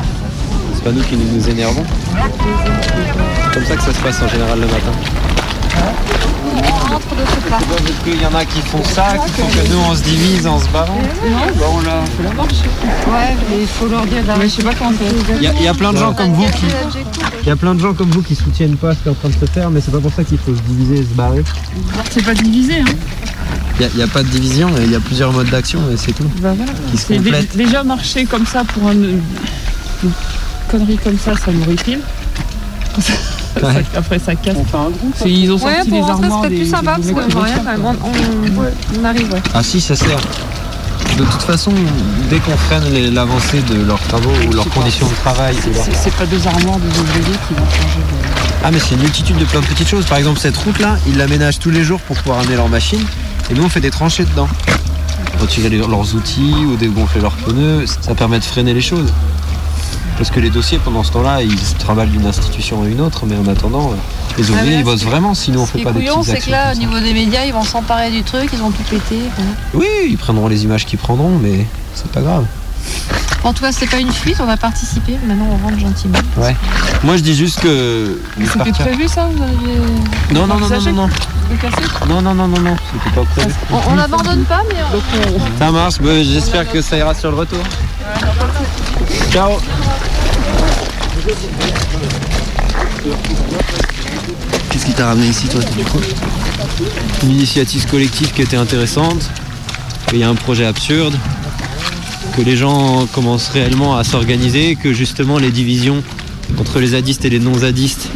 C'est 0.75 0.85
pas 0.85 0.93
nous 0.93 1.03
qui 1.03 1.17
nous, 1.17 1.37
nous 1.37 1.49
énervons. 1.49 1.85
C'est 2.15 3.55
comme 3.55 3.65
ça 3.67 3.77
que 3.77 3.83
ça 3.83 3.93
se 3.93 3.99
passe 4.01 4.23
en 4.23 4.29
général 4.29 4.61
le 4.61 4.67
matin. 4.67 4.93
Parce 7.51 7.65
qu'il 8.05 8.21
y 8.21 8.27
en 8.27 8.35
a 8.35 8.45
qui 8.45 8.61
font 8.61 8.83
ça, 8.85 9.15
qui 9.27 9.33
font 9.41 9.47
que 9.49 9.69
nous 9.73 9.79
on 9.91 9.95
se 9.95 10.03
divise 10.03 10.47
en 10.47 10.59
se 10.61 10.69
battant. 10.69 10.95
Non, 10.95 11.37
bah 11.59 11.67
on 11.73 11.81
l'a 11.81 12.33
marche. 12.35 12.55
Ouais, 13.07 13.37
mais 13.51 13.63
il 13.63 13.67
faut 13.67 13.87
leur 13.87 14.05
dire 14.07 14.23
d'arrêter. 14.25 14.45
Mais 14.45 14.49
je 14.51 14.55
sais 14.57 14.63
pas 14.63 14.75
comment 14.75 14.93
faire. 14.93 15.13
Il 15.41 15.61
y, 15.61 15.65
y 15.65 15.69
a 15.69 15.75
plein 15.75 15.93
de 15.93 15.99
gens 15.99 16.13
comme 16.13 16.33
vous 16.33 16.47
qui. 16.51 16.67
Il 17.43 17.49
y 17.49 17.51
a 17.51 17.57
plein 17.57 17.75
de 17.75 17.81
gens 17.81 17.95
comme 17.95 18.11
vous 18.11 18.23
qui 18.23 18.35
soutiennent 18.35 18.77
pas 18.77 18.93
ce 18.95 18.99
qui 18.99 19.09
est 19.09 19.11
en 19.11 19.15
train 19.15 19.29
de 19.31 19.35
se 19.35 19.51
faire, 19.51 19.71
mais 19.71 19.81
c'est 19.81 19.91
pas 19.93 20.01
pour 20.01 20.13
ça 20.13 20.25
qu'il 20.25 20.39
faut 20.39 20.55
se 20.55 20.61
diviser 20.63 20.97
et 21.01 21.03
se 21.05 21.15
barrer. 21.15 21.43
C'est 22.11 22.25
pas 22.25 22.35
divisé, 22.35 22.81
hein. 22.81 22.85
Il 23.81 23.89
n'y 23.97 24.03
a, 24.03 24.09
pas 24.09 24.25
de 24.25 24.29
division, 24.29 24.69
il 24.85 24.91
y 24.91 24.97
a 24.97 25.01
plusieurs 25.01 25.33
modes 25.33 25.49
d'action 25.51 25.79
et 25.93 25.97
c'est 25.97 26.13
tout. 26.13 26.25
Bah 26.43 26.53
voilà. 26.57 26.73
Qui 26.91 26.99
se 26.99 27.07
C'est 27.07 27.19
dé- 27.19 27.31
complètent. 27.31 27.57
déjà 27.57 27.85
marcher 27.85 28.25
comme 28.25 28.45
ça 28.45 28.65
pour 28.65 28.89
un- 28.89 28.93
une 28.93 29.21
connerie 30.69 30.99
comme 30.99 31.17
ça, 31.19 31.37
ça 31.37 31.53
m'horripile. 31.53 32.01
Ça- 33.01 33.13
Ouais. 33.63 33.85
Après 33.97 34.19
ça 34.19 34.35
casse. 34.35 34.57
C'est- 35.17 35.31
Ils 35.31 35.51
ont 35.53 35.59
sorti 35.59 35.75
Ouais, 35.75 35.83
les 35.91 36.01
armoires 36.01 36.41
c'était 36.45 36.57
plus 36.57 36.67
sympa 36.71 36.93
parce 36.97 37.07
que 37.09 37.41
rien, 37.41 37.63
on, 37.85 37.91
on- 37.91 39.01
on 39.01 39.05
arrive, 39.05 39.33
ouais. 39.33 39.43
Ah 39.55 39.63
si, 39.63 39.81
ça 39.81 39.95
sert. 39.97 40.19
De 41.17 41.25
toute 41.25 41.43
façon, 41.43 41.73
dès 42.31 42.39
qu'on 42.39 42.57
freine 42.57 42.85
les- 42.93 43.11
l'avancée 43.11 43.61
de 43.63 43.83
leurs 43.83 44.01
travaux 44.01 44.31
ou 44.49 44.53
leurs 44.53 44.69
conditions 44.69 45.07
de 45.09 45.15
travail, 45.15 45.57
C'est- 45.63 45.93
C'est 45.95 46.15
pas 46.15 46.27
deux 46.27 46.47
armoires 46.47 46.79
des 46.79 46.89
ouvriers 46.99 47.39
qui 47.49 47.55
vont 47.55 47.65
changer 47.71 47.99
de... 47.99 48.29
Ah 48.65 48.71
mais 48.71 48.79
c'est 48.79 48.95
une 48.95 49.01
multitude 49.03 49.37
de 49.39 49.45
plein 49.45 49.61
de 49.61 49.67
petites 49.67 49.89
choses. 49.89 50.05
Par 50.07 50.19
exemple 50.19 50.39
cette 50.39 50.57
route 50.57 50.79
là, 50.81 50.97
ils 51.07 51.17
l'aménagent 51.17 51.59
tous 51.59 51.71
les 51.71 51.83
jours 51.85 52.01
pour 52.01 52.17
pouvoir 52.17 52.41
amener 52.41 52.57
leurs 52.57 52.69
machines. 52.69 53.05
Et 53.51 53.55
nous 53.55 53.63
on 53.65 53.69
fait 53.69 53.81
des 53.81 53.91
tranchées 53.91 54.25
dedans. 54.25 54.49
Retirer 55.41 55.71
leurs 55.71 56.15
outils 56.15 56.55
ou 56.67 56.77
dégonfler 56.77 57.21
leurs 57.21 57.33
pneus, 57.37 57.87
ça 58.01 58.15
permet 58.15 58.39
de 58.41 58.45
freiner 58.45 58.75
les 58.75 58.81
choses. 58.81 59.13
Parce 60.19 60.31
que 60.31 60.41
les 60.41 60.51
dossiers 60.51 60.79
pendant 60.79 61.05
ce 61.05 61.13
temps-là, 61.13 61.43
ils 61.43 61.57
travaillent 61.79 62.09
d'une 62.09 62.27
institution 62.27 62.83
à 62.83 62.89
une 62.89 63.01
autre, 63.01 63.25
mais 63.25 63.37
en 63.37 63.47
attendant, 63.47 63.93
euh, 63.93 63.95
les 64.37 64.45
Ah, 64.51 64.53
ouvriers 64.53 64.79
ils 64.79 64.85
bossent 64.85 65.05
vraiment, 65.05 65.33
sinon 65.33 65.63
on 65.63 65.67
Ce 65.67 65.73
fait 65.73 65.85
pas 65.85 65.93
des 65.93 66.01
couillon, 66.01 66.21
petites 66.23 66.35
c'est 66.35 66.41
que 66.47 66.51
là, 66.51 66.73
au 66.73 66.77
niveau 66.77 66.99
des 66.99 67.13
médias, 67.15 67.45
ils 67.45 67.53
vont 67.53 67.63
s'emparer 67.63 68.11
du 68.11 68.25
truc, 68.25 68.51
ils 68.53 68.59
vont 68.59 68.73
tout 68.73 68.83
péter. 68.91 69.21
Oui, 69.75 69.87
ils 70.09 70.19
prendront 70.19 70.49
les 70.49 70.65
images 70.65 70.85
qu'ils 70.87 70.99
prendront, 70.99 71.39
mais 71.41 71.65
c'est 71.95 72.11
pas 72.11 72.21
grave. 72.21 72.45
En 73.45 73.53
tout 73.53 73.63
cas, 73.63 73.71
c'était 73.71 73.87
pas 73.87 74.01
une 74.01 74.11
fuite, 74.11 74.39
on 74.45 74.49
a 74.49 74.57
participé, 74.57 75.17
maintenant 75.25 75.47
on 75.53 75.65
rentre 75.69 75.79
gentiment. 75.79 76.19
Ouais. 76.37 76.57
Moi 77.05 77.17
je 77.17 77.23
dis 77.23 77.37
juste 77.37 77.61
que. 77.61 78.21
C'était 78.45 78.73
prévu 78.73 79.07
ça 79.07 79.29
Vous 79.33 79.41
aviez 79.41 79.79
Non, 80.33 80.49
non, 80.49 80.59
non, 80.59 80.69
non, 80.69 80.81
non, 80.81 80.93
non. 80.93 81.09
Non, 82.09 82.23
non, 82.23 82.35
non, 82.35 82.49
non, 82.49 82.61
non, 82.61 82.77
c'était 82.93 83.15
pas 83.15 83.25
prévu. 83.37 83.55
On, 83.71 83.93
on 83.93 83.95
n'abandonne 83.95 84.43
pas, 84.45 84.63
mais 84.69 84.77
on... 84.93 85.59
Ça 85.59 85.71
marche, 85.71 85.95
j'espère 86.03 86.71
que 86.71 86.83
ça 86.83 86.97
ira 86.97 87.15
sur 87.15 87.31
le 87.31 87.37
retour. 87.37 87.61
Ciao 89.31 89.59
Qu'est-ce 94.71 94.87
qui 94.87 94.93
t'a 94.93 95.09
ramené 95.09 95.29
ici, 95.29 95.47
toi, 95.49 95.61
Une 97.23 97.31
initiative 97.31 97.87
collective 97.87 98.33
qui 98.33 98.41
était 98.41 98.57
intéressante, 98.57 99.29
qu'il 100.09 100.21
y 100.21 100.23
a 100.23 100.29
un 100.31 100.35
projet 100.35 100.65
absurde, 100.65 101.15
que 102.35 102.41
les 102.41 102.57
gens 102.57 103.07
commencent 103.13 103.49
réellement 103.49 103.97
à 103.97 104.05
s'organiser, 104.05 104.77
que 104.77 104.95
justement 104.95 105.39
les 105.39 105.51
divisions 105.51 106.03
entre 106.59 106.81
les 106.81 106.89
zadistes 106.89 107.27
et 107.27 107.31
les 107.31 107.41
non-zadistes 107.41 108.09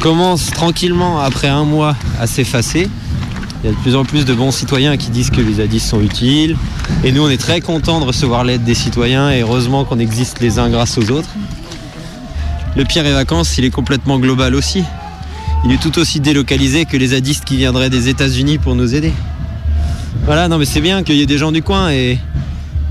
commencent 0.00 0.50
tranquillement, 0.50 1.18
après 1.20 1.48
un 1.48 1.64
mois, 1.64 1.96
à 2.20 2.28
s'effacer. 2.28 2.88
Il 3.64 3.66
y 3.66 3.72
a 3.72 3.74
de 3.74 3.80
plus 3.80 3.96
en 3.96 4.04
plus 4.04 4.24
de 4.24 4.32
bons 4.32 4.52
citoyens 4.52 4.96
qui 4.96 5.10
disent 5.10 5.30
que 5.30 5.40
les 5.40 5.54
zadistes 5.54 5.88
sont 5.88 6.00
utiles. 6.00 6.56
Et 7.02 7.10
nous, 7.10 7.22
on 7.22 7.28
est 7.28 7.36
très 7.36 7.60
contents 7.60 7.98
de 7.98 8.04
recevoir 8.04 8.44
l'aide 8.44 8.62
des 8.62 8.74
citoyens 8.74 9.32
et 9.32 9.40
heureusement 9.40 9.84
qu'on 9.84 9.98
existe 9.98 10.38
les 10.38 10.60
uns 10.60 10.70
grâce 10.70 10.96
aux 10.98 11.10
autres. 11.10 11.30
Le 12.78 12.84
Pierre 12.84 13.06
et 13.06 13.12
Vacances, 13.12 13.58
il 13.58 13.64
est 13.64 13.70
complètement 13.70 14.18
global 14.20 14.54
aussi. 14.54 14.84
Il 15.64 15.72
est 15.72 15.82
tout 15.82 15.98
aussi 15.98 16.20
délocalisé 16.20 16.84
que 16.84 16.96
les 16.96 17.08
zadistes 17.08 17.44
qui 17.44 17.56
viendraient 17.56 17.90
des 17.90 18.08
États-Unis 18.08 18.58
pour 18.58 18.76
nous 18.76 18.94
aider. 18.94 19.12
Voilà, 20.24 20.46
non 20.46 20.58
mais 20.58 20.64
c'est 20.64 20.80
bien 20.80 21.02
qu'il 21.02 21.16
y 21.16 21.22
ait 21.22 21.26
des 21.26 21.38
gens 21.38 21.50
du 21.50 21.62
coin 21.62 21.90
et 21.90 22.18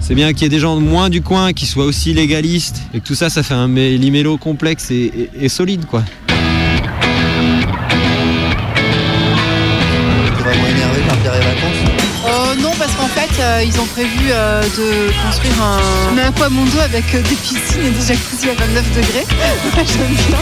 c'est 0.02 0.14
bien 0.16 0.34
qu'il 0.34 0.44
y 0.44 0.46
ait 0.46 0.50
des 0.50 0.60
gens 0.60 0.76
moins 0.78 1.10
du 1.10 1.22
coin 1.22 1.54
qui 1.54 1.66
soient 1.66 1.86
aussi 1.86 2.14
légalistes 2.14 2.82
et 2.94 3.00
que 3.00 3.06
tout 3.08 3.16
ça, 3.16 3.30
ça 3.30 3.44
fait 3.44 3.54
un 3.54 3.68
mé- 3.70 3.98
limélo 3.98 4.38
complexe 4.38 4.92
et, 4.92 5.48
solide 5.48 5.86
quoi. 5.86 6.04
Euh, 13.40 13.64
ils 13.66 13.80
ont 13.80 13.86
prévu 13.86 14.30
euh, 14.32 14.62
de 14.62 15.12
construire 15.24 15.62
un, 15.62 15.80
un 16.14 16.18
aquamondo 16.18 16.80
avec 16.80 17.14
euh, 17.16 17.22
des 17.22 17.36
piscines 17.36 17.86
et 17.86 17.90
des 17.92 18.02
jacuzzi 18.02 18.50
à 18.50 18.54
29 18.54 18.92
degrés? 18.92 19.26
J'aime 19.86 20.14
bien. 20.14 20.38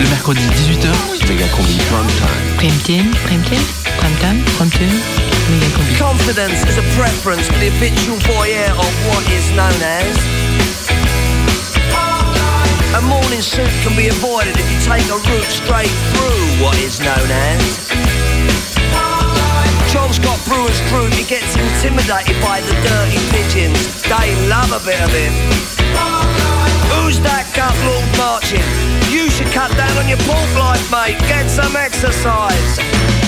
Le 0.00 0.08
mercredi 0.08 0.40
18h, 0.40 1.28
Méga 1.28 1.46
combi 1.48 1.76
prime 1.76 2.06
time. 2.16 2.56
Prime 2.56 2.78
time, 2.84 3.10
prime 3.24 3.42
time, 3.42 3.64
prime 3.98 4.16
time, 4.20 4.42
prime 4.56 4.70
time, 4.70 5.00
méga 5.50 5.66
combi. 5.76 5.94
Confidence 5.98 6.64
is 6.68 6.78
a 6.78 6.82
preference 6.96 7.48
for 7.48 7.58
the 7.58 7.70
habitual 7.70 8.16
voyeur 8.32 8.70
of 8.78 8.92
what 9.08 9.22
is 9.30 9.50
known 9.52 9.82
as? 9.82 10.16
A 12.96 13.00
morning 13.02 13.42
suit 13.42 13.70
can 13.82 13.94
be 13.96 14.08
avoided 14.08 14.56
if 14.58 14.70
you 14.72 14.78
take 14.80 15.06
a 15.10 15.18
route 15.30 15.50
straight 15.50 15.92
through 16.12 16.64
what 16.64 16.76
is 16.78 16.98
known 17.00 17.30
as? 17.30 18.07
John 19.92 20.12
Scott 20.12 20.38
Brewer's 20.46 20.80
group, 20.90 21.12
he 21.14 21.24
gets 21.24 21.56
intimidated 21.56 22.36
by 22.42 22.60
the 22.60 22.74
dirty 22.84 23.18
pigeons. 23.32 24.02
They 24.02 24.36
love 24.48 24.70
a 24.72 24.84
bit 24.84 25.00
of 25.00 25.10
it. 25.14 25.32
Who's 26.92 27.20
that 27.20 27.48
gut 27.56 27.74
lord 27.88 28.08
marching? 28.16 28.64
You 29.10 29.30
should 29.30 29.48
cut 29.48 29.70
down 29.76 29.96
on 29.96 30.08
your 30.08 30.18
pork 30.28 30.50
life, 30.56 30.84
mate. 30.92 31.18
Get 31.28 31.48
some 31.48 31.76
exercise. 31.76 33.27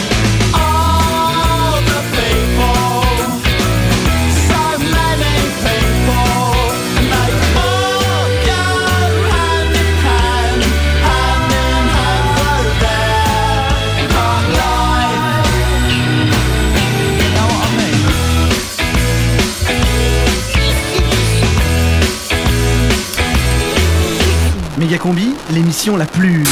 Mégacombi, 24.91 25.37
l'émission 25.53 25.97
la 25.97 26.05
plus. 26.05 26.43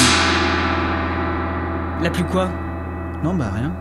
La 2.01 2.09
plus 2.09 2.22
quoi? 2.22 2.49
Non, 3.24 3.34
bah 3.34 3.51
rien. 3.53 3.74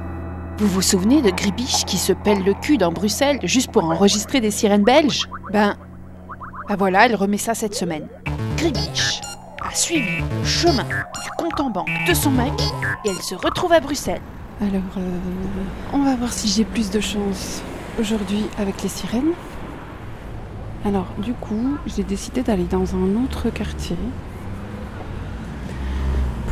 Vous 0.58 0.66
vous 0.66 0.82
souvenez 0.82 1.22
de 1.22 1.30
Gribiche 1.30 1.86
qui 1.86 1.99
se 1.99 2.12
pèle 2.12 2.43
le 2.43 2.55
cul 2.55 2.80
dans 2.80 2.91
Bruxelles 2.91 3.38
juste 3.43 3.72
pour 3.72 3.84
enregistrer 3.84 4.41
des 4.41 4.49
sirènes 4.49 4.84
belges? 4.84 5.30
Ben. 5.53 5.76
Ben 6.68 6.76
voilà, 6.76 7.05
elle 7.05 7.14
remet 7.14 7.38
ça 7.38 7.53
cette 7.53 7.76
semaine. 7.76 8.08
Gribiche 8.58 9.22
a 9.62 9.76
suivi 9.76 10.24
le 10.39 10.43
chemin 10.43 10.86
du 10.86 11.30
compte 11.38 11.60
en 11.60 11.70
banque 11.70 11.91
de 12.08 12.16
son 12.16 12.32
mec 12.32 12.60
et 13.05 13.10
elle 13.10 13.22
se 13.22 13.36
retrouve 13.36 13.74
à 13.74 13.80
Bruxelles. 13.80 14.22
Alors, 14.60 14.82
euh, 14.97 15.20
on 15.93 16.01
va 16.01 16.16
voir 16.16 16.34
si 16.34 16.47
j'ai 16.47 16.66
plus 16.66 16.89
de 16.89 16.99
chance 16.99 17.62
aujourd'hui 17.99 18.47
avec 18.58 18.82
les 18.82 18.89
sirènes. 18.89 19.34
Alors, 20.84 21.05
du 21.20 21.34
coup, 21.34 21.78
j'ai 21.86 22.03
décidé 22.03 22.41
d'aller 22.41 22.64
dans 22.64 22.95
un 22.95 23.24
autre 23.24 23.51
quartier 23.51 23.97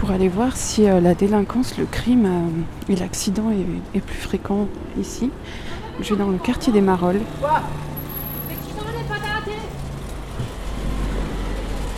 pour 0.06 0.14
aller 0.14 0.30
voir 0.30 0.56
si 0.56 0.88
euh, 0.88 1.00
la 1.00 1.16
délinquance, 1.16 1.80
le 1.80 1.86
crime 1.86 2.26
euh, 2.28 2.94
et 2.94 2.96
l'accident 2.96 3.50
est, 3.96 4.02
plus 4.02 4.20
fréquent 4.20 4.68
ici. 5.00 5.32
Je 6.00 6.14
vais 6.14 6.20
dans 6.20 6.30
le 6.30 6.38
quartier 6.38 6.72
des 6.72 6.82
Marolles, 6.82 7.22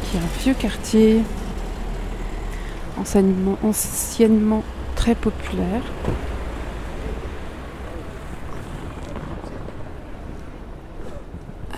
qui 0.03 0.16
est 0.16 0.20
un 0.22 0.41
vieux 0.41 0.53
quartier 0.53 1.22
anciennement, 2.97 3.58
anciennement 3.62 4.64
très 4.95 5.14
populaire. 5.14 5.82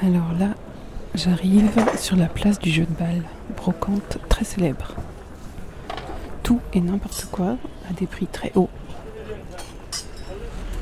Alors 0.04 0.32
là, 0.40 0.50
j'arrive 1.16 1.72
sur 1.98 2.16
la 2.16 2.28
place 2.28 2.60
du 2.60 2.70
jeu 2.70 2.86
de 2.86 2.94
balle, 3.04 3.24
brocante 3.58 4.20
très 4.30 4.46
célèbre. 4.46 4.94
Et 6.74 6.82
n'importe 6.82 7.28
quoi 7.32 7.58
à 7.90 7.94
des 7.94 8.08
prix 8.08 8.26
très 8.28 8.52
hauts. 8.56 8.70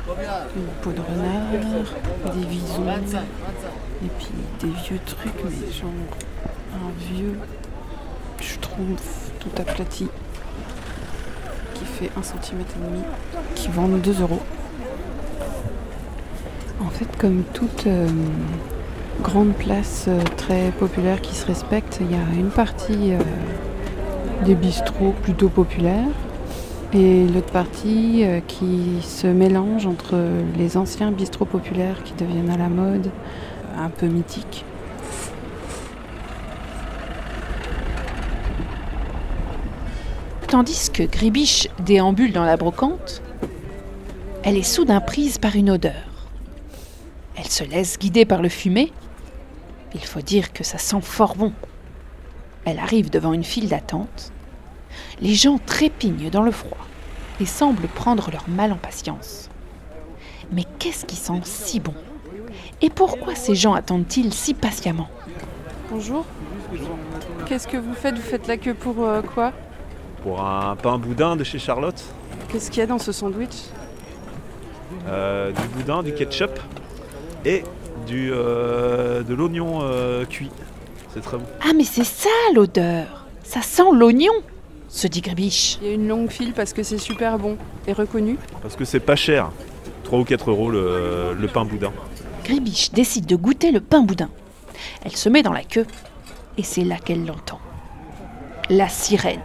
Une 0.08 0.68
peau 0.82 0.92
de 0.92 1.02
renard, 1.02 2.34
des 2.34 2.46
visons, 2.46 2.88
et 4.04 4.10
puis 4.18 4.30
des 4.62 4.70
vieux 4.70 5.00
trucs, 5.06 5.44
mais 5.44 5.72
genre 5.72 5.90
un 6.74 7.14
vieux 7.14 7.38
schtroumpf 8.40 9.32
tout 9.40 9.50
aplati 9.58 10.08
qui 11.74 11.86
fait 11.86 12.12
un 12.18 12.24
centimètre 12.24 12.74
et 12.78 12.90
demi, 12.90 13.04
qui 13.56 13.68
vend 13.68 13.88
2 13.88 14.22
euros. 14.22 14.42
En 16.80 16.90
fait, 16.90 17.08
comme 17.18 17.44
toute 17.54 17.88
euh, 17.88 18.08
grande 19.22 19.54
place 19.54 20.06
euh, 20.08 20.22
très 20.38 20.72
populaire 20.72 21.22
qui 21.22 21.36
se 21.36 21.46
respecte, 21.46 22.00
il 22.02 22.12
y 22.12 22.16
a 22.16 22.40
une 22.40 22.50
partie 22.50 23.14
euh, 23.14 23.20
des 24.46 24.56
bistrots 24.56 25.14
plutôt 25.24 25.50
populaires 25.50 26.06
et 26.94 27.26
l'autre 27.28 27.52
partie 27.52 28.24
euh, 28.24 28.40
qui 28.48 29.02
se 29.02 29.28
mélange 29.28 29.86
entre 29.86 30.18
les 30.58 30.78
anciens 30.78 31.12
bistrots 31.12 31.46
populaires 31.46 32.02
qui 32.04 32.14
deviennent 32.14 32.50
à 32.50 32.58
la 32.58 32.70
mode, 32.70 33.10
un 33.78 33.90
peu 33.90 34.08
mythiques. 34.08 34.64
Tandis 40.48 40.90
que 40.94 41.04
Gribiche 41.04 41.68
déambule 41.86 42.32
dans 42.32 42.46
la 42.46 42.56
brocante, 42.56 43.22
elle 44.44 44.56
est 44.56 44.64
soudain 44.64 45.02
prise 45.02 45.38
par 45.40 45.58
une 45.58 45.70
odeur. 45.70 45.94
Elle 47.36 47.50
se 47.50 47.66
laisse 47.66 48.00
guider 48.00 48.24
par 48.24 48.42
le 48.42 48.48
fumet. 48.48 48.92
Il 49.94 50.06
faut 50.06 50.22
dire 50.22 50.54
que 50.54 50.64
ça 50.64 50.78
sent 50.78 51.02
fort 51.02 51.36
bon. 51.36 51.52
Elle 52.70 52.80
arrive 52.80 53.10
devant 53.10 53.32
une 53.32 53.46
file 53.46 53.70
d'attente. 53.70 54.34
Les 55.22 55.36
gens 55.36 55.58
trépignent 55.58 56.30
dans 56.30 56.42
le 56.42 56.52
froid 56.52 56.86
et 57.40 57.46
semblent 57.46 57.88
prendre 57.88 58.30
leur 58.30 58.50
mal 58.50 58.74
en 58.74 58.76
patience. 58.76 59.50
Mais 60.52 60.66
qu'est-ce 60.78 61.06
qui 61.06 61.16
sent 61.16 61.40
si 61.46 61.80
bon? 61.80 61.94
Et 62.82 62.90
pourquoi 62.90 63.36
ces 63.36 63.56
gens 63.56 63.74
attendent-ils 63.74 64.34
si 64.34 64.54
patiemment? 64.54 65.08
Bonjour. 65.90 66.26
Qu'est-ce 67.46 67.70
que 67.70 67.78
vous 67.78 67.94
faites? 67.94 68.16
Vous 68.16 68.22
faites 68.22 68.48
la 68.48 68.58
queue 68.58 68.74
pour 68.74 69.02
euh, 69.02 69.22
quoi? 69.22 69.54
Pour 70.24 70.42
un 70.42 70.76
pain 70.76 70.98
boudin 70.98 71.38
de 71.38 71.46
chez 71.46 71.60
Charlotte, 71.60 72.04
Qu'est-ce 72.50 72.70
qu'il 72.70 72.80
y 72.80 72.84
a 72.84 72.88
dans 72.88 73.00
ce 73.00 73.14
sandwich? 73.14 73.56
Euh, 75.08 75.54
du 75.54 75.68
boudin, 75.70 76.04
du 76.04 76.14
ketchup 76.14 76.60
et 77.46 77.64
du, 78.06 78.30
euh, 78.34 79.24
de 79.24 79.34
l'oignon 79.34 79.80
euh, 79.84 80.26
cuit. 80.26 80.52
C'est 81.18 81.24
très 81.24 81.38
bon. 81.38 81.46
Ah 81.62 81.72
mais 81.76 81.84
c'est 81.84 82.04
ça 82.04 82.30
l'odeur 82.54 83.26
Ça 83.44 83.64
sent 83.64 83.90
l'oignon 83.92 84.34
se 84.88 85.08
dit 85.08 85.22
Gribiche. 85.22 85.80
Il 85.82 85.88
y 85.88 85.92
a 85.92 85.94
une 85.96 86.08
longue 86.08 86.30
file 86.30 86.54
parce 86.54 86.74
que 86.74 86.84
c'est 86.84 87.00
super 87.00 87.40
bon 87.40 87.58
et 87.88 87.94
reconnu. 87.94 88.38
Parce 88.62 88.76
que 88.76 88.86
c'est 88.86 89.00
pas 89.00 89.16
cher. 89.16 89.52
3 90.04 90.20
ou 90.20 90.24
4 90.24 90.52
euros 90.52 90.70
le, 90.70 91.36
le 91.38 91.48
pain 91.48 91.66
boudin. 91.66 91.92
Gribiche 92.46 92.92
décide 92.92 93.26
de 93.26 93.36
goûter 93.36 93.72
le 93.72 93.82
pain 93.82 94.02
boudin. 94.02 94.30
Elle 95.04 95.16
se 95.16 95.28
met 95.28 95.42
dans 95.42 95.54
la 95.54 95.64
queue 95.64 95.88
et 96.58 96.64
c'est 96.64 96.84
là 96.84 96.98
qu'elle 97.04 97.26
l'entend. 97.26 97.60
La 98.70 98.88
sirène. 98.88 99.42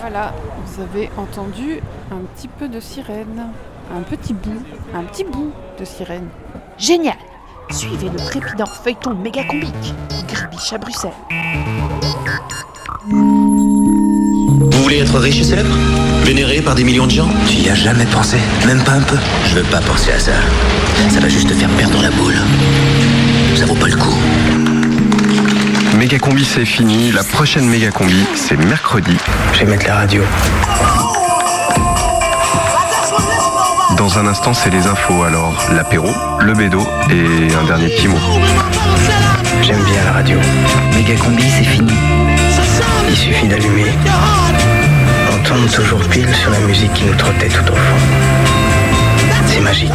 Voilà, 0.00 0.32
vous 0.64 0.82
avez 0.82 1.10
entendu 1.16 1.80
un 2.12 2.20
petit 2.34 2.48
peu 2.48 2.68
de 2.68 2.78
sirène. 2.78 3.48
Un 3.94 4.02
petit 4.02 4.32
bout, 4.34 4.62
un 4.94 5.02
petit 5.04 5.24
bout 5.24 5.52
de 5.78 5.84
sirène. 5.84 6.28
Génial 6.76 7.16
Suivez 7.70 8.08
le 8.12 8.18
trépidant 8.18 8.66
feuilleton 8.66 9.14
méga 9.14 9.44
combique. 9.44 9.94
Gribiche 10.28 10.72
à 10.72 10.78
Bruxelles. 10.78 11.10
Vous 13.08 14.82
voulez 14.82 14.98
être 14.98 15.18
riche 15.18 15.40
et 15.40 15.44
célèbre? 15.44 15.74
Vénéré 16.24 16.60
par 16.60 16.74
des 16.74 16.84
millions 16.84 17.06
de 17.06 17.12
gens? 17.12 17.28
Tu 17.48 17.56
y 17.56 17.68
as 17.68 17.74
jamais 17.74 18.06
pensé? 18.06 18.38
Même 18.66 18.82
pas 18.82 18.92
un 18.92 19.02
peu? 19.02 19.16
Je 19.46 19.56
veux 19.56 19.64
pas 19.64 19.80
penser 19.80 20.12
à 20.12 20.18
ça. 20.18 20.32
Ça 21.10 21.20
va 21.20 21.28
juste 21.28 21.48
te 21.48 21.54
faire 21.54 21.70
perdre 21.70 22.02
la 22.02 22.10
boule. 22.10 22.36
Ça 23.54 23.66
vaut 23.66 23.74
pas 23.74 23.88
le 23.88 23.96
coup. 23.96 24.14
Méga 25.96 26.18
combi 26.18 26.44
c'est 26.44 26.66
fini, 26.66 27.10
la 27.10 27.24
prochaine 27.24 27.66
méga 27.68 27.90
combi 27.90 28.24
c'est 28.34 28.56
mercredi. 28.56 29.16
Je 29.54 29.60
vais 29.60 29.70
mettre 29.70 29.86
la 29.86 29.94
radio. 29.96 30.22
Dans 33.96 34.18
un 34.18 34.26
instant 34.26 34.52
c'est 34.52 34.70
les 34.70 34.86
infos, 34.86 35.22
alors 35.22 35.54
l'apéro, 35.72 36.08
le 36.40 36.52
bédo 36.52 36.86
et 37.10 37.54
un 37.54 37.64
dernier 37.64 37.88
petit 37.88 38.08
mot. 38.08 38.18
J'aime 39.62 39.82
bien 39.84 40.04
la 40.04 40.12
radio. 40.12 40.38
Méga 40.94 41.14
combi, 41.16 41.42
c'est 41.42 41.64
fini. 41.64 41.92
Il 43.08 43.16
suffit 43.16 43.48
d'allumer. 43.48 43.86
On 45.32 45.42
tombe 45.48 45.70
toujours 45.70 46.00
pile 46.08 46.28
sur 46.34 46.50
la 46.50 46.58
musique 46.60 46.92
qui 46.92 47.04
nous 47.04 47.14
trottait 47.14 47.48
tout 47.48 47.72
au 47.72 47.74
fond. 47.74 47.96
C'est 49.46 49.60
magique. 49.60 49.92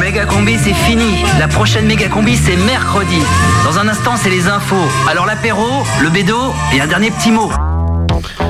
Méga 0.00 0.24
combi, 0.24 0.58
c'est 0.58 0.74
fini. 0.74 1.24
La 1.38 1.46
prochaine 1.46 1.86
méga 1.86 2.08
combi, 2.08 2.36
c'est 2.36 2.56
mercredi. 2.56 3.22
Dans 3.64 3.78
un 3.78 3.88
instant, 3.88 4.16
c'est 4.16 4.30
les 4.30 4.48
infos. 4.48 4.88
Alors 5.08 5.26
l'apéro, 5.26 5.84
le 6.00 6.10
bédo 6.10 6.54
et 6.74 6.80
un 6.80 6.86
dernier 6.86 7.10
petit 7.12 7.30
mot. 7.30 7.52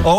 Oh, 0.04 0.18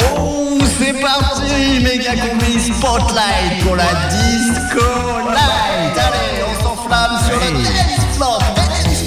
c'est 0.77 0.93
parti, 1.01 1.79
méga 1.81 2.11
combi 2.15 2.59
spotlight 2.59 3.63
pour 3.63 3.75
la 3.75 3.85
disco 4.09 4.85
light. 5.27 5.97
Allez, 5.97 6.43
on 6.47 6.63
s'enflamme 6.63 7.17
sur 7.25 7.35
le 7.35 7.41
tennis 7.47 7.69
floor, 8.15 8.39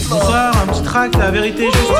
floor. 0.09 0.21
Bonsoir, 0.21 0.53
un 0.63 0.67
petit 0.67 0.83
tract, 0.83 1.17
la 1.17 1.31
vérité 1.31 1.67
justice. 1.67 1.91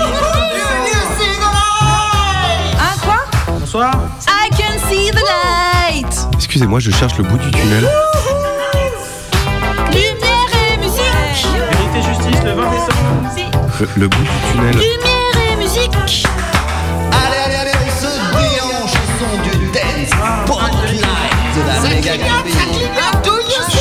Hein, 2.81 2.97
quoi? 3.05 3.25
Bonsoir. 3.61 3.93
I 4.29 4.51
can 4.51 4.79
see 4.89 5.11
the 5.11 5.23
light 5.23 6.29
Excusez-moi, 6.35 6.81
je 6.81 6.91
cherche 6.91 7.17
le 7.19 7.25
bout 7.25 7.39
du 7.39 7.51
tunnel. 7.53 7.89
Lumière 9.93 10.51
et 10.73 10.77
musique 10.79 11.47
Vérité 11.71 12.03
justice 12.09 12.43
le 12.45 12.53
20 12.53 12.71
décembre. 12.71 13.51
Le, 13.81 13.89
le 14.01 14.09
bout 14.09 14.23
du 14.23 14.29
tunnel. 14.53 14.73
Lumière 14.73 15.53
et 15.53 15.57
musique 15.57 16.27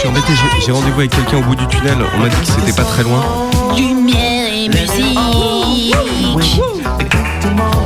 suis 0.03 0.09
embêté, 0.09 0.33
j'ai- 0.65 0.71
rendez-vous 0.71 0.99
avec 0.99 1.11
quelqu'un 1.11 1.37
au 1.37 1.41
bout 1.41 1.55
du 1.55 1.65
tunnel. 1.67 1.97
On 2.15 2.19
m'a 2.19 2.29
dit 2.29 2.35
que 2.35 2.45
c'était 2.45 2.73
pas 2.73 2.83
très 2.87 3.03
loin. 3.03 3.23
Lumière 3.75 4.53
et 4.53 4.67
musique 4.69 5.17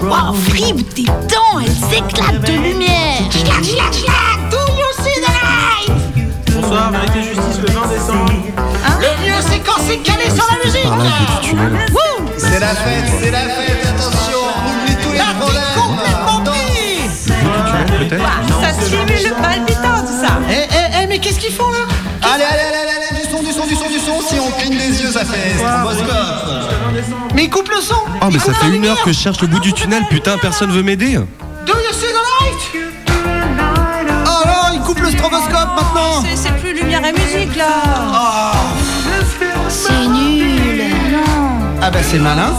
Wow, 0.02 0.34
Frib, 0.50 0.78
tes 0.96 1.04
dents, 1.04 1.60
elles 1.62 1.70
s'éclatent 1.90 2.42
de 2.42 2.54
lumière 2.54 3.20
Schlag, 3.32 3.64
schlag, 3.64 3.94
schlag, 3.94 4.50
do 4.50 4.58
you 4.58 5.04
see 5.04 5.22
the 5.22 5.32
light 5.44 5.92
Bonsoir, 6.54 6.92
vérité 6.92 7.24
justice 7.24 7.60
le 7.62 7.74
20 7.74 7.88
décembre. 7.88 8.32
Le 9.00 9.26
mieux, 9.26 9.42
c'est 9.50 9.60
quand 9.60 9.80
c'est 9.88 9.98
calé 9.98 10.30
sur 10.34 10.46
la 10.50 10.66
musique. 10.66 10.84
Par 10.84 10.98
là, 10.98 11.04
le 11.04 11.26
bout 11.26 11.42
du 11.42 11.50
tunnel. 11.50 11.86
C'est 12.38 12.60
la 12.60 12.68
fête, 12.68 13.06
c'est 13.22 13.32
la 13.32 13.40
fête, 13.42 13.86
attention, 13.88 14.40
on 14.66 14.84
oublie 14.84 14.96
tous 15.04 15.12
les 15.12 15.20
problèmes. 15.40 15.64
complètement 15.76 16.44
Peut-être 18.00 18.24
Ça 18.62 18.82
stimule 18.82 19.24
le 19.30 19.42
palpitant, 19.42 20.00
tout 20.02 20.22
ça 20.26 20.40
Eh, 20.50 20.54
eh, 20.54 21.04
eh, 21.04 21.08
mais 21.08 21.20
qu'est-ce 21.20 21.40
qu'ils 21.40 21.54
font 21.54 21.70
là? 21.70 21.86
Allez, 22.38 22.46
allez, 22.46 22.78
allez, 22.78 22.92
allez, 23.10 23.24
du 23.24 23.32
son, 23.32 23.42
du 23.42 23.52
son, 23.52 23.66
du 23.66 23.76
son, 23.76 23.90
du 23.90 23.98
son. 23.98 24.22
Si 24.22 24.40
on 24.40 24.52
cligne 24.52 24.78
des 24.78 25.02
yeux, 25.02 25.12
ça 25.12 25.26
fait 25.26 25.56
stroboscope. 25.58 27.34
Mais 27.34 27.46
il 27.46 27.50
coupe 27.50 27.70
le 27.70 27.82
son. 27.82 27.96
Oh, 28.22 28.26
mais 28.32 28.38
ça 28.38 28.54
fait 28.54 28.70
une 28.70 28.86
heure 28.86 29.02
que 29.02 29.12
je 29.12 29.18
cherche 29.18 29.42
le 29.42 29.48
bout 29.48 29.60
du 29.60 29.74
tunnel, 29.74 30.04
putain, 30.08 30.38
personne 30.38 30.70
veut 30.72 30.84
m'aider. 30.84 31.16
Do 31.16 31.74
you 31.74 31.94
see 31.94 32.06
the 32.06 32.22
light 32.40 32.92
Oh 34.28 34.44
non, 34.46 34.74
il 34.76 34.82
coupe 34.82 35.00
le 35.00 35.10
stroboscope 35.10 35.70
maintenant. 35.76 36.24
C'est 36.36 36.56
plus 36.58 36.74
lumière 36.74 37.04
et 37.06 37.12
musique 37.12 37.56
là 37.56 38.52
C'est 39.68 40.08
nul. 40.08 40.84
Ah 41.82 41.90
bah 41.90 42.00
c'est 42.04 42.20
malin. 42.20 42.54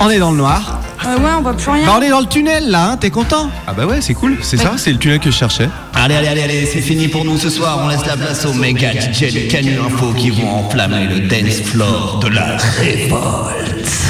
On 0.00 0.08
est 0.08 0.18
dans 0.18 0.30
le 0.30 0.38
noir. 0.38 0.78
Euh, 1.04 1.16
ouais, 1.18 1.30
on 1.38 1.42
voit 1.42 1.54
plus 1.54 1.70
rien. 1.70 1.86
Bah 1.86 1.94
on 1.98 2.02
est 2.02 2.08
dans 2.10 2.20
le 2.20 2.26
tunnel 2.26 2.70
là, 2.70 2.92
hein, 2.92 2.96
t'es 2.96 3.10
content? 3.10 3.50
Ah 3.66 3.72
bah 3.72 3.84
ouais, 3.86 4.00
c'est 4.00 4.14
cool, 4.14 4.38
c'est 4.42 4.56
ça, 4.56 4.72
c'est 4.78 4.92
le 4.92 4.98
tunnel 4.98 5.20
que 5.20 5.30
je 5.30 5.36
cherchais. 5.36 5.68
Allez, 6.00 6.14
allez, 6.14 6.28
allez, 6.28 6.42
allez, 6.42 6.66
c'est 6.66 6.80
fini 6.80 7.08
pour 7.08 7.24
nous 7.24 7.36
ce 7.38 7.50
soir. 7.50 7.80
On 7.82 7.88
laisse 7.88 8.06
la 8.06 8.16
place 8.16 8.46
aux 8.46 8.52
méga 8.52 8.92
DJ 8.92 9.34
de 9.34 9.50
Canu 9.50 9.80
Info 9.80 10.12
qui 10.12 10.30
vont 10.30 10.48
enflammer 10.48 11.06
le 11.06 11.20
dance 11.20 11.60
floor 11.60 12.20
de 12.20 12.28
la 12.28 12.56
révolte. 12.56 14.07